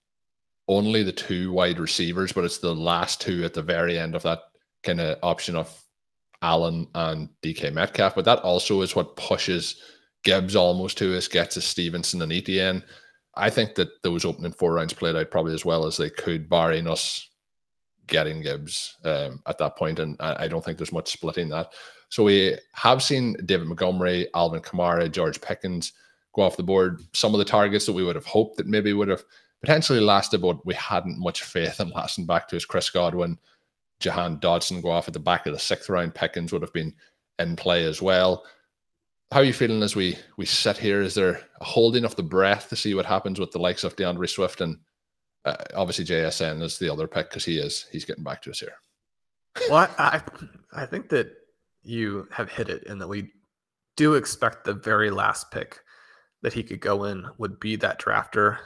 only 0.72 1.03
the 1.03 1.11
two 1.11 1.51
wide 1.51 1.80
receivers, 1.80 2.32
but 2.32 2.45
it's 2.45 2.59
the 2.59 2.74
last 2.74 3.19
two 3.19 3.43
at 3.43 3.53
the 3.53 3.61
very 3.61 3.99
end 3.99 4.15
of 4.15 4.24
that 4.24 4.39
kind 4.84 5.01
of 5.01 5.17
option 5.22 5.55
of 5.57 5.84
Allen 6.41 6.88
and 6.95 7.28
DK 7.43 7.74
Metcalf. 7.74 8.15
But 8.15 8.26
that 8.26 8.39
also 8.39 8.82
is 8.82 8.95
what 8.95 9.17
pushes 9.17 9.76
Gibbs 10.24 10.55
almost 10.55 10.97
to 10.99 11.15
us, 11.17 11.28
gets 11.28 11.57
us 11.57 11.65
Stevenson 11.65 12.22
and 12.22 12.32
Etienne. 12.32 12.84
I 13.36 13.49
think 13.49 13.76
that 13.76 14.01
those 14.01 14.24
opening 14.24 14.53
four 14.53 14.74
rounds 14.74 14.93
played 14.93 15.15
out 15.15 15.30
probably 15.30 15.53
as 15.53 15.65
well 15.65 15.86
as 15.86 15.97
they 15.97 16.09
could, 16.09 16.49
barring 16.49 16.88
us 16.88 17.30
getting 18.07 18.41
Gibbs 18.41 18.97
um, 19.03 19.41
at 19.47 19.57
that 19.57 19.76
point, 19.76 19.99
and 19.99 20.15
I, 20.22 20.45
I 20.45 20.47
don't 20.47 20.63
think 20.63 20.78
there's 20.78 20.93
much 20.93 21.11
splitting 21.11 21.49
that. 21.49 21.74
So 22.09 22.24
we 22.24 22.57
have 22.76 23.03
seen 23.03 23.36
David 23.45 23.67
Montgomery, 23.67 24.28
Alvin 24.34 24.61
Kamara, 24.61 25.11
George 25.11 25.39
Pickens 25.41 25.93
go 26.34 26.43
off 26.43 26.57
the 26.57 26.63
board. 26.63 27.01
Some 27.13 27.34
of 27.34 27.39
the 27.39 27.45
targets 27.45 27.86
that 27.86 27.93
we 27.93 28.03
would 28.03 28.15
have 28.15 28.26
hoped 28.26 28.57
that 28.57 28.67
maybe 28.67 28.93
would 28.93 29.09
have 29.09 29.24
potentially 29.62 29.99
lasted, 29.99 30.41
but 30.41 30.66
we 30.66 30.74
hadn't 30.74 31.20
much 31.20 31.43
faith 31.43 31.80
in 31.80 31.89
lasting 31.89 32.26
back 32.26 32.47
to 32.47 32.55
his 32.55 32.66
Chris 32.66 32.89
Godwin, 32.89 33.38
Jahan 33.99 34.39
Dotson 34.39 34.82
go 34.82 34.89
off 34.89 35.07
at 35.07 35.14
the 35.14 35.20
back 35.20 35.45
of 35.45 35.53
the 35.53 35.59
sixth 35.59 35.89
round. 35.89 36.16
Pickens 36.16 36.51
would 36.51 36.64
have 36.64 36.74
been 36.74 36.93
in 37.39 37.55
play 37.55 37.86
as 37.86 38.01
well. 38.01 38.43
How 39.32 39.39
are 39.39 39.45
you 39.45 39.53
feeling 39.53 39.82
as 39.84 39.95
we 39.95 40.18
we 40.36 40.45
sit 40.45 40.78
here? 40.78 41.01
Is 41.01 41.14
there 41.14 41.41
a 41.62 41.64
holding 41.64 42.03
of 42.03 42.16
the 42.16 42.24
breath 42.24 42.68
to 42.70 42.76
see 42.76 42.93
what 42.93 43.05
happens 43.05 43.39
with 43.39 43.51
the 43.51 43.59
likes 43.59 43.84
of 43.84 43.95
D'Andre 43.95 44.28
Swift 44.28 44.59
and 44.59 44.78
uh, 45.45 45.55
obviously 45.74 46.05
JSN 46.05 46.62
is 46.62 46.78
the 46.78 46.91
other 46.91 47.07
pick 47.07 47.30
because 47.30 47.45
he 47.45 47.57
is 47.57 47.86
he's 47.91 48.05
getting 48.05 48.24
back 48.24 48.41
to 48.41 48.51
us 48.51 48.59
here. 48.59 48.76
Well, 49.70 49.89
I, 49.97 50.22
I 50.74 50.82
I 50.84 50.86
think 50.86 51.09
that 51.09 51.32
you 51.84 52.28
have 52.32 52.51
hit 52.51 52.70
it, 52.70 52.86
and 52.88 53.01
that 53.01 53.07
we 53.07 53.32
do 53.95 54.16
expect 54.16 54.64
the 54.64 54.74
very 54.74 55.09
last 55.09 55.51
pick 55.51 55.80
that 56.41 56.53
he 56.53 56.64
could 56.64 56.80
go 56.80 57.05
in 57.05 57.26
would 57.38 57.59
be 57.59 57.76
that 57.78 57.99
drafter 57.99 58.57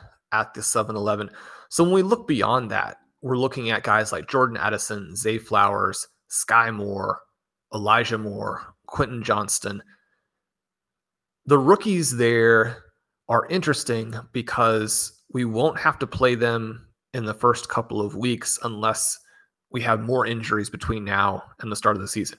at 0.41 0.53
the 0.53 0.63
7 0.63 0.95
Eleven. 0.95 1.29
So 1.69 1.83
when 1.83 1.93
we 1.93 2.01
look 2.01 2.27
beyond 2.27 2.71
that, 2.71 2.97
we're 3.21 3.37
looking 3.37 3.69
at 3.69 3.83
guys 3.83 4.11
like 4.11 4.29
Jordan 4.29 4.57
Addison, 4.57 5.15
Zay 5.15 5.37
Flowers, 5.37 6.07
Skyy 6.29 6.73
Moore, 6.73 7.19
Elijah 7.73 8.17
Moore, 8.17 8.75
Quentin 8.85 9.23
Johnston. 9.23 9.81
The 11.45 11.57
rookies 11.57 12.15
there 12.17 12.83
are 13.29 13.47
interesting 13.47 14.13
because 14.31 15.21
we 15.33 15.45
won't 15.45 15.79
have 15.79 15.99
to 15.99 16.07
play 16.07 16.35
them 16.35 16.87
in 17.13 17.25
the 17.25 17.33
first 17.33 17.69
couple 17.69 18.01
of 18.01 18.15
weeks 18.15 18.59
unless 18.63 19.17
we 19.71 19.81
have 19.81 20.01
more 20.01 20.25
injuries 20.25 20.69
between 20.69 21.03
now 21.03 21.43
and 21.59 21.71
the 21.71 21.75
start 21.75 21.95
of 21.95 22.01
the 22.01 22.07
season. 22.07 22.37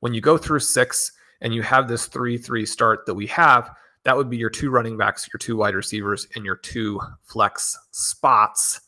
When 0.00 0.14
you 0.14 0.20
go 0.20 0.38
through 0.38 0.60
six 0.60 1.10
and 1.40 1.54
you 1.54 1.62
have 1.62 1.88
this 1.88 2.06
3 2.06 2.38
3 2.38 2.64
start 2.64 3.06
that 3.06 3.14
we 3.14 3.26
have, 3.26 3.70
that 4.08 4.16
would 4.16 4.30
be 4.30 4.38
your 4.38 4.48
two 4.48 4.70
running 4.70 4.96
backs, 4.96 5.28
your 5.30 5.38
two 5.38 5.58
wide 5.58 5.74
receivers, 5.74 6.26
and 6.34 6.42
your 6.42 6.56
two 6.56 6.98
flex 7.24 7.78
spots. 7.90 8.80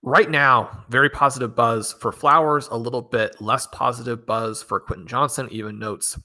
Right 0.00 0.30
now, 0.30 0.84
very 0.88 1.10
positive 1.10 1.56
buzz 1.56 1.92
for 1.92 2.12
Flowers, 2.12 2.68
a 2.68 2.76
little 2.76 3.02
bit 3.02 3.40
less 3.40 3.66
positive 3.72 4.24
buzz 4.26 4.62
for 4.62 4.78
Quentin 4.78 5.08
Johnston. 5.08 5.48
Even 5.50 5.80
notes 5.80 6.16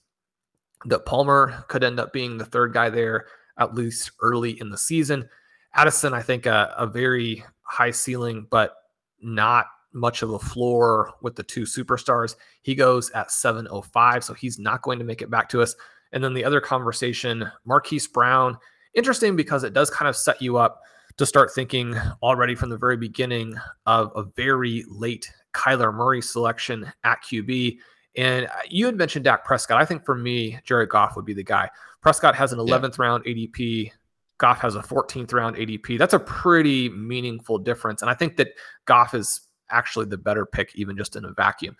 that 0.86 1.08
Palmer 1.08 1.66
could 1.70 1.84
end 1.84 2.00
up 2.00 2.14
being 2.14 2.38
the 2.38 2.46
third 2.46 2.72
guy 2.72 2.92
there, 2.92 3.26
at 3.58 3.74
least 3.74 4.12
early 4.22 4.52
in 4.62 4.70
the 4.70 4.78
season. 4.78 5.28
Addison, 5.74 6.14
I 6.14 6.22
think, 6.22 6.46
a, 6.46 6.72
a 6.78 6.86
very 6.86 7.44
high 7.64 7.92
ceiling, 7.92 8.46
but 8.52 8.76
not 9.24 9.66
much 9.92 10.22
of 10.22 10.30
a 10.30 10.40
floor 10.40 11.14
with 11.24 11.36
the 11.36 11.42
two 11.42 11.64
superstars. 11.64 12.36
He 12.62 12.76
goes 12.76 13.10
at 13.12 13.32
705, 13.32 14.24
so 14.24 14.36
he's 14.36 14.60
not 14.60 14.84
going 14.84 15.00
to 15.00 15.06
make 15.06 15.24
it 15.24 15.32
back 15.32 15.50
to 15.50 15.64
us. 15.64 15.76
And 16.12 16.24
then 16.24 16.34
the 16.34 16.44
other 16.44 16.62
conversation, 16.62 17.50
Marquise 17.66 18.08
Brown, 18.08 18.58
interesting 18.94 19.36
because 19.36 19.64
it 19.64 19.74
does 19.74 19.90
kind 19.90 20.08
of 20.08 20.16
set 20.16 20.42
you 20.42 20.58
up 20.58 20.82
to 21.18 21.26
start 21.26 21.52
thinking 21.54 21.96
already 22.22 22.56
from 22.56 22.70
the 22.70 22.78
very 22.78 22.98
beginning 22.98 23.56
of 23.86 24.12
a 24.16 24.24
very 24.24 24.86
late 24.88 25.32
Kyler 25.54 25.94
Murray 25.94 26.22
selection 26.22 26.92
at 27.04 27.24
QB. 27.24 27.78
And 28.16 28.46
uh, 28.46 28.52
you 28.70 28.86
had 28.86 28.96
mentioned 28.96 29.26
Dak 29.26 29.44
Prescott. 29.46 29.82
I 29.82 29.86
think 29.86 30.06
for 30.06 30.16
me, 30.16 30.60
Jared 30.64 30.90
Goff 30.90 31.16
would 31.16 31.26
be 31.26 31.34
the 31.34 31.44
guy. 31.44 31.70
Prescott 32.02 32.36
has 32.36 32.54
an 32.54 32.60
11th 32.60 32.98
yeah. 32.98 33.06
round 33.06 33.24
ADP. 33.26 33.92
Goff 34.38 34.60
has 34.60 34.76
a 34.76 34.82
14th 34.82 35.34
round 35.34 35.56
ADP. 35.56 35.98
That's 35.98 36.14
a 36.14 36.20
pretty 36.20 36.90
meaningful 36.90 37.58
difference. 37.58 38.02
And 38.02 38.12
I 38.12 38.14
think 38.14 38.38
that 38.38 38.50
Goff 38.86 39.14
is 39.14 39.42
actually 39.70 40.06
the 40.06 40.18
better 40.18 40.46
pick, 40.46 40.76
even 40.76 40.96
just 40.96 41.16
in 41.16 41.26
a 41.26 41.32
vacuum. 41.32 41.76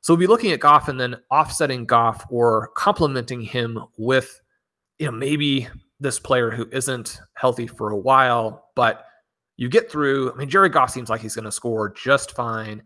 So 0.00 0.14
we'll 0.14 0.20
be 0.20 0.26
looking 0.26 0.52
at 0.52 0.60
Goff 0.60 0.88
and 0.88 0.98
then 0.98 1.16
offsetting 1.30 1.84
Goff 1.84 2.24
or 2.30 2.70
complementing 2.74 3.42
him 3.42 3.78
with, 3.98 4.40
you 4.98 5.06
know, 5.06 5.12
maybe 5.12 5.68
this 6.00 6.18
player 6.18 6.50
who 6.50 6.66
isn't 6.72 7.20
healthy 7.34 7.66
for 7.66 7.90
a 7.90 7.98
while, 7.98 8.70
but 8.74 9.04
you 9.56 9.68
get 9.68 9.90
through. 9.90 10.32
I 10.32 10.36
mean, 10.36 10.48
Jerry 10.48 10.70
Goff 10.70 10.90
seems 10.90 11.10
like 11.10 11.20
he's 11.20 11.34
going 11.34 11.44
to 11.44 11.52
score 11.52 11.92
just 11.92 12.32
fine 12.32 12.82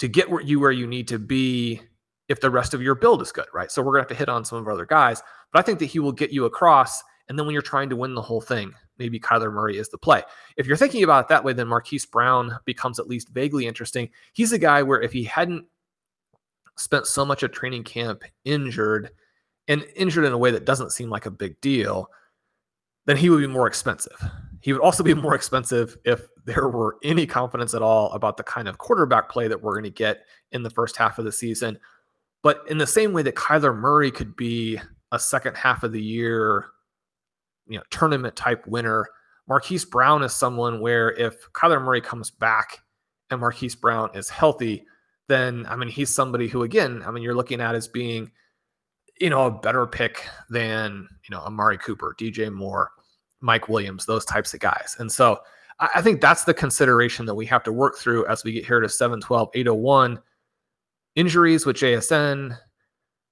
to 0.00 0.08
get 0.08 0.28
where 0.28 0.42
you 0.42 0.58
where 0.58 0.72
you 0.72 0.88
need 0.88 1.06
to 1.08 1.20
be 1.20 1.80
if 2.28 2.40
the 2.40 2.50
rest 2.50 2.74
of 2.74 2.82
your 2.82 2.96
build 2.96 3.22
is 3.22 3.30
good, 3.30 3.46
right? 3.54 3.70
So 3.70 3.80
we're 3.80 3.92
going 3.92 4.04
to 4.04 4.08
have 4.08 4.16
to 4.16 4.20
hit 4.20 4.28
on 4.28 4.44
some 4.44 4.58
of 4.58 4.66
our 4.66 4.72
other 4.72 4.86
guys, 4.86 5.22
but 5.52 5.60
I 5.60 5.62
think 5.62 5.78
that 5.78 5.86
he 5.86 6.00
will 6.00 6.12
get 6.12 6.32
you 6.32 6.46
across. 6.46 7.02
And 7.28 7.38
then 7.38 7.46
when 7.46 7.52
you're 7.52 7.62
trying 7.62 7.90
to 7.90 7.96
win 7.96 8.14
the 8.14 8.22
whole 8.22 8.40
thing, 8.40 8.72
maybe 8.98 9.20
Kyler 9.20 9.52
Murray 9.52 9.78
is 9.78 9.88
the 9.88 9.98
play. 9.98 10.22
If 10.56 10.66
you're 10.66 10.76
thinking 10.76 11.04
about 11.04 11.24
it 11.24 11.28
that 11.28 11.44
way, 11.44 11.52
then 11.52 11.68
Marquise 11.68 12.06
Brown 12.06 12.58
becomes 12.64 12.98
at 12.98 13.06
least 13.06 13.28
vaguely 13.28 13.66
interesting. 13.66 14.10
He's 14.32 14.52
a 14.52 14.58
guy 14.58 14.82
where 14.82 15.00
if 15.00 15.12
he 15.12 15.24
hadn't 15.24 15.64
spent 16.76 17.06
so 17.06 17.24
much 17.24 17.42
of 17.42 17.52
training 17.52 17.84
camp 17.84 18.24
injured 18.44 19.10
and 19.68 19.84
injured 19.96 20.24
in 20.24 20.32
a 20.32 20.38
way 20.38 20.50
that 20.50 20.64
doesn't 20.64 20.92
seem 20.92 21.08
like 21.08 21.26
a 21.26 21.30
big 21.30 21.60
deal, 21.60 22.08
then 23.06 23.16
he 23.16 23.30
would 23.30 23.40
be 23.40 23.46
more 23.46 23.66
expensive. 23.66 24.16
He 24.60 24.72
would 24.72 24.82
also 24.82 25.02
be 25.02 25.14
more 25.14 25.34
expensive 25.34 25.96
if 26.04 26.26
there 26.44 26.68
were 26.68 26.96
any 27.02 27.26
confidence 27.26 27.74
at 27.74 27.82
all 27.82 28.10
about 28.12 28.36
the 28.36 28.42
kind 28.42 28.68
of 28.68 28.78
quarterback 28.78 29.28
play 29.28 29.48
that 29.48 29.62
we're 29.62 29.72
going 29.72 29.84
to 29.84 29.90
get 29.90 30.24
in 30.52 30.62
the 30.62 30.70
first 30.70 30.96
half 30.96 31.18
of 31.18 31.24
the 31.24 31.32
season. 31.32 31.78
But 32.42 32.62
in 32.68 32.78
the 32.78 32.86
same 32.86 33.12
way 33.12 33.22
that 33.22 33.36
Kyler 33.36 33.74
Murray 33.74 34.10
could 34.10 34.36
be 34.36 34.78
a 35.12 35.18
second 35.18 35.56
half 35.56 35.82
of 35.82 35.92
the 35.92 36.02
year, 36.02 36.66
you 37.66 37.78
know, 37.78 37.84
tournament 37.90 38.36
type 38.36 38.66
winner, 38.66 39.06
Marquise 39.48 39.84
Brown 39.84 40.22
is 40.22 40.34
someone 40.34 40.80
where 40.80 41.12
if 41.12 41.50
Kyler 41.52 41.82
Murray 41.82 42.00
comes 42.00 42.30
back 42.30 42.80
and 43.30 43.40
Marquise 43.40 43.74
Brown 43.74 44.10
is 44.14 44.28
healthy, 44.28 44.84
then 45.28 45.66
I 45.68 45.76
mean 45.76 45.88
he's 45.88 46.10
somebody 46.10 46.48
who 46.48 46.62
again, 46.62 47.02
I 47.06 47.10
mean 47.10 47.22
you're 47.22 47.34
looking 47.34 47.60
at 47.60 47.74
as 47.74 47.88
being 47.88 48.30
you 49.20 49.30
know 49.30 49.46
a 49.46 49.50
better 49.50 49.86
pick 49.86 50.26
than 50.50 51.08
you 51.28 51.34
know 51.34 51.40
Amari 51.42 51.78
Cooper, 51.78 52.14
DJ 52.18 52.52
Moore, 52.52 52.90
Mike 53.40 53.68
Williams, 53.68 54.06
those 54.06 54.24
types 54.24 54.54
of 54.54 54.60
guys. 54.60 54.96
And 54.98 55.10
so 55.10 55.40
I, 55.78 55.88
I 55.96 56.02
think 56.02 56.20
that's 56.20 56.44
the 56.44 56.54
consideration 56.54 57.26
that 57.26 57.34
we 57.34 57.46
have 57.46 57.62
to 57.64 57.72
work 57.72 57.98
through 57.98 58.26
as 58.26 58.44
we 58.44 58.52
get 58.52 58.66
here 58.66 58.80
to 58.80 58.88
712, 58.88 59.50
801. 59.54 60.20
Injuries 61.16 61.64
with 61.64 61.76
JSN, 61.76 62.58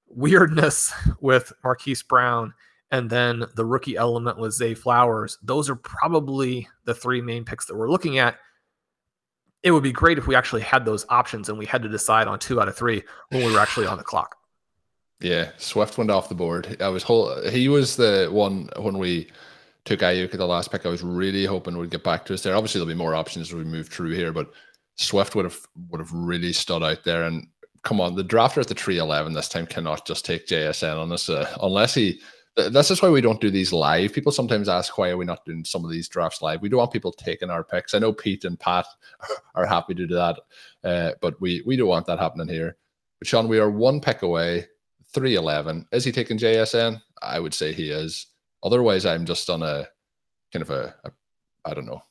weirdness 0.07 0.93
with 1.21 1.53
Marquise 1.65 2.03
Brown, 2.03 2.55
and 2.93 3.11
then 3.11 3.45
the 3.57 3.65
rookie 3.65 3.97
element 3.97 4.39
with 4.39 4.53
Zay 4.53 4.75
Flowers. 4.75 5.39
Those 5.43 5.69
are 5.69 5.77
probably 5.77 6.69
the 6.85 6.95
three 6.95 7.21
main 7.21 7.45
picks 7.45 7.67
that 7.67 7.77
we're 7.77 7.91
looking 7.91 8.19
at 8.19 8.37
it 9.63 9.71
would 9.71 9.83
be 9.83 9.93
great 9.93 10.19
if 10.19 10.27
we 10.27 10.35
actually 10.35 10.63
had 10.63 10.85
those 10.85 11.07
options 11.09 11.49
and 11.49 11.59
we 11.59 11.67
had 11.67 11.83
to 11.83 11.89
decide 11.89 12.27
on 12.27 12.39
two 12.39 12.61
out 12.61 12.69
of 12.69 12.77
three 12.77 13.03
when 13.31 13.45
we 13.45 13.53
were 13.53 13.61
actually 13.61 13.87
on 13.87 13.99
the 13.99 14.05
clock. 14.05 14.37
Yeah, 15.21 15.53
Swift 15.57 15.99
went 15.99 16.11
off 16.11 16.29
the 16.29 16.35
board. 16.35 16.79
I 16.81 16.89
was 16.89 17.05
whole, 17.05 17.41
he 17.49 17.69
was 17.69 17.95
the 17.95 18.29
one 18.33 18.69
when 18.77 18.99
we 18.99 19.31
took 19.85 20.01
Aiyuk 20.01 20.33
at 20.33 20.39
the 20.39 20.47
last 20.47 20.73
pick. 20.73 20.85
I 20.85 20.89
was 20.89 21.05
really 21.05 21.45
hoping 21.45 21.79
would 21.79 21.91
get 21.91 22.03
back 22.03 22.25
to 22.25 22.35
us 22.35 22.43
there. 22.43 22.57
Obviously, 22.57 22.81
there'll 22.81 22.93
be 22.93 22.99
more 22.99 23.15
options 23.15 23.51
as 23.51 23.55
we 23.55 23.63
move 23.63 23.89
through 23.89 24.17
here, 24.17 24.33
but 24.33 24.53
Swift 24.97 25.37
would 25.37 25.45
have 25.45 25.61
would 25.91 26.01
have 26.01 26.13
really 26.13 26.53
stood 26.53 26.83
out 26.83 27.05
there. 27.05 27.23
And 27.23 27.47
come 27.83 28.01
on, 28.01 28.17
the 28.17 28.25
drafter 28.25 28.59
at 28.59 28.67
the 28.67 28.75
three 28.75 28.99
eleven 28.99 29.33
this 29.33 29.49
time 29.49 29.67
cannot 29.67 30.07
just 30.07 30.25
take 30.25 30.49
JSN 30.49 31.01
on 31.01 31.13
us 31.13 31.29
uh, 31.29 31.49
unless 31.63 31.95
he 31.95 32.21
this 32.57 32.91
is 32.91 33.01
why 33.01 33.09
we 33.09 33.21
don't 33.21 33.41
do 33.41 33.51
these 33.51 33.73
live. 33.73 34.13
People 34.13 34.33
sometimes 34.33 34.69
ask 34.69 34.97
why 34.99 35.11
are 35.11 35.17
we 35.17 35.25
not 35.25 35.45
doing 35.45 35.65
some 35.65 35.85
of 35.85 35.91
these 35.91 36.09
drafts 36.09 36.43
live. 36.43 36.61
We 36.61 36.69
don't 36.69 36.79
want 36.79 36.93
people 36.93 37.13
taking 37.13 37.51
our 37.51 37.65
picks. 37.65 37.95
I 37.95 37.99
know 37.99 38.13
Pete 38.13 38.45
and 38.45 38.61
Pat 38.61 38.87
are 39.55 39.67
happy 39.67 39.95
to 39.95 40.07
do 40.07 40.15
that, 40.15 40.39
uh, 40.85 41.13
but 41.21 41.41
we 41.41 41.63
we 41.65 41.77
don't 41.77 41.89
want 41.89 42.07
that 42.07 42.19
happening 42.19 42.49
here. 42.49 42.77
But 43.19 43.29
Shawn, 43.29 43.49
we 43.49 43.59
are 43.59 43.71
one 43.71 44.01
pick 44.01 44.23
away, 44.23 44.67
three 45.15 45.35
eleven. 45.35 45.87
Is 45.93 46.05
he 46.05 46.13
taking 46.13 46.39
JSN? 46.39 47.01
I 47.23 47.41
would 47.41 47.55
say 47.55 47.73
he 47.73 47.91
is. 47.91 48.27
Otherwise, 48.63 49.07
I'm 49.07 49.25
just 49.25 49.49
on 49.49 49.63
a 49.63 49.89
kind 50.53 50.63
of 50.63 50.71
a, 50.71 50.95
a 51.05 51.13
I 51.65 51.75
don't 51.75 51.87
know. 51.87 52.03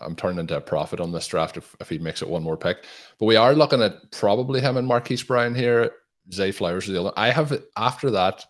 I'm 0.00 0.16
turning 0.16 0.38
into 0.38 0.56
a 0.56 0.60
prophet 0.60 1.00
on 1.00 1.12
this 1.12 1.26
draft 1.26 1.56
if, 1.56 1.76
if 1.80 1.88
he 1.88 1.98
makes 1.98 2.22
it 2.22 2.28
one 2.28 2.42
more 2.42 2.56
pick. 2.56 2.84
But 3.18 3.26
we 3.26 3.36
are 3.36 3.54
looking 3.54 3.82
at 3.82 4.12
probably 4.12 4.60
him 4.60 4.76
and 4.76 4.86
Marquise 4.86 5.22
Brown 5.22 5.54
here. 5.54 5.90
Zay 6.32 6.52
Flowers 6.52 6.88
are 6.88 6.92
the 6.92 7.00
other. 7.00 7.12
I 7.16 7.30
have 7.30 7.60
after 7.76 8.12
that. 8.12 8.44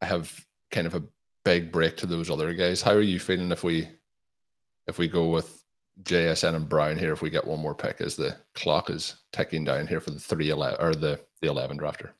I 0.00 0.06
have 0.06 0.46
kind 0.70 0.86
of 0.86 0.94
a 0.94 1.02
big 1.44 1.72
break 1.72 1.96
to 1.98 2.06
those 2.06 2.30
other 2.30 2.52
guys. 2.52 2.82
How 2.82 2.92
are 2.92 3.00
you 3.00 3.18
feeling 3.18 3.50
if 3.52 3.64
we 3.64 3.88
if 4.86 4.98
we 4.98 5.08
go 5.08 5.28
with 5.28 5.64
JSN 6.02 6.54
and 6.54 6.68
Brown 6.68 6.96
here 6.96 7.12
if 7.12 7.22
we 7.22 7.30
get 7.30 7.46
one 7.46 7.60
more 7.60 7.74
pick 7.74 8.00
as 8.00 8.16
the 8.16 8.36
clock 8.54 8.90
is 8.90 9.16
ticking 9.32 9.64
down 9.64 9.86
here 9.86 10.00
for 10.00 10.10
the 10.10 10.20
three 10.20 10.50
eleven 10.50 10.78
or 10.80 10.94
the 10.94 11.20
the 11.40 11.48
eleven 11.48 11.78
drafter? 11.78 12.10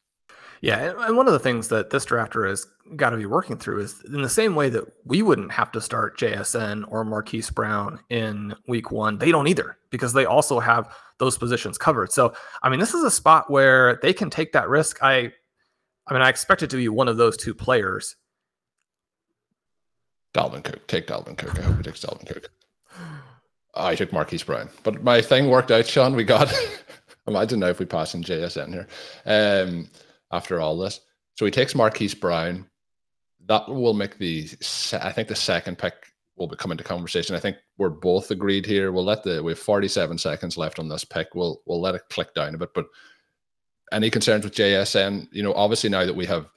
Yeah, 0.61 0.95
and 1.07 1.17
one 1.17 1.29
of 1.29 1.33
the 1.33 1.39
things 1.39 1.69
that 1.69 1.91
this 1.91 2.05
drafter 2.05 2.49
has 2.49 2.67
got 2.97 3.11
to 3.11 3.17
be 3.17 3.27
working 3.27 3.57
through 3.57 3.81
is 3.81 4.03
in 4.07 4.23
the 4.23 4.29
same 4.29 4.55
way 4.55 4.69
that 4.71 4.85
we 5.05 5.23
wouldn't 5.23 5.53
have 5.53 5.71
to 5.73 5.81
start 5.81 6.19
JSN 6.19 6.85
or 6.89 7.05
Marquise 7.05 7.51
Brown 7.51 8.01
in 8.11 8.55
week 8.67 8.91
one, 8.91 9.19
they 9.19 9.31
don't 9.31 9.47
either 9.47 9.77
because 9.91 10.13
they 10.13 10.25
also 10.25 10.59
have 10.59 10.93
those 11.19 11.39
positions 11.39 11.79
covered. 11.79 12.13
So, 12.13 12.33
I 12.63 12.71
mean, 12.71 12.81
this 12.81 12.95
is 12.95 13.05
a 13.05 13.11
spot 13.11 13.51
where 13.51 14.01
they 14.03 14.13
can 14.13 14.31
take 14.31 14.53
that 14.53 14.69
risk. 14.69 14.99
I, 15.03 15.33
I 16.07 16.13
mean, 16.13 16.23
I 16.23 16.29
expect 16.29 16.63
it 16.63 16.71
to 16.71 16.77
be 16.77 16.89
one 16.89 17.09
of 17.09 17.19
those 17.19 17.37
two 17.37 17.55
players 17.55 18.17
Dalvin 20.39 20.63
Cook. 20.63 20.87
Take 20.87 21.09
Dalvin 21.09 21.37
Cook. 21.37 21.59
I 21.59 21.63
hope 21.63 21.77
he 21.79 21.83
takes 21.83 22.05
Dalvin 22.05 22.27
Cook. 22.27 22.51
I 23.75 23.95
took 23.97 24.13
Marquise 24.13 24.43
Brown, 24.43 24.71
but 24.83 25.03
my 25.03 25.21
thing 25.21 25.49
worked 25.49 25.71
out, 25.71 25.87
Shawn. 25.87 26.15
We 26.15 26.25
got. 26.25 26.53
imagine 27.27 27.61
now 27.61 27.67
if 27.67 27.79
we 27.79 27.87
pass 27.87 28.15
in 28.15 28.23
JSN 28.23 28.73
here 28.73 28.87
um, 29.27 29.89
after 30.33 30.61
all 30.61 30.79
this. 30.79 31.01
So 31.35 31.45
he 31.45 31.51
takes 31.51 31.75
Marquise 31.75 32.15
Brown. 32.15 32.67
That 33.47 33.69
will 33.69 33.95
make 33.95 34.19
the. 34.19 34.49
I 34.93 35.13
think 35.13 35.29
the 35.29 35.37
second 35.37 35.77
pick 35.77 35.95
will 36.37 36.49
come 36.49 36.71
into 36.71 36.85
conversation. 36.85 37.35
I 37.35 37.41
think 37.41 37.57
we're 37.77 37.89
both 37.89 38.31
agreed 38.31 38.65
here. 38.65 38.93
We'll 38.93 39.05
let 39.05 39.25
the 39.25 39.43
we 39.43 39.53
have 39.53 39.59
47 39.59 40.19
seconds 40.19 40.57
left 40.57 40.79
on 40.79 40.89
this 40.89 41.05
pick. 41.05 41.35
We'll 41.35 41.63
we'll 41.67 41.81
let 41.81 41.97
it 41.97 42.03
click 42.11 42.33
down 42.35 42.55
a 42.55 42.59
bit. 42.59 42.75
But 42.75 42.87
any 43.91 44.09
concerns 44.09 44.45
with 44.45 44.55
JSN? 44.55 45.29
You 45.33 45.43
know, 45.43 45.55
obviously 45.55 45.91
now 45.91 46.05
that 46.05 46.17
we 46.17 46.27
have 46.27 46.49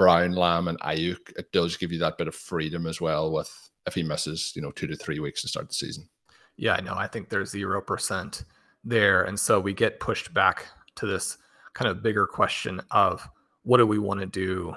Brown, 0.00 0.32
Lamb, 0.32 0.66
and 0.68 0.80
Aiyuk, 0.80 1.36
it 1.36 1.52
does 1.52 1.76
give 1.76 1.92
you 1.92 1.98
that 1.98 2.16
bit 2.16 2.26
of 2.26 2.34
freedom 2.34 2.86
as 2.86 3.02
well. 3.02 3.30
With 3.30 3.52
if 3.86 3.92
he 3.92 4.02
misses, 4.02 4.50
you 4.56 4.62
know, 4.62 4.70
two 4.70 4.86
to 4.86 4.96
three 4.96 5.20
weeks 5.20 5.42
to 5.42 5.48
start 5.48 5.68
the 5.68 5.74
season. 5.74 6.08
Yeah, 6.56 6.72
I 6.72 6.80
know. 6.80 6.94
I 6.94 7.06
think 7.06 7.28
there's 7.28 7.50
zero 7.50 7.82
percent 7.82 8.44
there, 8.82 9.24
and 9.24 9.38
so 9.38 9.60
we 9.60 9.74
get 9.74 10.00
pushed 10.00 10.32
back 10.32 10.64
to 10.94 11.06
this 11.06 11.36
kind 11.74 11.90
of 11.90 12.02
bigger 12.02 12.26
question 12.26 12.80
of 12.90 13.28
what 13.64 13.76
do 13.76 13.86
we 13.86 13.98
want 13.98 14.20
to 14.20 14.26
do 14.26 14.74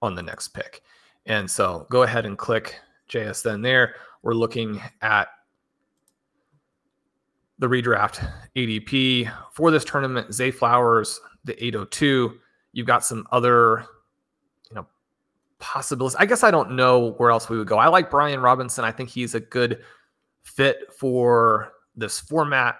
on 0.00 0.14
the 0.14 0.22
next 0.22 0.48
pick. 0.50 0.82
And 1.26 1.50
so 1.50 1.88
go 1.90 2.04
ahead 2.04 2.24
and 2.24 2.38
click 2.38 2.76
JSN 3.10 3.64
there. 3.64 3.96
We're 4.22 4.34
looking 4.34 4.80
at 5.02 5.26
the 7.58 7.66
redraft 7.66 8.24
ADP 8.54 9.32
for 9.52 9.72
this 9.72 9.84
tournament. 9.84 10.32
Zay 10.32 10.52
Flowers, 10.52 11.20
the 11.42 11.64
802. 11.64 12.38
You've 12.72 12.86
got 12.86 13.04
some 13.04 13.26
other, 13.32 13.86
possibilities. 15.60 16.16
I 16.18 16.26
guess 16.26 16.42
I 16.42 16.50
don't 16.50 16.72
know 16.72 17.12
where 17.12 17.30
else 17.30 17.48
we 17.48 17.56
would 17.58 17.68
go. 17.68 17.78
I 17.78 17.88
like 17.88 18.10
Brian 18.10 18.40
Robinson. 18.40 18.84
I 18.84 18.90
think 18.90 19.10
he's 19.10 19.34
a 19.34 19.40
good 19.40 19.82
fit 20.42 20.92
for 20.98 21.72
this 21.94 22.18
format. 22.18 22.76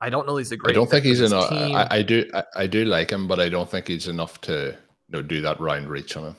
I 0.00 0.10
don't 0.10 0.26
know 0.26 0.36
he's 0.36 0.50
a 0.50 0.56
great. 0.56 0.70
I 0.70 0.74
don't 0.74 0.90
think 0.90 1.04
he's 1.04 1.20
enough. 1.20 1.52
I, 1.52 1.86
I, 1.88 2.02
do. 2.02 2.28
I, 2.34 2.44
I, 2.56 2.66
do 2.66 2.84
like 2.84 3.10
him, 3.10 3.28
but 3.28 3.38
I 3.38 3.48
don't 3.48 3.70
think 3.70 3.86
he's 3.86 4.08
enough 4.08 4.40
to 4.42 4.76
you 5.08 5.12
know 5.12 5.22
do 5.22 5.40
that 5.42 5.60
round 5.60 5.88
reach 5.88 6.16
on 6.16 6.24
him. 6.24 6.36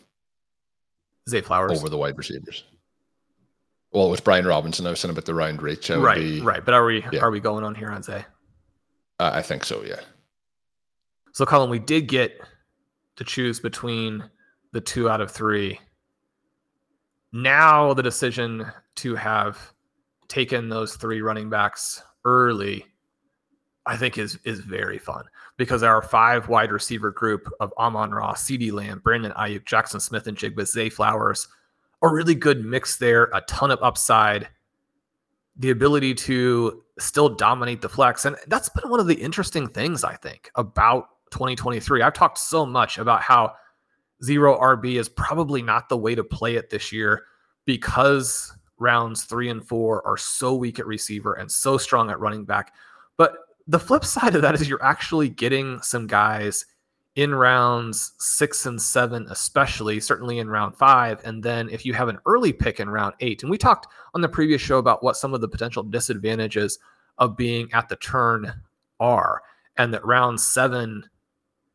Zay 1.30 1.40
Flowers 1.40 1.80
over 1.80 1.88
the 1.88 1.98
wide 1.98 2.18
receivers. 2.18 2.66
Well, 3.94 4.10
with 4.10 4.24
Brian 4.24 4.46
Robinson, 4.46 4.86
I 4.86 4.90
was 4.90 5.00
saying 5.00 5.12
about 5.12 5.26
the 5.26 5.36
round 5.36 5.62
reach. 5.62 5.90
Right, 5.90 6.18
be, 6.18 6.42
right. 6.42 6.66
But 6.66 6.74
are 6.74 6.84
we 6.84 7.06
yeah. 7.14 7.22
are 7.22 7.32
we 7.32 7.40
going 7.40 7.64
on 7.64 7.74
here 7.76 7.90
on 7.90 8.04
Zay? 8.04 8.26
Uh, 9.20 9.32
I 9.34 9.42
think 9.42 9.64
so. 9.64 9.84
Yeah. 9.84 10.02
So, 11.32 11.46
Colm, 11.46 11.70
we 11.70 11.80
did 11.80 12.08
get 12.08 12.42
to 13.16 13.24
choose 13.24 13.60
between 13.60 14.30
the 14.74 14.82
two 14.82 15.10
out 15.10 15.22
of 15.22 15.32
three. 15.32 15.80
Now, 17.32 17.94
the 17.94 18.04
decision 18.04 18.66
to 18.96 19.16
have 19.16 19.74
taken 20.28 20.68
those 20.68 20.98
three 20.98 21.22
running 21.22 21.50
backs 21.50 22.04
early, 22.26 22.86
I 23.86 23.96
think 23.96 24.18
is 24.18 24.38
is 24.44 24.60
very 24.60 24.98
fun 24.98 25.24
because 25.56 25.82
our 25.82 26.02
five 26.02 26.50
wide 26.50 26.72
receiver 26.72 27.12
group 27.12 27.50
of 27.62 27.74
Amon-Ra, 27.78 28.34
CeeDee 28.34 28.74
Lamb, 28.74 29.02
Brandin 29.04 29.36
Aiyuk, 29.36 29.64
Jaxon 29.64 30.02
Smith-Njigba, 30.02 30.68
Zay 30.68 30.90
Flowers 30.90 31.48
a 32.04 32.10
really 32.10 32.36
good 32.36 32.64
mix 32.64 32.98
there, 32.98 33.30
a 33.34 33.42
ton 33.42 33.72
of 33.72 33.82
upside, 33.82 34.50
the 35.56 35.70
ability 35.72 36.14
to 36.14 36.84
still 37.00 37.30
dominate 37.30 37.82
the 37.82 37.90
flex. 37.90 38.26
And 38.26 38.36
that's 38.48 38.70
been 38.70 38.92
one 38.92 39.00
of 39.00 39.08
the 39.08 39.16
interesting 39.16 39.68
things, 39.68 40.04
I 40.04 40.16
think, 40.18 40.52
about 40.56 41.08
2023. 41.32 42.02
I've 42.02 42.14
talked 42.14 42.38
so 42.38 42.66
much 42.66 42.98
about 42.98 43.22
how 43.22 43.54
zero 44.24 44.60
RB 44.60 45.00
is 45.00 45.10
probably 45.10 45.62
not 45.62 45.90
the 45.90 45.98
way 45.98 46.16
to 46.16 46.24
play 46.24 46.56
it 46.56 46.70
this 46.70 46.92
year 46.92 47.26
because 47.66 48.52
rounds 48.80 49.24
three 49.24 49.50
and 49.50 49.66
four 49.66 50.06
are 50.08 50.18
so 50.18 50.56
weak 50.56 50.80
at 50.80 50.88
receiver 50.88 51.34
and 51.34 51.52
so 51.52 51.78
strong 51.78 52.10
at 52.10 52.20
running 52.20 52.46
back. 52.46 52.74
But 53.18 53.36
the 53.68 53.80
flip 53.80 54.06
side 54.06 54.36
of 54.36 54.42
that 54.42 54.56
is 54.56 54.68
you're 54.68 54.84
actually 54.84 55.30
getting 55.30 55.82
some 55.82 56.08
guys 56.08 56.66
in 57.16 57.34
rounds 57.34 58.14
six 58.18 58.66
and 58.66 58.82
seven, 58.82 59.28
especially, 59.30 60.00
certainly 60.00 60.40
in 60.40 60.50
round 60.50 60.76
five. 60.76 61.22
And 61.24 61.44
then 61.44 61.70
if 61.70 61.86
you 61.86 61.94
have 61.94 62.08
an 62.08 62.18
early 62.26 62.52
pick 62.52 62.80
in 62.80 62.90
round 62.90 63.14
eight, 63.20 63.44
and 63.44 63.52
we 63.52 63.58
talked 63.58 63.88
on 64.16 64.22
the 64.22 64.30
previous 64.30 64.62
show 64.62 64.80
about 64.80 65.04
what 65.04 65.16
some 65.16 65.34
of 65.34 65.42
the 65.42 65.48
potential 65.48 65.84
disadvantages 65.84 66.80
of 67.20 67.38
being 67.38 67.72
at 67.72 67.88
the 67.88 67.98
turn 67.98 68.52
are, 69.00 69.44
and 69.78 69.94
that 69.94 70.06
round 70.06 70.42
seven, 70.42 71.08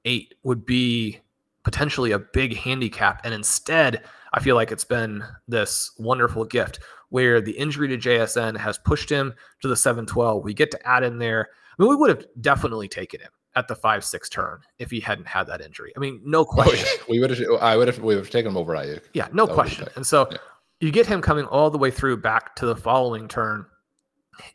eight 0.04 0.34
would 0.42 0.66
be 0.66 1.20
potentially 1.68 2.12
a 2.12 2.18
big 2.18 2.56
handicap. 2.56 3.20
And 3.24 3.34
instead, 3.34 4.02
I 4.32 4.40
feel 4.40 4.54
like 4.54 4.72
it's 4.72 4.86
been 4.86 5.22
this 5.48 5.92
wonderful 5.98 6.46
gift 6.46 6.78
where 7.10 7.42
the 7.42 7.52
injury 7.52 7.88
to 7.88 7.98
JSN 7.98 8.56
has 8.56 8.78
pushed 8.78 9.10
him 9.10 9.34
to 9.60 9.68
the 9.68 9.76
712. 9.76 10.42
We 10.42 10.54
get 10.54 10.70
to 10.70 10.88
add 10.88 11.02
in 11.02 11.18
there. 11.18 11.50
I 11.78 11.82
mean, 11.82 11.90
we 11.90 11.96
would 11.96 12.08
have 12.08 12.24
definitely 12.40 12.88
taken 12.88 13.20
him 13.20 13.28
at 13.54 13.68
the 13.68 13.74
five 13.74 14.02
six 14.02 14.30
turn 14.30 14.60
if 14.78 14.90
he 14.90 14.98
hadn't 14.98 15.26
had 15.26 15.46
that 15.48 15.60
injury. 15.60 15.92
I 15.94 16.00
mean, 16.00 16.22
no 16.24 16.42
question. 16.42 16.86
Oh, 16.88 16.96
yeah. 16.96 17.04
We 17.06 17.20
would 17.20 17.36
have. 17.36 17.50
I 17.60 17.76
would 17.76 17.88
have. 17.88 17.98
We 17.98 18.14
would 18.14 18.24
have 18.24 18.30
taken 18.30 18.50
him 18.50 18.56
over 18.56 18.72
Aiyuk. 18.72 19.02
Yeah, 19.12 19.28
no 19.34 19.44
that 19.44 19.52
question. 19.52 19.88
And 19.94 20.06
so 20.06 20.26
yeah. 20.30 20.38
you 20.80 20.90
get 20.90 21.04
him 21.04 21.20
coming 21.20 21.44
all 21.44 21.68
the 21.68 21.76
way 21.76 21.90
through 21.90 22.16
back 22.16 22.56
to 22.56 22.66
the 22.66 22.76
following 22.76 23.28
turn, 23.28 23.66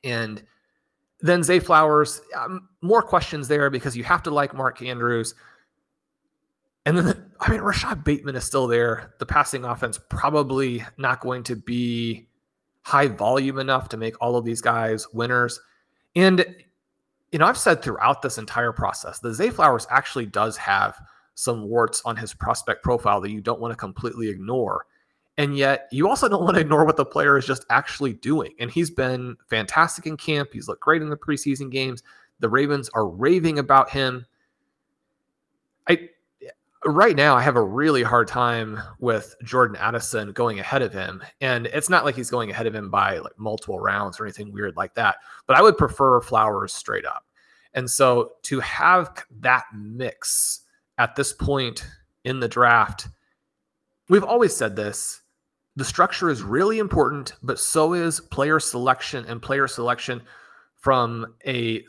and 0.03 0.41
then 1.21 1.43
Zay 1.43 1.59
Flowers. 1.59 2.21
Um, 2.35 2.69
more 2.81 3.03
questions 3.03 3.47
there 3.47 3.69
because 3.69 3.95
you 3.95 4.03
have 4.03 4.23
to 4.23 4.31
like 4.31 4.55
Mark 4.55 4.81
Andrews. 4.81 5.35
And 6.85 6.97
then, 6.97 7.05
the, 7.05 7.25
I 7.39 7.49
mean, 7.49 7.61
Rashod 7.61 8.03
Bateman 8.03 8.35
is 8.35 8.43
still 8.43 8.67
there. 8.67 9.13
The 9.19 9.25
passing 9.25 9.63
offense 9.63 9.99
probably 10.09 10.83
not 10.97 11.21
going 11.21 11.43
to 11.43 11.55
be 11.55 12.27
high 12.81 13.07
volume 13.07 13.59
enough 13.59 13.89
to 13.89 13.97
make 13.97 14.21
all 14.21 14.35
of 14.35 14.43
these 14.43 14.61
guys 14.61 15.07
winners. 15.13 15.59
And 16.15 16.45
you 17.33 17.39
know, 17.39 17.47
I've 17.47 17.57
said 17.57 17.81
throughout 17.81 18.21
this 18.21 18.37
entire 18.37 18.71
process, 18.71 19.17
the 19.17 19.33
Zay 19.33 19.49
Flowers 19.49 19.87
actually 19.89 20.27
does 20.27 20.55
have 20.57 21.01
some 21.33 21.67
warts 21.67 21.99
on 22.05 22.15
his 22.15 22.31
prospect 22.31 22.83
profile 22.83 23.19
that 23.21 23.31
you 23.31 23.41
don't 23.41 23.59
want 23.59 23.71
to 23.71 23.75
completely 23.75 24.29
ignore. 24.29 24.85
And 25.39 25.57
yet, 25.57 25.87
you 25.91 26.07
also 26.07 26.29
don't 26.29 26.43
want 26.43 26.55
to 26.55 26.61
ignore 26.61 26.85
what 26.85 26.95
the 26.95 27.05
player 27.05 27.35
is 27.39 27.47
just 27.47 27.65
actually 27.71 28.13
doing. 28.13 28.53
And 28.59 28.69
he's 28.69 28.91
been 28.91 29.35
fantastic 29.49 30.05
in 30.05 30.15
camp. 30.15 30.49
He's 30.53 30.67
looked 30.67 30.81
great 30.81 31.01
in 31.01 31.09
the 31.09 31.17
preseason 31.17 31.71
games. 31.71 32.03
The 32.39 32.49
Ravens 32.49 32.87
are 32.93 33.07
raving 33.07 33.57
about 33.57 33.89
him. 33.89 34.27
I 35.89 36.09
right 36.85 37.15
now 37.15 37.35
I 37.35 37.41
have 37.41 37.55
a 37.55 37.63
really 37.63 38.03
hard 38.03 38.27
time 38.27 38.79
with 38.99 39.35
Jordan 39.43 39.77
Addison 39.77 40.31
going 40.31 40.59
ahead 40.59 40.81
of 40.81 40.93
him. 40.93 41.23
And 41.41 41.67
it's 41.67 41.89
not 41.89 42.05
like 42.05 42.15
he's 42.15 42.29
going 42.29 42.51
ahead 42.51 42.67
of 42.67 42.75
him 42.75 42.89
by 42.89 43.19
like 43.19 43.37
multiple 43.37 43.79
rounds 43.79 44.19
or 44.19 44.25
anything 44.25 44.51
weird 44.51 44.75
like 44.75 44.93
that. 44.95 45.17
But 45.47 45.57
I 45.57 45.61
would 45.61 45.77
prefer 45.77 46.21
Flowers 46.21 46.73
straight 46.73 47.05
up. 47.05 47.25
And 47.73 47.89
so 47.89 48.33
to 48.43 48.59
have 48.59 49.25
that 49.39 49.65
mix 49.75 50.61
at 50.97 51.15
this 51.15 51.33
point 51.33 51.87
in 52.23 52.39
the 52.39 52.47
draft, 52.47 53.07
we've 54.09 54.23
always 54.23 54.55
said 54.55 54.75
this. 54.75 55.21
The 55.75 55.85
structure 55.85 56.29
is 56.29 56.43
really 56.43 56.77
important, 56.77 57.33
but 57.41 57.57
so 57.57 57.93
is 57.93 58.19
player 58.19 58.59
selection 58.59 59.25
and 59.25 59.41
player 59.41 59.67
selection 59.67 60.21
from 60.75 61.33
a 61.47 61.83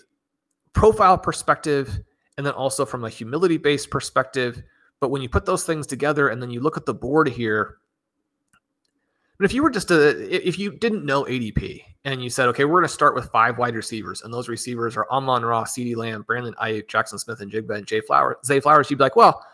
profile 0.73 1.19
perspective 1.19 1.99
and 2.39 2.47
then 2.47 2.55
also 2.55 2.87
from 2.87 3.05
a 3.05 3.11
humility 3.11 3.59
based 3.59 3.91
perspective 3.91 4.63
but 5.05 5.11
when 5.11 5.21
you 5.21 5.29
put 5.29 5.45
those 5.45 5.65
things 5.65 5.87
together 5.87 6.31
and 6.31 6.41
then 6.41 6.51
you 6.51 6.61
look 6.61 6.79
at 6.79 6.87
the 6.87 6.95
board 6.95 7.29
here, 7.29 7.77
but 9.37 9.45
if 9.45 9.53
you 9.53 9.63
were 9.63 9.69
just 9.69 9.91
a, 9.91 10.47
if 10.47 10.59
you 10.59 10.71
didn't 10.71 11.05
know 11.05 11.25
ADP 11.25 11.83
and 12.07 12.25
you 12.25 12.31
said, 12.31 12.49
okay, 12.49 12.65
we're 12.65 12.81
going 12.81 12.89
to 12.89 12.95
start 12.95 13.15
with 13.15 13.29
five 13.29 13.59
wide 13.59 13.75
receivers, 13.75 14.23
and 14.23 14.33
those 14.33 14.49
receivers 14.49 14.97
are 14.97 15.07
Amon-Ra, 15.11 15.65
CeeDee 15.65 15.95
Lamb, 15.95 16.25
Brandin 16.25 16.55
Aiyuk, 16.55 16.87
Jaxon 16.87 17.21
Smith-Njigba, 17.21 17.77
and 17.77 17.87
Jay 17.87 18.01
Flowers, 18.01 18.37
Zay 18.47 18.61
Flowers, 18.61 18.89
you'd 18.89 18.97
be 18.97 19.03
like, 19.03 19.15
well, 19.15 19.45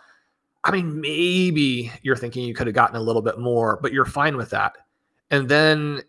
I 0.62 0.70
mean, 0.70 1.00
maybe 1.00 1.90
you're 2.02 2.14
thinking 2.14 2.44
you 2.44 2.54
could 2.54 2.68
have 2.68 2.76
gotten 2.76 2.94
a 2.94 3.02
little 3.02 3.22
bit 3.22 3.40
more, 3.40 3.80
but 3.82 3.92
you're 3.92 4.04
fine 4.04 4.36
with 4.36 4.50
that. 4.50 4.76
And 5.32 5.48
then, 5.48 6.02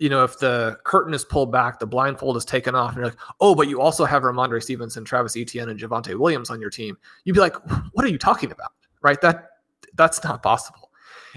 you 0.00 0.08
know, 0.08 0.24
if 0.24 0.40
the 0.40 0.76
curtain 0.82 1.14
is 1.14 1.24
pulled 1.24 1.52
back, 1.52 1.78
the 1.78 1.86
blindfold 1.86 2.36
is 2.36 2.44
taken 2.44 2.74
off, 2.74 2.88
and 2.88 2.96
you're 2.96 3.06
like, 3.06 3.18
oh, 3.40 3.54
but 3.54 3.68
you 3.68 3.80
also 3.80 4.04
have 4.04 4.24
Rhamondre 4.24 4.60
Stevenson, 4.60 5.04
Travis 5.04 5.36
Etienne, 5.36 5.68
and 5.68 5.78
Javonte 5.78 6.18
Williams 6.18 6.50
on 6.50 6.60
your 6.60 6.70
team, 6.70 6.98
you'd 7.22 7.34
be 7.34 7.40
like, 7.40 7.54
what 7.92 8.04
are 8.04 8.08
you 8.08 8.18
talking 8.18 8.50
about? 8.50 8.72
Right? 9.02 9.20
That 9.20 9.50
that's 9.94 10.22
not 10.22 10.42
possible. 10.42 10.90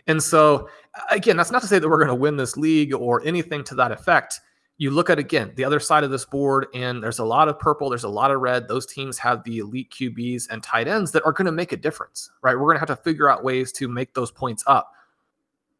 And 0.07 0.21
so 0.21 0.69
again, 1.09 1.37
that's 1.37 1.51
not 1.51 1.61
to 1.61 1.67
say 1.67 1.79
that 1.79 1.87
we're 1.87 1.97
going 1.97 2.07
to 2.07 2.15
win 2.15 2.37
this 2.37 2.57
league 2.57 2.93
or 2.93 3.25
anything 3.25 3.63
to 3.65 3.75
that 3.75 3.91
effect. 3.91 4.39
You 4.77 4.89
look 4.89 5.09
at 5.09 5.19
again 5.19 5.51
the 5.55 5.63
other 5.63 5.79
side 5.79 6.03
of 6.03 6.09
this 6.09 6.25
board, 6.25 6.67
and 6.73 7.03
there's 7.03 7.19
a 7.19 7.25
lot 7.25 7.47
of 7.47 7.59
purple, 7.59 7.89
there's 7.89 8.03
a 8.03 8.09
lot 8.09 8.31
of 8.31 8.41
red. 8.41 8.67
Those 8.67 8.85
teams 8.85 9.17
have 9.19 9.43
the 9.43 9.59
elite 9.59 9.91
QBs 9.91 10.49
and 10.49 10.63
tight 10.63 10.87
ends 10.87 11.11
that 11.11 11.23
are 11.25 11.31
going 11.31 11.45
to 11.45 11.51
make 11.51 11.71
a 11.71 11.77
difference, 11.77 12.31
right? 12.41 12.55
We're 12.55 12.65
going 12.65 12.77
to 12.77 12.79
have 12.79 12.97
to 12.97 13.03
figure 13.03 13.29
out 13.29 13.43
ways 13.43 13.71
to 13.73 13.87
make 13.87 14.13
those 14.13 14.31
points 14.31 14.63
up. 14.65 14.91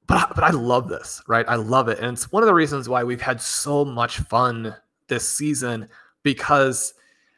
But, 0.07 0.36
but 0.36 0.43
I 0.43 0.49
love 0.49 0.89
this, 0.89 1.21
right? 1.27 1.45
I 1.47 1.55
love 1.55 1.88
it. 1.88 1.99
And 1.99 2.13
it's 2.13 2.32
one 2.32 2.43
of 2.43 2.47
the 2.47 2.53
reasons 2.53 2.89
why 2.89 3.03
we've 3.03 3.21
had 3.21 3.41
so 3.41 3.86
much 3.86 4.17
fun 4.17 4.75
this 5.07 5.27
season 5.27 5.88
because 6.21 6.93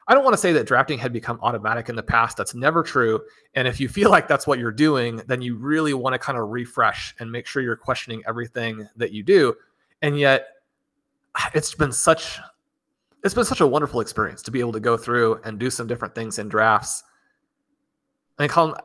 I 0.08 0.14
don't 0.14 0.24
want 0.24 0.34
to 0.34 0.38
say 0.38 0.52
that 0.54 0.68
drafting 0.68 1.00
had 1.00 1.14
become 1.14 1.40
automatic 1.42 1.88
in 1.90 1.96
the 1.96 2.04
past. 2.04 2.36
That's 2.36 2.54
never 2.54 2.84
true. 2.84 3.22
And 3.56 3.68
if 3.68 3.80
you 3.80 3.88
feel 3.88 4.10
like 4.10 4.28
that's 4.28 4.46
what 4.46 4.60
you're 4.60 4.72
doing, 4.72 5.22
then 5.28 5.42
you 5.42 5.56
really 5.56 5.94
want 5.94 6.14
to 6.14 6.20
kind 6.20 6.38
of 6.38 6.50
refresh 6.50 7.16
and 7.20 7.32
make 7.32 7.48
sure 7.48 7.62
you're 7.62 7.76
questioning 7.76 8.22
everything 8.28 8.88
that 8.98 9.12
you 9.12 9.24
do. 9.24 9.56
And 10.02 10.20
yet, 10.20 10.48
it's 11.54 11.74
been 11.74 11.92
such 11.92 12.40
it's 13.24 13.34
been 13.34 13.46
such 13.46 13.62
a 13.62 13.68
wonderful 13.68 14.02
experience 14.02 14.42
to 14.44 14.52
be 14.52 14.60
able 14.60 14.74
to 14.74 14.82
go 14.82 14.98
through 14.98 15.40
and 15.46 15.58
do 15.58 15.70
some 15.70 15.88
different 15.88 16.14
things 16.14 16.40
in 16.40 16.50
drafts. 16.50 17.04
And 18.38 18.52
Colm, 18.52 18.78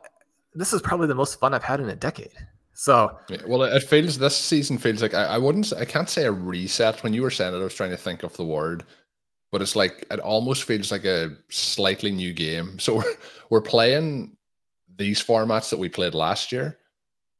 this 0.55 0.71
is 0.71 0.81
probably 0.81 1.07
the 1.07 1.15
most 1.15 1.39
fun 1.39 1.53
I've 1.53 1.63
had 1.63 1.81
in 1.81 1.89
a 1.89 1.95
decade. 1.95 2.31
So, 2.73 3.17
yeah, 3.27 3.41
well, 3.45 3.63
it 3.63 3.83
feels 3.83 4.17
this 4.17 4.37
season 4.37 4.77
feels 4.77 5.01
like 5.01 5.13
I, 5.13 5.25
I 5.25 5.37
wouldn't, 5.37 5.73
I 5.73 5.83
can't 5.83 6.09
say 6.09 6.23
a 6.23 6.31
reset. 6.31 7.03
When 7.03 7.13
you 7.13 7.21
were 7.21 7.29
saying 7.29 7.53
it, 7.53 7.57
I 7.57 7.63
was 7.63 7.73
trying 7.73 7.89
to 7.89 7.97
think 7.97 8.23
of 8.23 8.35
the 8.37 8.45
word, 8.45 8.85
but 9.51 9.61
it's 9.61 9.75
like 9.75 10.05
it 10.11 10.19
almost 10.19 10.63
feels 10.63 10.91
like 10.91 11.05
a 11.05 11.35
slightly 11.49 12.11
new 12.11 12.33
game. 12.33 12.79
So 12.79 12.95
we're 12.95 13.15
we're 13.49 13.61
playing 13.61 14.37
these 14.97 15.23
formats 15.23 15.69
that 15.69 15.79
we 15.79 15.89
played 15.89 16.13
last 16.13 16.51
year, 16.51 16.77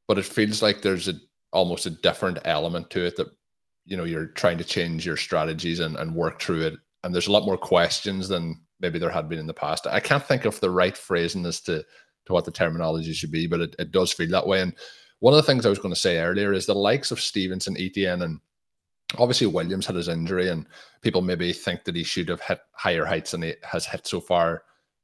but 0.08 0.18
it 0.18 0.26
feels 0.26 0.62
like 0.62 0.82
there's 0.82 1.08
a 1.08 1.14
almost 1.52 1.86
a 1.86 1.92
different 1.92 2.40
element 2.46 2.90
to 2.92 3.06
it 3.06 3.16
that 3.18 3.28
you 3.86 3.98
know 3.98 4.04
you're 4.04 4.28
trying 4.28 4.58
to 4.58 4.64
change 4.64 5.06
your 5.06 5.18
strategies 5.18 5.80
and, 5.80 5.96
and 5.98 6.16
work 6.16 6.42
through 6.42 6.62
it. 6.62 6.74
And 7.04 7.14
there's 7.14 7.28
a 7.28 7.32
lot 7.32 7.46
more 7.46 7.58
questions 7.58 8.28
than 8.28 8.60
maybe 8.80 9.00
there 9.00 9.10
had 9.10 9.30
been 9.30 9.40
in 9.40 9.48
the 9.48 9.54
past. 9.54 9.88
I 9.88 10.00
can't 10.00 10.24
think 10.24 10.46
of 10.46 10.60
the 10.60 10.70
right 10.70 10.98
phrasing 10.98 11.46
as 11.46 11.62
to 11.62 11.84
to 12.26 12.34
what 12.34 12.46
the 12.46 12.52
terminology 12.52 13.14
should 13.14 13.32
be 13.32 13.48
but 13.48 13.60
it, 13.60 13.76
it 13.80 13.92
does 13.92 14.12
feel 14.12 14.30
that 14.30 14.48
way. 14.48 14.62
And 14.62 14.74
one 15.20 15.34
of 15.34 15.38
the 15.38 15.44
things 15.44 15.66
i 15.66 15.70
was 15.70 15.80
going 15.80 15.94
to 15.94 16.00
say 16.00 16.18
earlier 16.20 16.54
is 16.54 16.66
the 16.66 16.74
likes 16.74 17.12
of 17.12 17.20
stevenson 17.20 17.76
etienne 17.78 18.22
and 18.22 18.40
obviously 19.18 19.48
williams 19.48 19.86
had 19.86 19.96
his 19.96 20.08
injury 20.08 20.50
and 20.50 20.68
people 21.02 21.22
maybe 21.22 21.52
think 21.52 21.84
that 21.84 21.96
he 21.96 22.04
should 22.04 22.30
have 22.30 22.42
hit 22.42 22.60
higher 22.74 23.06
heights 23.06 23.32
than 23.32 23.42
he 23.42 23.54
has 23.64 23.86
hit 23.86 24.06
so 24.06 24.20
far 24.20 24.64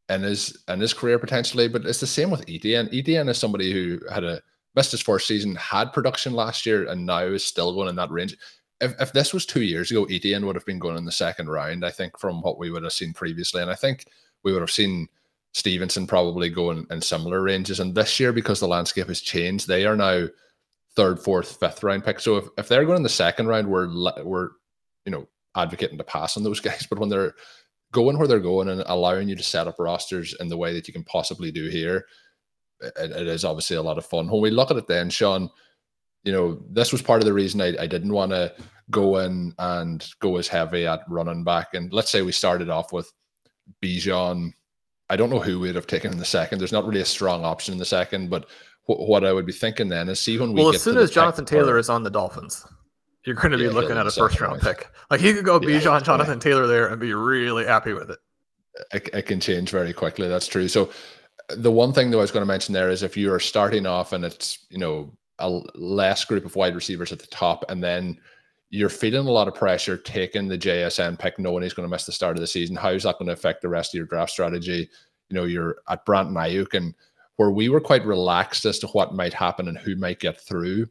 in 0.09 0.21
his 0.21 0.63
in 0.67 0.79
his 0.79 0.93
career 0.93 1.17
potentially 1.17 1.67
but 1.67 1.85
it's 1.85 1.99
the 1.99 2.07
same 2.07 2.29
with 2.29 2.47
etienne 2.47 2.89
etienne 2.93 3.29
is 3.29 3.37
somebody 3.37 3.71
who 3.71 3.99
had 4.11 4.23
a 4.23 4.41
missed 4.75 4.91
his 4.91 5.01
first 5.01 5.27
season, 5.27 5.55
had 5.55 5.93
production 5.93 6.33
last 6.33 6.65
year, 6.65 6.87
and 6.87 7.05
now 7.05 7.19
is 7.19 7.43
still 7.43 7.73
going 7.73 7.89
in 7.89 7.95
that 7.95 8.11
range. 8.11 8.35
If, 8.81 8.93
if 8.99 9.13
this 9.13 9.33
was 9.33 9.45
two 9.45 9.61
years 9.61 9.89
ago, 9.89 10.05
Etienne 10.05 10.45
would 10.45 10.55
have 10.55 10.65
been 10.65 10.79
going 10.79 10.97
in 10.97 11.05
the 11.05 11.11
second 11.11 11.49
round, 11.49 11.85
I 11.85 11.91
think, 11.91 12.19
from 12.19 12.41
what 12.41 12.59
we 12.59 12.69
would 12.69 12.83
have 12.83 12.93
seen 12.93 13.13
previously. 13.13 13.61
And 13.61 13.71
I 13.71 13.75
think 13.75 14.05
we 14.43 14.51
would 14.51 14.61
have 14.61 14.71
seen 14.71 15.07
Stevenson 15.53 16.05
probably 16.05 16.49
going 16.49 16.85
in 16.91 17.01
similar 17.01 17.41
ranges. 17.41 17.79
And 17.79 17.95
this 17.95 18.19
year, 18.19 18.33
because 18.33 18.59
the 18.59 18.67
landscape 18.67 19.07
has 19.07 19.21
changed, 19.21 19.67
they 19.67 19.85
are 19.85 19.95
now 19.95 20.27
third, 20.95 21.19
fourth, 21.19 21.59
fifth 21.59 21.83
round 21.83 22.03
pick. 22.03 22.19
So 22.19 22.37
if, 22.37 22.45
if 22.57 22.67
they're 22.67 22.85
going 22.85 22.97
in 22.97 23.03
the 23.03 23.09
second 23.09 23.47
round, 23.47 23.67
we're 23.67 23.89
we're 24.23 24.49
you 25.05 25.11
know 25.11 25.27
advocating 25.55 25.97
to 25.97 26.03
pass 26.03 26.37
on 26.37 26.43
those 26.43 26.59
guys. 26.61 26.87
But 26.89 26.99
when 26.99 27.09
they're 27.09 27.35
going 27.91 28.17
where 28.17 28.27
they're 28.27 28.39
going 28.39 28.69
and 28.69 28.83
allowing 28.87 29.29
you 29.29 29.35
to 29.35 29.43
set 29.43 29.67
up 29.67 29.79
rosters 29.79 30.35
in 30.39 30.49
the 30.49 30.57
way 30.57 30.73
that 30.73 30.87
you 30.87 30.93
can 30.93 31.03
possibly 31.03 31.51
do 31.51 31.69
here, 31.69 32.05
it, 32.81 33.11
it 33.11 33.27
is 33.27 33.45
obviously 33.45 33.77
a 33.77 33.81
lot 33.81 33.97
of 33.97 34.05
fun. 34.05 34.29
When 34.29 34.41
we 34.41 34.51
look 34.51 34.71
at 34.71 34.77
it, 34.77 34.87
then 34.87 35.09
Shawn, 35.09 35.49
you 36.23 36.33
know, 36.33 36.61
this 36.69 36.91
was 36.91 37.01
part 37.01 37.21
of 37.21 37.25
the 37.25 37.33
reason 37.33 37.61
I, 37.61 37.75
I 37.79 37.87
didn't 37.87 38.11
want 38.13 38.31
to 38.31 38.53
go 38.91 39.17
in 39.17 39.53
and 39.57 40.07
go 40.19 40.37
as 40.37 40.47
heavy 40.47 40.85
at 40.85 41.01
running 41.07 41.43
back. 41.43 41.73
And 41.73 41.91
let's 41.93 42.09
say 42.09 42.21
we 42.21 42.31
started 42.31 42.69
off 42.69 42.91
with 42.91 43.11
Bijan. 43.81 44.51
I 45.09 45.15
don't 45.15 45.29
know 45.29 45.39
who 45.39 45.59
we'd 45.59 45.75
have 45.75 45.87
taken 45.87 46.11
in 46.11 46.17
the 46.17 46.25
second. 46.25 46.59
There's 46.59 46.71
not 46.71 46.85
really 46.85 47.01
a 47.01 47.05
strong 47.05 47.45
option 47.45 47.73
in 47.73 47.79
the 47.79 47.85
second, 47.85 48.29
but 48.29 48.47
wh- 48.85 48.99
what 48.99 49.25
I 49.25 49.33
would 49.33 49.45
be 49.45 49.53
thinking 49.53 49.89
then 49.89 50.09
is 50.09 50.19
see 50.19 50.37
when 50.37 50.53
we 50.53 50.61
well, 50.63 50.73
as 50.73 50.81
soon 50.81 50.97
as 50.97 51.11
Jonathan 51.11 51.45
Taylor 51.45 51.77
is 51.77 51.89
on 51.89 52.03
the 52.03 52.09
Dolphins, 52.09 52.65
you're 53.25 53.35
going 53.35 53.51
to 53.51 53.57
be 53.57 53.65
yeah, 53.65 53.71
looking 53.71 53.97
at 53.97 54.07
a 54.07 54.11
first 54.11 54.39
round 54.39 54.61
pick. 54.61 54.89
Like 55.09 55.19
he 55.19 55.33
could 55.33 55.45
go 55.45 55.59
yeah, 55.61 55.79
Bijan, 55.79 56.03
Jonathan 56.03 56.39
Taylor 56.39 56.67
there 56.67 56.87
and 56.87 56.99
be 56.99 57.13
really 57.13 57.65
happy 57.65 57.93
with 57.93 58.09
it. 58.09 58.19
It, 58.93 59.09
it 59.13 59.21
can 59.23 59.39
change 59.39 59.69
very 59.69 59.93
quickly. 59.93 60.27
That's 60.27 60.47
true. 60.47 60.67
So 60.67 60.89
the 61.49 61.71
one 61.71 61.93
thing 61.93 62.11
though 62.11 62.19
I 62.19 62.21
was 62.21 62.31
going 62.31 62.41
to 62.41 62.47
mention 62.47 62.73
there 62.73 62.89
is 62.89 63.03
if 63.03 63.15
you're 63.15 63.39
starting 63.39 63.85
off 63.85 64.13
and 64.13 64.25
it's 64.25 64.65
you 64.69 64.77
know 64.77 65.15
a 65.39 65.49
less 65.75 66.23
group 66.25 66.45
of 66.45 66.55
wide 66.55 66.75
receivers 66.75 67.11
at 67.11 67.19
the 67.19 67.27
top, 67.27 67.65
and 67.69 67.83
then 67.83 68.17
you're 68.69 68.89
feeling 68.89 69.27
a 69.27 69.31
lot 69.31 69.47
of 69.47 69.55
pressure 69.55 69.97
taking 69.97 70.47
the 70.47 70.57
JSN 70.57 71.19
pick, 71.19 71.39
knowing 71.39 71.63
he's 71.63 71.73
going 71.73 71.87
to 71.87 71.91
miss 71.91 72.05
the 72.05 72.11
start 72.11 72.37
of 72.37 72.41
the 72.41 72.47
season. 72.47 72.75
How 72.75 72.89
is 72.89 73.03
that 73.03 73.17
going 73.17 73.27
to 73.27 73.33
affect 73.33 73.61
the 73.61 73.69
rest 73.69 73.93
of 73.93 73.97
your 73.97 74.07
draft 74.07 74.31
strategy? 74.31 74.89
You 75.29 75.35
know, 75.35 75.43
you're 75.43 75.77
at 75.89 76.05
Brandin 76.05 76.33
Aiyuk, 76.33 76.73
and 76.73 76.93
where 77.37 77.51
we 77.51 77.69
were 77.69 77.81
quite 77.81 78.05
relaxed 78.05 78.65
as 78.65 78.79
to 78.79 78.87
what 78.87 79.13
might 79.13 79.33
happen 79.33 79.67
and 79.67 79.77
who 79.77 79.95
might 79.95 80.19
get 80.19 80.39
through. 80.39 80.87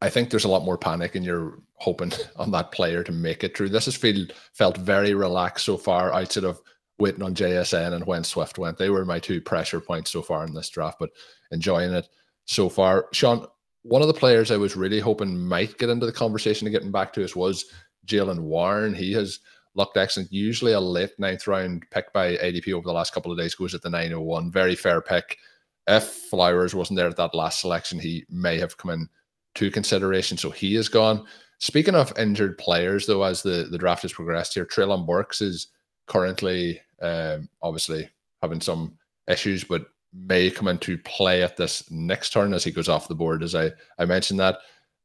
I 0.00 0.08
think 0.08 0.30
there's 0.30 0.44
a 0.44 0.48
lot 0.48 0.64
more 0.64 0.78
panic, 0.78 1.14
and 1.14 1.24
you're 1.24 1.58
hoping 1.74 2.12
on 2.36 2.50
that 2.52 2.72
player 2.72 3.02
to 3.04 3.12
make 3.12 3.44
it 3.44 3.56
through. 3.56 3.70
This 3.70 3.86
has 3.86 3.96
feel 3.96 4.26
felt 4.54 4.76
very 4.78 5.14
relaxed 5.14 5.66
so 5.66 5.76
far, 5.76 6.12
outside 6.12 6.44
of 6.44 6.60
waiting 6.98 7.22
on 7.22 7.34
JSN 7.34 7.94
and 7.94 8.06
when 8.06 8.22
Swift 8.22 8.58
went. 8.58 8.78
They 8.78 8.90
were 8.90 9.04
my 9.04 9.18
two 9.18 9.40
pressure 9.40 9.80
points 9.80 10.10
so 10.10 10.22
far 10.22 10.44
in 10.46 10.54
this 10.54 10.68
draft, 10.68 10.98
but 11.00 11.10
enjoying 11.50 11.92
it 11.92 12.08
so 12.44 12.68
far. 12.68 13.06
Shawn, 13.12 13.46
one 13.82 14.02
of 14.02 14.08
the 14.08 14.14
players 14.14 14.50
I 14.50 14.56
was 14.56 14.76
really 14.76 15.00
hoping 15.00 15.38
might 15.38 15.78
get 15.78 15.88
into 15.88 16.06
the 16.06 16.12
conversation 16.12 16.66
of 16.66 16.72
getting 16.72 16.92
back 16.92 17.12
to 17.14 17.24
us 17.24 17.34
was 17.34 17.66
Jaylen 18.06 18.40
Warren. 18.40 18.94
He 18.94 19.12
has 19.14 19.40
looked 19.74 19.96
excellent. 19.96 20.32
Usually 20.32 20.72
a 20.72 20.80
late 20.80 21.18
ninth 21.18 21.46
round 21.46 21.84
pick 21.90 22.12
by 22.12 22.36
ADP 22.36 22.72
over 22.72 22.86
the 22.86 22.92
last 22.92 23.12
couple 23.12 23.30
of 23.30 23.38
days 23.38 23.54
goes 23.54 23.74
at 23.74 23.82
the 23.82 23.90
901. 23.90 24.50
Very 24.50 24.74
fair 24.74 25.00
pick. 25.00 25.38
If 25.86 26.04
Flowers 26.04 26.74
wasn't 26.74 26.96
there 26.96 27.08
at 27.08 27.16
that 27.16 27.34
last 27.34 27.60
selection, 27.60 27.98
he 27.98 28.24
may 28.28 28.58
have 28.58 28.76
come 28.76 28.90
in 28.90 29.08
to 29.56 29.70
consideration. 29.70 30.36
So 30.36 30.50
he 30.50 30.76
is 30.76 30.88
gone. 30.88 31.26
Speaking 31.58 31.94
of 31.94 32.16
injured 32.18 32.58
players, 32.58 33.06
though, 33.06 33.22
as 33.22 33.42
the, 33.42 33.68
the 33.70 33.78
draft 33.78 34.02
has 34.02 34.12
progressed 34.12 34.54
here, 34.54 34.64
Treylon 34.64 35.06
Burks 35.06 35.40
is 35.40 35.68
currently 36.06 36.80
um, 37.02 37.48
obviously 37.62 38.08
having 38.42 38.60
some 38.60 38.96
issues, 39.28 39.64
but 39.64 39.86
may 40.12 40.50
come 40.50 40.68
into 40.68 40.98
play 40.98 41.42
at 41.42 41.56
this 41.56 41.88
next 41.90 42.30
turn 42.30 42.52
as 42.52 42.64
he 42.64 42.70
goes 42.70 42.88
off 42.88 43.08
the 43.08 43.14
board, 43.14 43.42
as 43.42 43.54
I, 43.54 43.70
I 43.98 44.04
mentioned 44.04 44.40
that. 44.40 44.58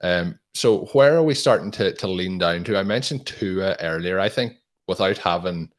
Um, 0.05 0.39
so 0.53 0.85
where 0.93 1.15
are 1.15 1.23
we 1.23 1.33
starting 1.33 1.71
to, 1.71 1.91
to 1.91 2.07
lean 2.07 2.37
down 2.37 2.63
to? 2.65 2.77
I 2.77 2.83
mentioned 2.83 3.25
Tua 3.25 3.75
earlier. 3.79 4.19
I 4.19 4.29
think 4.29 4.53
without 4.87 5.17
having 5.17 5.71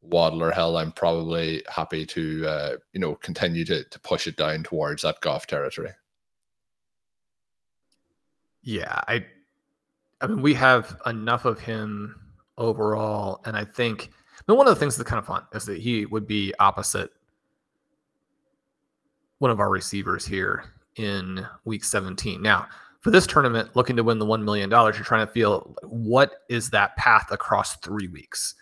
Waddle 0.00 0.42
or 0.42 0.50
Hill, 0.50 0.76
I'm 0.76 0.90
probably 0.90 1.62
happy 1.68 2.04
to 2.06 2.46
uh, 2.46 2.76
you 2.92 2.98
know 2.98 3.14
continue 3.14 3.64
to 3.66 3.84
to 3.84 4.00
push 4.00 4.26
it 4.26 4.36
down 4.36 4.64
towards 4.64 5.02
that 5.02 5.20
Goff 5.20 5.46
territory. 5.46 5.90
Yeah, 8.62 9.00
I 9.06 9.24
I 10.20 10.26
mean 10.26 10.42
we 10.42 10.54
have 10.54 11.00
enough 11.06 11.44
of 11.44 11.60
him 11.60 12.16
overall, 12.58 13.42
and 13.44 13.56
I 13.56 13.64
think 13.64 14.10
but 14.46 14.56
one 14.56 14.66
of 14.66 14.74
the 14.74 14.80
things 14.80 14.96
that's 14.96 15.08
kind 15.08 15.20
of 15.20 15.26
fun 15.26 15.44
is 15.54 15.66
that 15.66 15.78
he 15.78 16.04
would 16.06 16.26
be 16.26 16.52
opposite 16.58 17.12
one 19.38 19.52
of 19.52 19.60
our 19.60 19.70
receivers 19.70 20.26
here 20.26 20.64
in 20.96 21.46
week 21.64 21.84
17. 21.84 22.42
Now, 22.42 22.66
for 23.02 23.10
this 23.10 23.26
tournament, 23.26 23.74
looking 23.74 23.96
to 23.96 24.04
win 24.04 24.20
the 24.20 24.26
$1 24.26 24.42
million, 24.44 24.70
you're 24.70 24.92
trying 24.92 25.26
to 25.26 25.32
feel 25.32 25.74
what 25.82 26.42
is 26.48 26.70
that 26.70 26.96
path 26.96 27.30
across 27.32 27.76
three 27.76 28.06
weeks? 28.06 28.54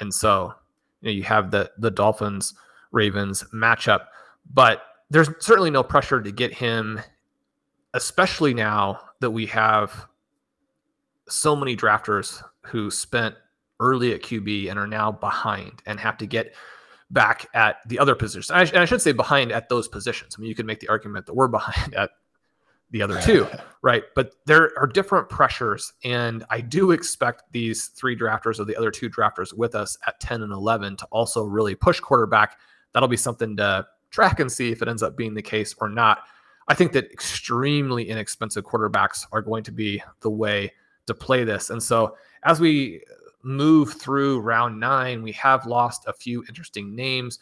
And 0.00 0.12
so, 0.12 0.54
you 1.00 1.08
know, 1.08 1.12
you 1.12 1.22
have 1.24 1.50
the 1.50 1.70
the 1.78 1.90
Dolphins 1.90 2.54
Ravens 2.92 3.42
matchup, 3.54 4.06
but 4.52 4.82
there's 5.08 5.28
certainly 5.40 5.70
no 5.70 5.82
pressure 5.82 6.20
to 6.20 6.30
get 6.30 6.52
him, 6.52 7.00
especially 7.94 8.52
now 8.52 9.00
that 9.20 9.30
we 9.30 9.46
have 9.46 10.06
so 11.28 11.56
many 11.56 11.74
drafters 11.74 12.42
who 12.66 12.90
spent 12.90 13.34
early 13.80 14.12
at 14.12 14.22
QB 14.22 14.70
and 14.70 14.78
are 14.78 14.86
now 14.86 15.10
behind 15.10 15.82
and 15.86 15.98
have 15.98 16.18
to 16.18 16.26
get 16.26 16.54
back 17.10 17.46
at 17.54 17.76
the 17.88 17.98
other 17.98 18.14
positions. 18.14 18.50
And 18.50 18.58
I, 18.58 18.62
and 18.64 18.78
I 18.78 18.84
should 18.84 19.00
say 19.00 19.12
behind 19.12 19.52
at 19.52 19.68
those 19.70 19.88
positions. 19.88 20.34
I 20.36 20.40
mean, 20.40 20.48
you 20.48 20.54
could 20.54 20.66
make 20.66 20.80
the 20.80 20.88
argument 20.88 21.24
that 21.26 21.34
we're 21.34 21.48
behind 21.48 21.94
at 21.94 22.10
the 22.90 23.02
other 23.02 23.20
two, 23.20 23.46
right? 23.82 24.04
But 24.14 24.32
there 24.46 24.72
are 24.78 24.86
different 24.86 25.28
pressures. 25.28 25.92
And 26.04 26.44
I 26.50 26.60
do 26.60 26.92
expect 26.92 27.42
these 27.52 27.88
three 27.88 28.16
drafters 28.16 28.60
or 28.60 28.64
the 28.64 28.76
other 28.76 28.90
two 28.90 29.10
drafters 29.10 29.52
with 29.52 29.74
us 29.74 29.98
at 30.06 30.20
10 30.20 30.42
and 30.42 30.52
11 30.52 30.96
to 30.98 31.06
also 31.06 31.44
really 31.44 31.74
push 31.74 32.00
quarterback. 32.00 32.58
That'll 32.92 33.08
be 33.08 33.16
something 33.16 33.56
to 33.56 33.86
track 34.10 34.40
and 34.40 34.50
see 34.50 34.70
if 34.70 34.82
it 34.82 34.88
ends 34.88 35.02
up 35.02 35.16
being 35.16 35.34
the 35.34 35.42
case 35.42 35.74
or 35.78 35.88
not. 35.88 36.20
I 36.68 36.74
think 36.74 36.92
that 36.92 37.10
extremely 37.12 38.08
inexpensive 38.08 38.64
quarterbacks 38.64 39.26
are 39.32 39.42
going 39.42 39.64
to 39.64 39.72
be 39.72 40.02
the 40.20 40.30
way 40.30 40.72
to 41.06 41.14
play 41.14 41.44
this. 41.44 41.70
And 41.70 41.82
so 41.82 42.16
as 42.44 42.60
we 42.60 43.02
move 43.42 43.92
through 43.94 44.40
round 44.40 44.80
nine, 44.80 45.22
we 45.22 45.32
have 45.32 45.66
lost 45.66 46.04
a 46.06 46.12
few 46.12 46.44
interesting 46.48 46.94
names. 46.94 47.38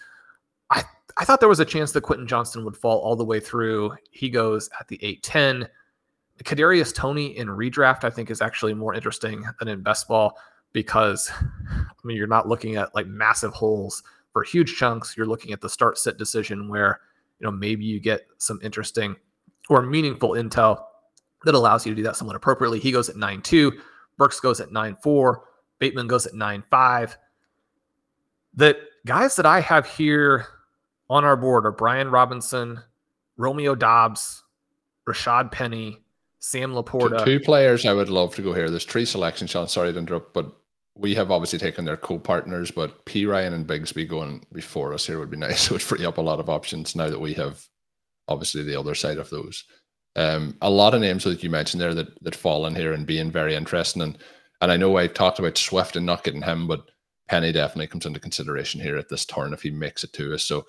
I, 0.70 0.82
I 1.16 1.24
thought 1.24 1.40
there 1.40 1.48
was 1.48 1.60
a 1.60 1.64
chance 1.64 1.92
that 1.92 2.02
Quentin 2.02 2.26
Johnston 2.26 2.64
would 2.64 2.76
fall 2.76 2.98
all 3.00 3.16
the 3.16 3.24
way 3.24 3.40
through. 3.40 3.94
He 4.10 4.28
goes 4.28 4.68
at 4.78 4.88
the 4.88 4.96
810. 5.02 5.68
Kadarius 6.42 6.94
Toney 6.94 7.36
in 7.36 7.48
redraft, 7.48 8.04
I 8.04 8.10
think, 8.10 8.30
is 8.30 8.42
actually 8.42 8.74
more 8.74 8.94
interesting 8.94 9.44
than 9.58 9.68
in 9.68 9.82
best 9.82 10.08
ball 10.08 10.36
because 10.72 11.30
I 11.40 12.06
mean 12.06 12.16
you're 12.16 12.26
not 12.26 12.48
looking 12.48 12.76
at 12.76 12.94
like 12.94 13.06
massive 13.06 13.52
holes 13.52 14.02
for 14.32 14.42
huge 14.42 14.76
chunks. 14.76 15.16
You're 15.16 15.26
looking 15.26 15.52
at 15.52 15.60
the 15.60 15.68
start 15.68 15.96
sit 15.96 16.18
decision 16.18 16.68
where 16.68 17.00
you 17.38 17.46
know 17.46 17.52
maybe 17.52 17.84
you 17.84 18.00
get 18.00 18.26
some 18.38 18.58
interesting 18.62 19.16
or 19.70 19.80
meaningful 19.80 20.30
intel 20.30 20.84
that 21.44 21.54
allows 21.54 21.86
you 21.86 21.92
to 21.92 21.96
do 21.96 22.02
that 22.02 22.16
somewhat 22.16 22.36
appropriately. 22.36 22.80
He 22.80 22.90
goes 22.90 23.08
at 23.08 23.16
9-2, 23.16 23.72
Burks 24.18 24.40
goes 24.40 24.60
at 24.60 24.70
9-4. 24.70 25.36
Bateman 25.78 26.06
goes 26.06 26.26
at 26.26 26.34
9 26.34 26.64
5. 26.70 27.18
The 28.54 28.78
guys 29.06 29.36
that 29.36 29.46
I 29.46 29.60
have 29.60 29.86
here 29.86 30.46
on 31.10 31.24
our 31.24 31.36
board 31.36 31.66
are 31.66 31.72
Brian 31.72 32.10
Robinson, 32.10 32.80
Romeo 33.36 33.74
Doubs, 33.74 34.42
Rashad 35.08 35.52
Penny, 35.52 36.02
Sam 36.38 36.72
LaPorta. 36.72 37.24
Two, 37.24 37.38
two, 37.38 37.40
players 37.40 37.86
I 37.86 37.92
would 37.92 38.08
love 38.08 38.34
to 38.36 38.42
go 38.42 38.52
here. 38.52 38.68
There's 38.68 38.84
three 38.84 39.04
selections, 39.04 39.50
Shawn. 39.50 39.68
Sorry 39.68 39.92
to 39.92 39.98
interrupt, 39.98 40.34
but 40.34 40.52
we 40.94 41.14
have 41.14 41.30
obviously 41.30 41.58
taken 41.58 41.84
their 41.84 41.96
co-partners, 41.96 42.70
but 42.70 43.04
Perine 43.04 43.52
and 43.52 43.66
Bigsby 43.66 44.08
going 44.08 44.46
before 44.52 44.94
us 44.94 45.06
here 45.06 45.18
would 45.18 45.30
be 45.30 45.36
nice. 45.38 45.66
It 45.66 45.72
would 45.72 45.82
free 45.82 46.04
up 46.04 46.18
a 46.18 46.22
lot 46.22 46.40
of 46.40 46.48
options 46.48 46.94
now 46.94 47.08
that 47.08 47.20
we 47.20 47.34
have 47.34 47.66
obviously 48.28 48.62
the 48.62 48.78
other 48.78 48.94
side 48.94 49.18
of 49.18 49.30
those. 49.30 49.64
Um, 50.16 50.56
a 50.62 50.70
lot 50.70 50.94
of 50.94 51.00
names 51.00 51.24
that 51.24 51.42
you 51.42 51.50
mentioned 51.50 51.80
there 51.80 51.94
that 51.94 52.22
that 52.22 52.36
fall 52.36 52.66
in 52.66 52.76
here 52.76 52.92
and 52.92 53.04
being 53.04 53.32
very 53.32 53.56
interesting. 53.56 54.00
And 54.02 54.18
and 54.60 54.70
I 54.70 54.76
know 54.76 54.96
I 54.96 55.08
talked 55.08 55.40
about 55.40 55.58
Swift 55.58 55.96
and 55.96 56.06
not 56.06 56.22
getting 56.22 56.42
him, 56.42 56.68
but 56.68 56.88
Penny 57.28 57.52
definitely 57.52 57.86
comes 57.86 58.06
into 58.06 58.20
consideration 58.20 58.80
here 58.80 58.96
at 58.96 59.08
this 59.08 59.24
turn 59.24 59.52
if 59.52 59.62
he 59.62 59.70
makes 59.70 60.04
it 60.04 60.12
to 60.14 60.34
us. 60.34 60.44
So 60.44 60.66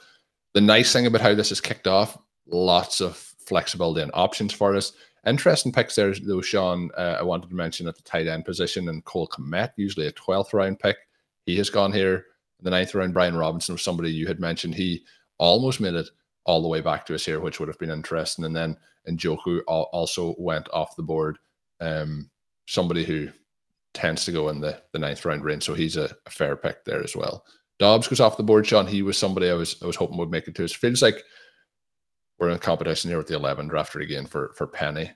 the 0.53 0.61
nice 0.61 0.93
thing 0.93 1.05
about 1.05 1.21
how 1.21 1.33
this 1.35 1.51
is 1.51 1.59
kicked 1.59 1.87
off, 1.87 2.17
lots 2.47 3.01
of 3.01 3.17
flexibility 3.17 4.01
and 4.01 4.11
options 4.13 4.53
for 4.53 4.75
us. 4.75 4.93
Interesting 5.25 5.71
picks 5.71 5.95
there, 5.95 6.13
though, 6.13 6.41
Shawn. 6.41 6.91
Uh, 6.95 7.17
I 7.19 7.23
wanted 7.23 7.49
to 7.49 7.55
mention 7.55 7.87
at 7.87 7.95
the 7.95 8.03
tight 8.03 8.27
end 8.27 8.45
position 8.45 8.89
and 8.89 9.03
Cole 9.05 9.27
Kmet, 9.27 9.71
usually 9.75 10.07
a 10.07 10.11
12th 10.11 10.53
round 10.53 10.79
pick. 10.79 10.97
He 11.45 11.57
has 11.57 11.69
gone 11.69 11.91
here. 11.91 12.25
The 12.61 12.69
ninth 12.69 12.95
round, 12.95 13.13
Brian 13.13 13.35
Robinson 13.35 13.73
was 13.73 13.81
somebody 13.81 14.11
you 14.11 14.27
had 14.27 14.39
mentioned. 14.39 14.75
He 14.75 15.03
almost 15.37 15.81
made 15.81 15.95
it 15.95 16.07
all 16.45 16.61
the 16.61 16.67
way 16.67 16.79
back 16.79 17.05
to 17.07 17.15
us 17.15 17.25
here, 17.25 17.39
which 17.39 17.59
would 17.59 17.67
have 17.67 17.79
been 17.79 17.89
interesting. 17.89 18.45
And 18.45 18.55
then 18.55 18.77
Njoku 19.09 19.61
also 19.67 20.35
went 20.37 20.69
off 20.71 20.95
the 20.95 21.03
board. 21.03 21.37
Um, 21.81 22.29
somebody 22.67 23.03
who 23.03 23.29
tends 23.95 24.25
to 24.25 24.31
go 24.31 24.49
in 24.49 24.61
the, 24.61 24.79
the 24.91 24.99
ninth 24.99 25.25
round 25.25 25.43
range. 25.43 25.63
So 25.63 25.73
he's 25.73 25.97
a, 25.97 26.15
a, 26.25 26.29
fair 26.29 26.55
pick 26.55 26.85
there 26.85 27.03
as 27.03 27.15
well. 27.15 27.45
Doubs 27.79 28.07
goes 28.07 28.19
off 28.19 28.37
the 28.37 28.43
board, 28.43 28.67
Shawn. 28.67 28.87
He 28.87 29.01
was 29.01 29.17
somebody 29.17 29.49
I 29.49 29.53
was 29.53 29.75
I 29.81 29.85
was 29.85 29.95
hoping 29.95 30.17
would 30.17 30.29
make 30.29 30.47
it 30.47 30.55
to 30.55 30.63
us. 30.63 30.71
Feels 30.71 31.01
like 31.01 31.23
we're 32.37 32.49
in 32.49 32.55
a 32.55 32.59
competition 32.59 33.09
here 33.09 33.17
with 33.17 33.27
the 33.27 33.35
11 33.35 33.69
drafter 33.69 34.01
again 34.01 34.25
for 34.25 34.53
for 34.55 34.67
Penny. 34.67 35.11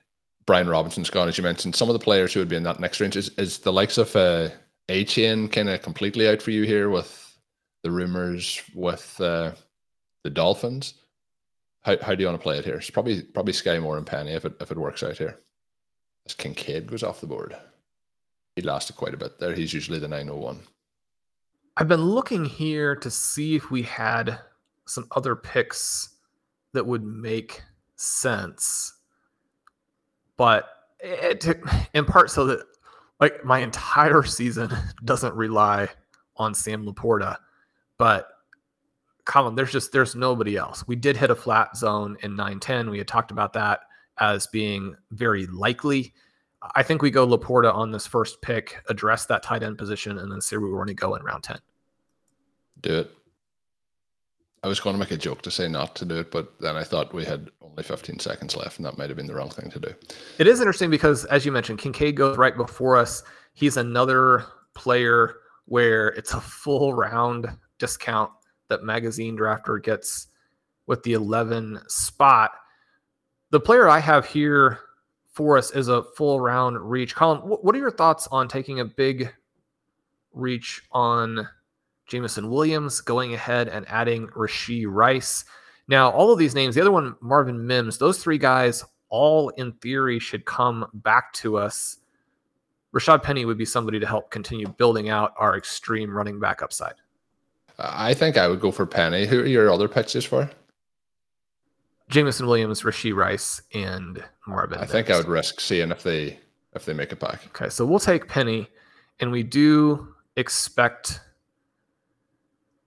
Brian 0.46 0.68
Robinson's 0.68 1.10
gone, 1.10 1.28
as 1.28 1.38
you 1.38 1.44
mentioned. 1.44 1.76
Some 1.76 1.88
of 1.88 1.92
the 1.92 2.04
players 2.04 2.32
who 2.32 2.40
would 2.40 2.48
be 2.48 2.56
in 2.56 2.62
that 2.64 2.80
next 2.80 3.00
range 3.00 3.16
is, 3.16 3.28
is 3.38 3.58
the 3.58 3.72
likes 3.72 3.98
of 3.98 4.14
uh, 4.16 4.48
Achane 4.88 5.52
kind 5.52 5.68
of 5.68 5.82
completely 5.82 6.28
out 6.28 6.42
for 6.42 6.50
you 6.50 6.64
here 6.64 6.90
with 6.90 7.38
the 7.82 7.90
rumors 7.90 8.60
with 8.74 9.20
uh, 9.20 9.52
the 10.24 10.30
Dolphins. 10.30 10.94
How, 11.82 11.96
how 12.02 12.14
do 12.14 12.22
you 12.22 12.26
want 12.28 12.38
to 12.38 12.42
play 12.42 12.58
it 12.58 12.64
here? 12.64 12.76
It's 12.76 12.90
probably 12.90 13.22
probably 13.22 13.52
Skyy 13.52 13.80
Moore 13.80 13.96
and 13.96 14.06
Penny 14.06 14.32
if 14.32 14.44
it 14.44 14.54
if 14.60 14.70
it 14.70 14.78
works 14.78 15.02
out 15.02 15.16
here. 15.16 15.38
As 16.26 16.34
Kincaid 16.34 16.86
goes 16.86 17.02
off 17.02 17.20
the 17.20 17.26
board. 17.26 17.56
He 18.60 18.66
lasted 18.66 18.96
quite 18.96 19.14
a 19.14 19.16
bit 19.16 19.38
there. 19.38 19.54
He's 19.54 19.72
usually 19.72 19.98
the 19.98 20.06
901. 20.06 20.60
I've 21.78 21.88
been 21.88 22.02
looking 22.02 22.44
here 22.44 22.94
to 22.94 23.10
see 23.10 23.56
if 23.56 23.70
we 23.70 23.80
had 23.80 24.38
some 24.84 25.06
other 25.16 25.34
picks 25.34 26.16
that 26.74 26.84
would 26.84 27.02
make 27.02 27.62
sense. 27.96 28.96
But 30.36 30.68
it, 30.98 31.46
in 31.94 32.04
part 32.04 32.30
so 32.30 32.44
that 32.44 32.66
like 33.18 33.42
my 33.46 33.60
entire 33.60 34.22
season 34.24 34.70
doesn't 35.06 35.34
rely 35.34 35.88
on 36.36 36.52
Sam 36.52 36.84
LaPorta, 36.84 37.38
but 37.96 38.28
Colm, 39.24 39.56
there's 39.56 39.72
just 39.72 39.90
there's 39.90 40.14
nobody 40.14 40.58
else. 40.58 40.86
We 40.86 40.96
did 40.96 41.16
hit 41.16 41.30
a 41.30 41.34
flat 41.34 41.78
zone 41.78 42.18
in 42.22 42.36
910. 42.36 42.90
We 42.90 42.98
had 42.98 43.08
talked 43.08 43.30
about 43.30 43.54
that 43.54 43.80
as 44.18 44.46
being 44.48 44.96
very 45.12 45.46
likely. 45.46 46.12
I 46.62 46.82
think 46.82 47.02
we 47.02 47.10
go 47.10 47.26
LaPorta 47.26 47.74
on 47.74 47.90
this 47.90 48.06
first 48.06 48.42
pick, 48.42 48.82
address 48.88 49.26
that 49.26 49.42
tight 49.42 49.62
end 49.62 49.78
position, 49.78 50.18
and 50.18 50.30
then 50.30 50.40
see 50.40 50.56
where 50.56 50.68
we 50.68 50.76
want 50.76 50.88
to 50.88 50.94
go 50.94 51.14
in 51.14 51.22
round 51.22 51.42
10. 51.42 51.58
Do 52.82 52.98
it. 52.98 53.10
I 54.62 54.68
was 54.68 54.78
going 54.78 54.94
to 54.94 55.00
make 55.00 55.10
a 55.10 55.16
joke 55.16 55.40
to 55.42 55.50
say 55.50 55.68
not 55.68 55.96
to 55.96 56.04
do 56.04 56.16
it, 56.16 56.30
but 56.30 56.60
then 56.60 56.76
I 56.76 56.84
thought 56.84 57.14
we 57.14 57.24
had 57.24 57.50
only 57.62 57.82
15 57.82 58.18
seconds 58.18 58.56
left, 58.56 58.76
and 58.76 58.84
that 58.84 58.98
might 58.98 59.08
have 59.08 59.16
been 59.16 59.26
the 59.26 59.34
wrong 59.34 59.48
thing 59.48 59.70
to 59.70 59.80
do. 59.80 59.94
It 60.38 60.46
is 60.46 60.60
interesting 60.60 60.90
because, 60.90 61.24
as 61.26 61.46
you 61.46 61.52
mentioned, 61.52 61.78
Kincaid 61.78 62.16
goes 62.16 62.36
right 62.36 62.54
before 62.54 62.96
us. 62.96 63.22
He's 63.54 63.78
another 63.78 64.44
player 64.74 65.36
where 65.64 66.08
it's 66.08 66.34
a 66.34 66.40
full 66.40 66.92
round 66.92 67.48
discount 67.78 68.30
that 68.68 68.82
Magazine 68.82 69.36
Drafter 69.36 69.82
gets 69.82 70.26
with 70.86 71.02
the 71.04 71.14
11 71.14 71.80
spot. 71.88 72.50
The 73.50 73.60
player 73.60 73.88
I 73.88 73.98
have 73.98 74.26
here 74.26 74.80
for 75.40 75.56
us 75.56 75.70
is 75.70 75.88
a 75.88 76.02
full 76.02 76.38
round 76.38 76.78
reach. 76.78 77.16
Colm, 77.16 77.40
what 77.62 77.74
are 77.74 77.78
your 77.78 77.90
thoughts 77.90 78.28
on 78.30 78.46
taking 78.46 78.80
a 78.80 78.84
big 78.84 79.32
reach 80.34 80.82
on 80.92 81.48
Jameson 82.06 82.50
Williams, 82.50 83.00
going 83.00 83.32
ahead 83.32 83.66
and 83.66 83.88
adding 83.88 84.28
Rashee 84.36 84.84
Rice? 84.86 85.46
Now, 85.88 86.10
all 86.10 86.30
of 86.30 86.38
these 86.38 86.54
names, 86.54 86.74
the 86.74 86.82
other 86.82 86.92
one, 86.92 87.16
Marvin 87.22 87.66
Mims, 87.66 87.96
those 87.96 88.22
three 88.22 88.36
guys 88.36 88.84
all 89.08 89.48
in 89.48 89.72
theory 89.72 90.18
should 90.18 90.44
come 90.44 90.84
back 90.92 91.32
to 91.32 91.56
us. 91.56 91.96
Rashad 92.94 93.22
Penny 93.22 93.46
would 93.46 93.56
be 93.56 93.64
somebody 93.64 93.98
to 93.98 94.06
help 94.06 94.30
continue 94.30 94.68
building 94.68 95.08
out 95.08 95.32
our 95.38 95.56
extreme 95.56 96.14
running 96.14 96.38
back 96.38 96.60
upside. 96.60 96.96
I 97.78 98.12
think 98.12 98.36
I 98.36 98.46
would 98.46 98.60
go 98.60 98.70
for 98.70 98.84
Penny. 98.84 99.24
Who 99.24 99.40
are 99.40 99.46
your 99.46 99.72
other 99.72 99.88
pitches 99.88 100.26
for? 100.26 100.50
Jameson 102.10 102.46
Williams, 102.46 102.82
Rashee 102.82 103.14
Rice, 103.14 103.62
and 103.72 104.22
Marvin. 104.46 104.78
I 104.78 104.84
think 104.84 105.10
I 105.10 105.16
would 105.16 105.28
risk 105.28 105.60
seeing 105.60 105.90
if 105.90 106.02
they 106.02 106.38
if 106.74 106.84
they 106.84 106.92
make 106.92 107.12
it 107.12 107.20
back. 107.20 107.46
Okay, 107.48 107.68
so 107.68 107.86
we'll 107.86 107.98
take 107.98 108.28
Penny, 108.28 108.68
and 109.20 109.30
we 109.30 109.42
do 109.42 110.14
expect 110.36 111.20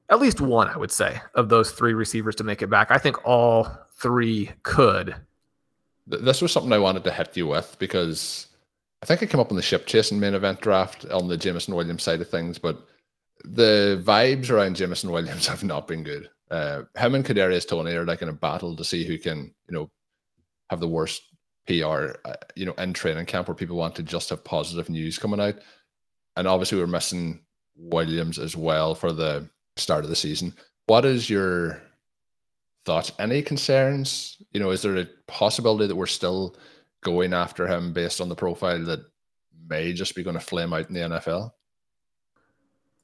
at 0.10 0.20
least 0.20 0.42
one, 0.42 0.68
I 0.68 0.78
would 0.78 0.92
say, 0.92 1.22
of 1.36 1.50
those 1.50 1.72
three 1.72 1.94
receivers 1.94 2.36
to 2.36 2.44
make 2.44 2.62
it 2.62 2.70
back. 2.70 2.92
I 2.92 2.98
think 2.98 3.26
all 3.26 3.68
three 3.98 4.52
could. 4.64 5.16
This 6.06 6.42
was 6.42 6.52
something 6.52 6.74
I 6.74 6.78
wanted 6.78 7.04
to 7.06 7.12
hit 7.12 7.36
you 7.38 7.48
with 7.48 7.78
because 7.80 8.48
I 9.02 9.06
think 9.06 9.24
I 9.24 9.26
came 9.26 9.40
up 9.40 9.52
on 9.52 9.56
the 9.56 9.64
ship 9.64 9.86
chasing 9.86 10.20
main 10.20 10.34
event 10.34 10.60
draft 10.62 11.06
on 11.10 11.30
the 11.30 11.38
Jameson 11.38 11.76
Williams 11.76 12.04
side 12.04 12.20
of 12.22 12.30
things, 12.30 12.58
but 12.58 12.86
the 13.44 14.02
vibes 14.06 14.50
around 14.50 14.76
Jameson 14.76 15.12
Williams 15.12 15.48
have 15.48 15.64
not 15.64 15.88
been 15.88 16.04
good. 16.04 16.30
Uh, 16.50 16.84
him 16.96 17.16
and 17.16 17.26
Kadarius 17.26 17.68
Toney 17.68 17.94
are 17.94 18.06
like 18.06 18.22
in 18.22 18.30
a 18.30 18.34
battle 18.34 18.76
to 18.76 18.84
see 18.84 19.06
who 19.06 19.18
can, 19.18 19.54
you 19.68 19.74
know, 19.74 19.92
have 20.70 20.80
the 20.80 20.88
worst 20.88 21.24
PR, 21.68 22.16
uh, 22.26 22.36
you 22.56 22.66
know, 22.66 22.74
in 22.74 22.94
training 22.94 23.26
camp 23.26 23.48
where 23.48 23.56
people 23.56 23.78
want 23.78 23.96
to 23.96 24.04
just 24.04 24.30
have 24.30 24.44
positive 24.44 24.90
news 24.90 25.18
coming 25.18 25.40
out. 25.40 25.56
And 26.36 26.48
obviously, 26.48 26.78
we're 26.78 26.88
missing 26.88 27.42
Williams 27.76 28.40
as 28.40 28.56
well 28.56 28.96
for 28.96 29.12
the 29.12 29.50
start 29.78 30.04
of 30.04 30.10
the 30.10 30.16
season. 30.16 30.54
What 30.88 31.06
is 31.06 31.30
your 31.30 31.82
thoughts? 32.86 33.12
Any 33.20 33.42
concerns? 33.42 34.38
You 34.52 34.60
know, 34.60 34.72
is 34.72 34.82
there 34.82 34.98
a 34.98 35.08
possibility 35.28 35.88
that 35.88 35.96
we're 35.96 36.06
still 36.06 36.56
going 37.04 37.34
after 37.34 37.68
him 37.68 37.94
based 37.94 38.22
on 38.22 38.30
the 38.30 38.36
profile 38.36 38.84
that 38.86 39.00
may 39.68 39.94
just 39.94 40.16
be 40.16 40.24
going 40.24 40.38
to 40.38 40.40
flame 40.40 40.74
out 40.74 40.90
in 40.90 40.94
the 40.94 41.02
NFL? 41.02 41.52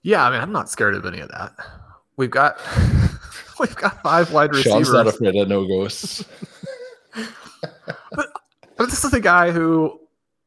Yeah, 0.02 0.26
I 0.26 0.32
mean, 0.32 0.42
I'm 0.42 0.52
not 0.52 0.70
scared 0.70 0.96
of 0.96 1.06
any 1.06 1.20
of 1.20 1.30
that. 1.30 1.54
We've 2.18 2.32
got 2.32 2.60
we've 3.60 3.76
got 3.76 4.02
five 4.02 4.32
wide 4.32 4.52
receivers. 4.52 4.88
Shawn's 4.88 4.94
not 4.94 5.08
afraid 5.08 5.36
of 5.36 5.48
no 5.48 5.68
ghosts. 5.68 6.24
but, 8.12 8.28
but 8.78 8.90
this 8.90 9.04
is 9.04 9.14
a 9.14 9.20
guy 9.20 9.52
who 9.52 10.00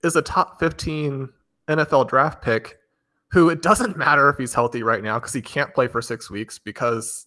is 0.02 0.16
a 0.16 0.22
top 0.22 0.58
15 0.58 1.28
NFL 1.68 2.08
draft 2.08 2.42
pick 2.42 2.78
who 3.28 3.48
it 3.48 3.62
doesn't 3.62 3.96
matter 3.96 4.28
if 4.28 4.36
he's 4.36 4.52
healthy 4.52 4.82
right 4.82 5.02
now 5.02 5.18
because 5.18 5.32
he 5.32 5.40
can't 5.40 5.74
play 5.74 5.88
for 5.88 6.02
six 6.02 6.30
weeks 6.30 6.58
because 6.58 7.26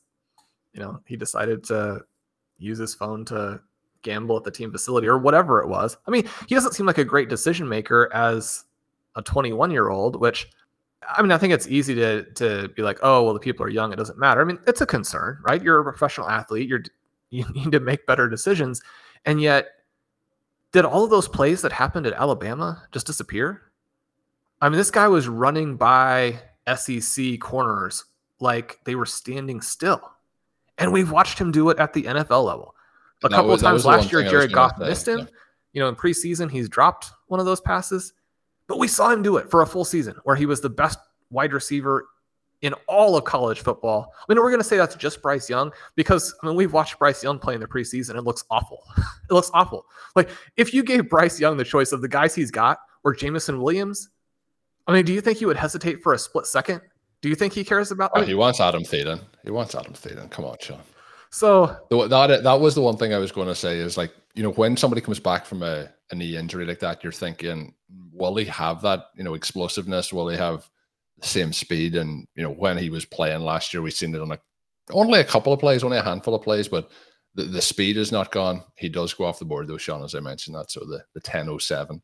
you 0.74 0.80
know 0.80 1.00
he 1.06 1.16
decided 1.16 1.64
to 1.64 2.02
use 2.58 2.78
his 2.78 2.94
phone 2.94 3.26
to 3.26 3.60
gamble 4.04 4.38
at 4.38 4.44
the 4.44 4.52
team 4.52 4.72
facility 4.72 5.08
or 5.08 5.18
whatever 5.18 5.62
it 5.62 5.68
was. 5.68 5.98
I 6.08 6.12
mean, 6.12 6.30
he 6.48 6.56
doesn't 6.56 6.74
seem 6.74 6.86
like 6.86 7.00
a 7.00 7.04
great 7.04 7.28
decision 7.28 7.68
maker 7.68 8.10
as 8.14 8.66
a 9.16 9.22
21 9.22 9.72
year 9.72 9.90
old, 9.90 10.20
which 10.20 10.48
I 11.08 11.22
mean, 11.22 11.32
I 11.32 11.38
think 11.38 11.54
it's 11.54 11.68
easy 11.68 11.96
to 11.96 12.24
to 12.34 12.70
be 12.70 12.82
like, 12.82 13.00
oh, 13.04 13.24
well, 13.24 13.34
the 13.34 13.40
people 13.40 13.66
are 13.66 13.70
young; 13.70 13.94
it 13.94 13.98
doesn't 13.98 14.18
matter. 14.18 14.42
I 14.42 14.44
mean, 14.44 14.60
it's 14.68 14.82
a 14.82 14.86
concern, 14.86 15.40
right? 15.44 15.62
You're 15.62 15.80
a 15.80 15.84
professional 15.84 16.30
athlete; 16.30 16.68
you're 16.68 16.84
you 17.30 17.46
need 17.54 17.72
to 17.72 17.80
make 17.80 18.06
better 18.06 18.30
decisions, 18.30 18.82
and 19.26 19.42
yet, 19.42 19.68
did 20.72 20.86
all 20.86 21.04
of 21.04 21.10
those 21.10 21.28
plays 21.28 21.62
that 21.62 21.72
happened 21.72 22.06
at 22.08 22.14
Alabama 22.14 22.84
just 22.92 23.08
disappear? 23.08 23.62
I 24.62 24.70
mean, 24.70 24.78
this 24.78 24.92
guy 24.92 25.08
was 25.08 25.28
running 25.28 25.76
by 25.76 26.40
SEC 26.76 27.40
corners 27.40 28.06
like 28.40 28.80
they 28.86 28.96
were 28.96 29.06
standing 29.06 29.62
still, 29.62 30.02
and 30.78 30.92
we've 30.92 31.12
watched 31.12 31.40
him 31.40 31.52
do 31.52 31.70
it 31.70 31.80
at 31.80 31.94
the 31.94 32.04
NFL 32.04 32.46
level. 32.46 32.76
A 33.24 33.30
couple 33.30 33.52
was, 33.52 33.62
of 33.62 33.68
times 33.70 33.86
last 33.86 34.12
year, 34.12 34.24
Jared 34.24 34.54
Goff 34.54 34.78
missed 34.78 35.08
him. 35.08 35.20
Yeah. 35.20 35.26
You 35.74 35.82
know, 35.82 35.90
in 35.90 35.96
preseason, 35.96 36.50
he's 36.50 36.70
dropped 36.70 37.12
one 37.28 37.40
of 37.40 37.46
those 37.46 37.60
passes. 37.60 38.14
But 38.68 38.80
we 38.80 38.88
saw 38.88 39.12
him 39.12 39.22
do 39.22 39.38
it 39.38 39.50
for 39.50 39.62
a 39.62 39.68
full 39.68 39.86
season 39.86 40.16
where 40.24 40.36
he 40.36 40.46
was 40.46 40.62
the 40.62 40.70
best 40.70 41.00
wide 41.30 41.54
receiver 41.54 42.08
in 42.62 42.74
all 42.88 43.16
of 43.16 43.24
college 43.26 43.62
football. 43.62 44.12
I 44.18 44.34
mean, 44.34 44.42
we're 44.42 44.50
going 44.50 44.62
to 44.62 44.68
say 44.68 44.78
that's 44.78 44.96
just 44.96 45.22
Bryce 45.22 45.50
Young 45.50 45.72
because 45.96 46.34
I 46.42 46.48
mean, 46.48 46.56
we've 46.56 46.74
watched 46.74 46.98
Bryce 46.98 47.24
Young 47.24 47.38
play 47.38 47.54
in 47.54 47.60
the 47.60 47.68
preseason. 47.68 48.16
It 48.16 48.24
looks 48.24 48.44
awful. 48.50 48.84
it 48.98 49.34
looks 49.34 49.52
awful. 49.54 49.86
Like 50.16 50.30
if 50.58 50.74
you 50.74 50.84
gave 50.84 51.10
Bryce 51.10 51.40
Young 51.40 51.58
the 51.58 51.66
choice 51.66 51.92
of 51.92 52.02
the 52.02 52.08
guys 52.08 52.34
he's 52.34 52.52
got 52.52 52.80
or 53.04 53.14
Jameson 53.14 53.62
Williams, 53.62 54.10
I 54.88 54.94
mean, 54.94 55.06
do 55.06 55.14
you 55.14 55.22
think 55.22 55.38
he 55.38 55.46
would 55.46 55.58
hesitate 55.58 56.02
for 56.02 56.14
a 56.14 56.18
split 56.18 56.46
second? 56.48 56.82
Do 57.22 57.30
you 57.30 57.36
think 57.36 57.54
he 57.54 57.64
cares 57.64 57.92
about 57.92 58.12
oh, 58.14 58.20
that? 58.20 58.26
Oh, 58.26 58.28
he 58.28 58.36
wants 58.36 58.60
Adam 58.60 58.84
Thielen. 58.84 59.22
He 59.44 59.52
wants 59.52 59.76
Adam 59.76 59.94
Thielen. 59.94 60.30
Come 60.30 60.46
on, 60.46 60.58
Shawn. 60.60 60.82
So 61.32 61.76
that 61.90 62.44
that 62.44 62.60
was 62.60 62.76
the 62.76 62.82
one 62.82 62.98
thing 62.98 63.14
I 63.14 63.18
was 63.18 63.32
going 63.32 63.48
to 63.48 63.56
say 63.56 63.78
is 63.78 63.98
like 63.98 64.14
you 64.36 64.44
know 64.44 64.52
when 64.52 64.78
somebody 64.78 65.02
comes 65.02 65.20
back 65.20 65.46
from 65.46 65.64
a, 65.64 65.90
a 66.12 66.16
knee 66.16 66.38
injury 66.38 66.66
like 66.66 66.80
that, 66.80 67.04
you're 67.04 67.12
thinking, 67.12 67.74
will 68.16 68.36
he 68.36 68.46
have 68.46 68.82
that 68.82 69.06
you 69.16 69.24
know 69.24 69.34
explosiveness? 69.34 70.14
Will 70.14 70.30
he 70.30 70.38
have 70.38 70.70
the 71.20 71.28
same 71.28 71.54
speed. 71.54 71.96
And 71.96 72.28
you 72.36 72.44
know, 72.44 72.52
when 72.52 72.78
he 72.78 72.90
was 72.90 73.06
playing 73.06 73.42
last 73.42 73.74
year, 73.74 73.82
we've 73.82 73.94
seen 73.94 74.16
it 74.16 74.22
on 74.22 74.32
a 74.32 74.40
only 74.92 75.20
a 75.20 75.26
couple 75.26 75.52
of 75.52 75.60
plays, 75.60 75.84
only 75.84 75.98
a 75.98 76.04
handful 76.04 76.36
of 76.36 76.44
plays, 76.44 76.68
but 76.68 76.92
the, 77.34 77.44
the 77.44 77.62
speed 77.62 77.98
is 77.98 78.12
not 78.12 78.32
gone. 78.32 78.64
He 78.76 78.88
does 78.88 79.14
go 79.14 79.26
off 79.26 79.40
the 79.40 79.46
board 79.46 79.68
though, 79.68 79.78
Shawn, 79.78 80.04
as 80.04 80.16
I 80.16 80.20
mentioned 80.20 80.56
that. 80.56 80.72
So 80.72 80.82
the 80.82 81.04
the 81.14 81.22
1007. 81.22 82.02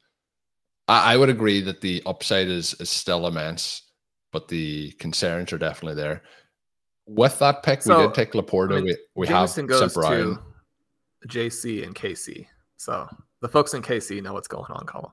I, 0.87 1.13
I 1.13 1.17
would 1.17 1.29
agree 1.29 1.61
that 1.61 1.81
the 1.81 2.01
upside 2.05 2.47
is 2.47 2.73
is 2.75 2.89
still 2.89 3.27
immense, 3.27 3.83
but 4.31 4.47
the 4.47 4.91
concerns 4.93 5.53
are 5.53 5.57
definitely 5.57 6.01
there. 6.01 6.23
With 7.07 7.37
that 7.39 7.63
pick, 7.63 7.81
So, 7.81 7.97
we 7.97 8.05
did 8.05 8.13
take 8.13 8.31
LaPorta. 8.33 8.73
I 8.73 8.75
mean, 8.75 8.85
we 8.85 8.97
we 9.15 9.27
have 9.27 9.53
Jameson 9.53 9.67
Semperine. 9.67 10.41
JC 11.27 11.85
and 11.85 11.93
KC. 11.93 12.47
So 12.77 13.07
the 13.41 13.47
folks 13.47 13.75
in 13.75 13.83
KC 13.83 14.23
know 14.23 14.33
what's 14.33 14.47
going 14.47 14.71
on, 14.71 14.87
Colm. 14.87 15.11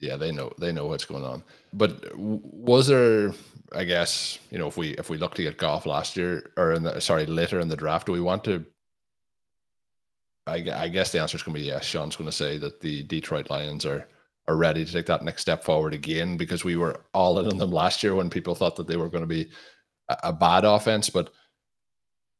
Yeah 0.00 0.16
they 0.16 0.30
know 0.32 0.52
they 0.58 0.72
know 0.72 0.86
what's 0.86 1.04
going 1.04 1.24
on. 1.24 1.42
But 1.72 2.16
was 2.16 2.86
there 2.86 3.32
i 3.74 3.84
guess 3.84 4.38
you 4.50 4.56
know 4.58 4.66
if 4.66 4.78
we 4.78 4.90
if 4.92 5.10
we 5.10 5.18
look 5.18 5.34
to 5.34 5.42
get 5.42 5.58
Goff 5.58 5.84
last 5.84 6.16
year 6.16 6.50
or 6.56 6.72
in 6.72 6.82
the 6.84 7.00
sorry 7.00 7.26
later 7.26 7.60
in 7.60 7.68
the 7.68 7.76
draft 7.76 8.06
do 8.06 8.12
we 8.12 8.20
want 8.20 8.44
to? 8.44 8.64
I, 10.46 10.64
I 10.74 10.88
guess 10.88 11.12
the 11.12 11.20
answer 11.20 11.36
is 11.36 11.42
going 11.42 11.54
to 11.56 11.60
be 11.60 11.66
yes. 11.66 11.84
Shawn's 11.84 12.16
going 12.16 12.30
to 12.30 12.34
say 12.36 12.56
that 12.58 12.80
the 12.80 13.02
detroit 13.02 13.50
lions 13.50 13.84
are 13.84 14.08
are 14.46 14.56
ready 14.56 14.82
to 14.84 14.90
take 14.90 15.04
that 15.06 15.22
next 15.22 15.42
step 15.42 15.62
forward 15.62 15.92
again 15.92 16.38
because 16.38 16.64
we 16.64 16.76
were 16.76 17.04
all 17.12 17.38
in 17.38 17.46
on 17.46 17.58
them 17.58 17.70
last 17.70 18.02
year 18.02 18.14
when 18.14 18.30
people 18.30 18.54
thought 18.54 18.76
that 18.76 18.86
they 18.86 18.96
were 18.96 19.10
going 19.10 19.22
to 19.22 19.26
be 19.26 19.50
a, 20.08 20.16
a 20.24 20.32
bad 20.32 20.64
offense 20.64 21.10
but 21.10 21.30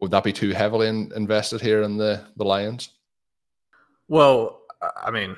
would 0.00 0.10
that 0.12 0.24
be 0.24 0.32
too 0.32 0.50
heavily 0.52 0.88
in, 0.88 1.12
invested 1.14 1.60
here 1.60 1.82
in 1.82 1.98
the 1.98 2.24
the 2.36 2.44
lions? 2.44 2.90
Well, 4.06 4.62
I- 4.80 5.08
I 5.08 5.10
mean, 5.10 5.36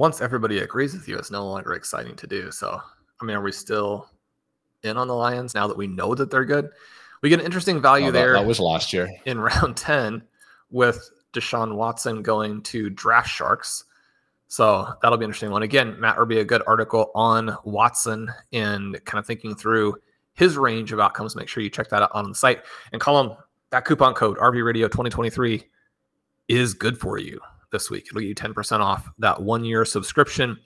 once 0.00 0.22
everybody 0.22 0.60
agrees 0.60 0.94
with 0.94 1.06
you, 1.06 1.18
it's 1.18 1.30
no 1.30 1.46
longer 1.46 1.74
exciting 1.74 2.16
to 2.16 2.26
do. 2.26 2.50
So, 2.50 2.80
I 3.20 3.24
mean, 3.26 3.36
are 3.36 3.42
we 3.42 3.52
still 3.52 4.08
in 4.82 4.96
on 4.96 5.08
the 5.08 5.14
Lions 5.14 5.54
now 5.54 5.66
that 5.66 5.76
we 5.76 5.86
know 5.86 6.14
that 6.14 6.30
they're 6.30 6.46
good? 6.46 6.70
We 7.20 7.28
get 7.28 7.38
an 7.38 7.44
interesting 7.44 7.82
value 7.82 8.06
Oh, 8.06 8.10
that, 8.10 8.18
there 8.18 8.32
that 8.32 8.46
was 8.46 8.58
last 8.58 8.94
year 8.94 9.10
in 9.26 9.38
round 9.42 9.76
10 9.76 10.22
with 10.70 11.10
Deshaun 11.34 11.74
Watson 11.74 12.22
going 12.22 12.62
to 12.62 12.88
Draft 12.88 13.28
Sharks. 13.28 13.84
So 14.48 14.88
that'll 15.02 15.18
be 15.18 15.26
an 15.26 15.28
interesting 15.28 15.50
one. 15.50 15.64
Again, 15.64 16.00
Matt 16.00 16.18
will 16.18 16.24
be 16.24 16.40
a 16.40 16.44
good 16.46 16.62
article 16.66 17.10
on 17.14 17.54
Watson 17.64 18.30
and 18.54 19.04
kind 19.04 19.18
of 19.18 19.26
thinking 19.26 19.54
through 19.54 19.96
his 20.32 20.56
range 20.56 20.92
of 20.92 20.98
outcomes. 20.98 21.36
Make 21.36 21.48
sure 21.48 21.62
you 21.62 21.68
check 21.68 21.90
that 21.90 22.00
out 22.00 22.10
on 22.14 22.30
the 22.30 22.34
site. 22.34 22.62
And 22.92 23.02
Colm, 23.02 23.36
that 23.68 23.84
coupon 23.84 24.14
code 24.14 24.38
RV 24.38 24.64
Radio 24.64 24.88
2023 24.88 25.62
is 26.48 26.72
good 26.72 26.98
for 26.98 27.18
you 27.18 27.38
this 27.72 27.90
week. 27.90 28.06
It'll 28.08 28.20
get 28.20 28.28
you 28.28 28.34
10% 28.34 28.80
off 28.80 29.08
that 29.18 29.42
one 29.42 29.64
year 29.64 29.84
subscription 29.84 30.58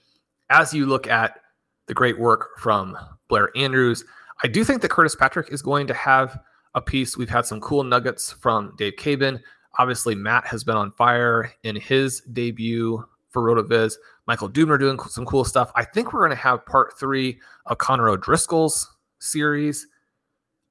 as 0.51 0.75
you 0.75 0.87
look 0.87 1.07
at 1.07 1.41
the 1.87 1.95
great 1.95 2.19
work 2.19 2.59
from 2.59 2.97
Blair 3.29 3.51
Andrews. 3.57 4.05
I 4.43 4.49
do 4.49 4.65
think 4.65 4.83
that 4.83 4.91
Curtis 4.91 5.15
Patrick 5.15 5.53
is 5.53 5.63
going 5.63 5.87
to 5.87 5.95
have 5.95 6.39
a 6.75 6.81
piece. 6.81 7.17
We've 7.17 7.29
had 7.29 7.47
some 7.47 7.61
cool 7.61 7.85
nuggets 7.85 8.33
from 8.33 8.75
Dave 8.77 8.97
Cabin. 8.97 9.41
Obviously, 9.79 10.15
Matt 10.15 10.47
has 10.47 10.65
been 10.65 10.77
on 10.77 10.93
fire 10.93 11.53
in 11.63 11.77
his 11.77 12.21
debut 12.33 13.05
for 13.31 13.43
RotoViz. 13.43 13.95
Michael 14.27 14.49
Dubner 14.49 14.79
doing 14.79 14.99
some 15.01 15.27
cool 15.27 15.45
stuff. 15.45 15.71
I 15.75 15.85
think 15.85 16.13
we're 16.13 16.21
going 16.21 16.31
to 16.31 16.37
have 16.37 16.65
part 16.67 16.99
three 16.99 17.41
of 17.67 17.79
Connor 17.79 18.09
O'Driscoll's 18.09 18.91
series 19.19 19.87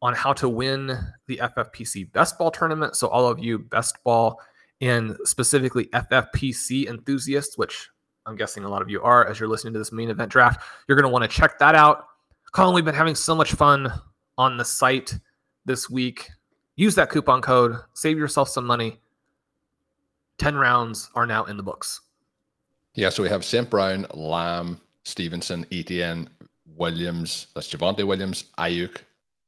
on 0.02 0.14
how 0.14 0.34
to 0.34 0.50
win 0.50 0.98
the 1.28 1.38
FFPC 1.38 2.12
Best 2.12 2.38
Ball 2.38 2.52
tournament. 2.52 2.96
So, 2.96 3.08
all 3.08 3.28
of 3.28 3.40
you 3.40 3.60
best 3.60 4.02
ball 4.04 4.40
and 4.82 5.18
specifically 5.24 5.86
FFPC 5.88 6.88
enthusiasts, 6.88 7.58
which 7.58 7.90
I'm 8.26 8.36
guessing 8.36 8.64
a 8.64 8.70
lot 8.70 8.82
of 8.82 8.90
you 8.90 9.02
are 9.02 9.28
as 9.28 9.40
you're 9.40 9.50
listening 9.50 9.74
to 9.74 9.80
this 9.80 9.92
main 9.92 10.10
event 10.10 10.32
draft, 10.32 10.62
you're 10.88 10.98
going 10.98 11.10
to 11.10 11.12
want 11.12 11.24
to 11.24 11.28
check 11.28 11.60
that 11.60 11.76
out. 11.76 12.08
Colm, 12.54 12.74
we've 12.74 12.86
been 12.86 12.96
having 12.96 13.16
so 13.16 13.36
much 13.36 13.54
fun 13.54 13.92
on 14.38 14.58
the 14.58 14.66
site 14.66 15.18
this 15.66 15.90
week. 15.90 16.30
Use 16.76 16.96
that 16.96 17.10
coupon 17.10 17.42
code, 17.42 17.78
save 17.94 18.18
yourself 18.18 18.50
some 18.50 18.66
money. 18.66 19.00
10 20.40 20.56
rounds 20.56 21.10
are 21.16 21.26
now 21.26 21.46
in 21.46 21.58
the 21.58 21.64
books. 21.64 22.02
Yeah, 22.96 23.10
so 23.10 23.24
we 23.24 23.30
have 23.30 23.44
St. 23.44 23.70
Brown, 23.70 24.06
Lamb, 24.14 24.80
Stevenson, 25.04 25.66
Etienne, 25.72 26.30
Williams, 26.76 27.48
that's 27.54 27.70
Javonte 27.70 28.06
Williams, 28.06 28.46
Aiyuk, 28.58 28.98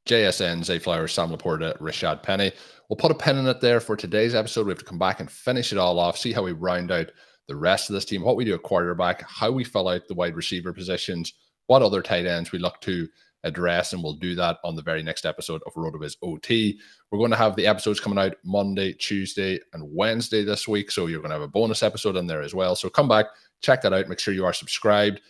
JSN, 0.06 0.64
Zay 0.64 0.78
Flowers, 0.78 1.12
Sam 1.12 1.30
LaPorta, 1.30 1.76
Rashad 1.78 2.22
Penny. 2.22 2.52
We'll 2.88 2.96
put 2.96 3.10
a 3.10 3.14
pin 3.14 3.38
in 3.38 3.46
it 3.46 3.60
there 3.60 3.80
for 3.80 3.96
today's 3.96 4.34
episode. 4.34 4.66
We 4.66 4.70
have 4.70 4.78
to 4.78 4.84
come 4.84 4.98
back 4.98 5.20
and 5.20 5.30
finish 5.30 5.72
it 5.72 5.78
all 5.78 5.98
off, 5.98 6.16
see 6.16 6.32
how 6.32 6.42
we 6.42 6.52
round 6.52 6.92
out 6.92 7.10
the 7.48 7.56
rest 7.56 7.90
of 7.90 7.94
this 7.94 8.04
team, 8.04 8.22
what 8.22 8.36
we 8.36 8.44
do 8.44 8.54
at 8.54 8.62
quarterback, 8.62 9.22
how 9.28 9.50
we 9.50 9.64
fill 9.64 9.88
out 9.88 10.06
the 10.08 10.14
wide 10.14 10.36
receiver 10.36 10.72
positions, 10.72 11.34
what 11.66 11.82
other 11.82 12.02
tight 12.02 12.26
ends 12.26 12.52
we 12.52 12.58
look 12.58 12.80
to 12.82 13.08
address, 13.44 13.92
and 13.92 14.02
we'll 14.02 14.14
do 14.14 14.34
that 14.34 14.58
on 14.64 14.76
the 14.76 14.82
very 14.82 15.02
next 15.02 15.24
episode 15.24 15.62
of 15.66 15.74
RotoViz 15.74 16.16
OT. 16.22 16.78
We're 17.10 17.18
going 17.18 17.30
to 17.30 17.36
have 17.36 17.56
the 17.56 17.66
episodes 17.66 18.00
coming 18.00 18.18
out 18.18 18.36
Monday, 18.44 18.92
Tuesday, 18.92 19.58
and 19.72 19.84
Wednesday 19.92 20.44
this 20.44 20.68
week. 20.68 20.90
So 20.90 21.06
you're 21.06 21.20
going 21.20 21.30
to 21.30 21.36
have 21.36 21.42
a 21.42 21.48
bonus 21.48 21.82
episode 21.82 22.16
in 22.16 22.26
there 22.26 22.42
as 22.42 22.54
well. 22.54 22.76
So 22.76 22.90
come 22.90 23.08
back, 23.08 23.26
check 23.60 23.82
that 23.82 23.92
out. 23.92 24.08
Make 24.08 24.18
sure 24.18 24.34
you 24.34 24.44
are 24.44 24.52
subscribed. 24.52 25.20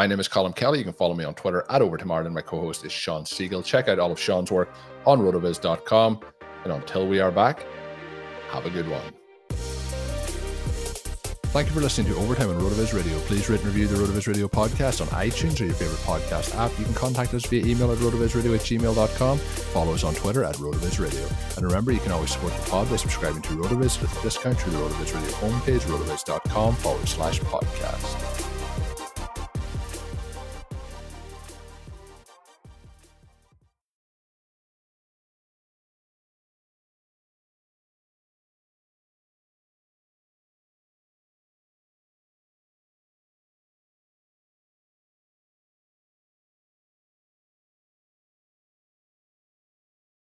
My 0.00 0.06
name 0.06 0.18
is 0.18 0.30
Colm 0.30 0.56
Kelly. 0.56 0.78
You 0.78 0.84
can 0.84 0.94
follow 0.94 1.14
me 1.14 1.24
on 1.24 1.34
Twitter 1.34 1.62
at 1.68 1.82
Over. 1.82 2.02
My 2.06 2.40
co 2.40 2.58
host 2.58 2.86
is 2.86 2.90
Shawn 2.90 3.24
Siegele. 3.24 3.62
Check 3.62 3.86
out 3.86 3.98
all 3.98 4.10
of 4.10 4.18
Shawn's 4.18 4.50
work 4.50 4.72
on 5.04 5.20
rotoviz.com. 5.20 6.20
And 6.64 6.72
until 6.72 7.06
we 7.06 7.20
are 7.20 7.30
back, 7.30 7.66
have 8.48 8.64
a 8.64 8.70
good 8.70 8.88
one. 8.88 9.12
Thank 11.52 11.68
you 11.68 11.74
for 11.74 11.80
listening 11.80 12.10
to 12.14 12.18
Overtime 12.18 12.48
on 12.48 12.58
RotoViz 12.62 12.94
Radio. 12.94 13.18
Please 13.26 13.50
rate 13.50 13.60
and 13.60 13.66
review 13.66 13.88
the 13.88 13.96
RotoViz 13.96 14.26
Radio 14.26 14.48
podcast 14.48 15.02
on 15.02 15.08
iTunes 15.08 15.60
or 15.60 15.66
your 15.66 15.74
favorite 15.74 15.98
podcast 15.98 16.56
app. 16.56 16.70
You 16.78 16.86
can 16.86 16.94
contact 16.94 17.34
us 17.34 17.44
via 17.44 17.62
email 17.66 17.92
at 17.92 17.98
rotovizradio 17.98 18.54
at 18.54 18.62
gmail.com. 18.62 19.38
Follow 19.38 19.92
us 19.92 20.02
on 20.02 20.14
Twitter 20.14 20.44
at 20.44 20.54
RotoViz 20.54 20.98
Radio. 20.98 21.28
And 21.58 21.66
remember, 21.66 21.92
you 21.92 22.00
can 22.00 22.12
always 22.12 22.30
support 22.30 22.54
the 22.54 22.70
pod 22.70 22.88
by 22.88 22.96
subscribing 22.96 23.42
to 23.42 23.50
RotoViz 23.50 24.00
with 24.00 24.18
a 24.18 24.22
discount 24.22 24.58
through 24.58 24.72
the 24.72 24.78
RotoViz 24.78 25.14
Radio 25.14 25.30
homepage, 25.32 25.80
rotoviz.com 25.80 26.74
forward 26.76 27.06
slash 27.06 27.38
podcast. 27.40 28.49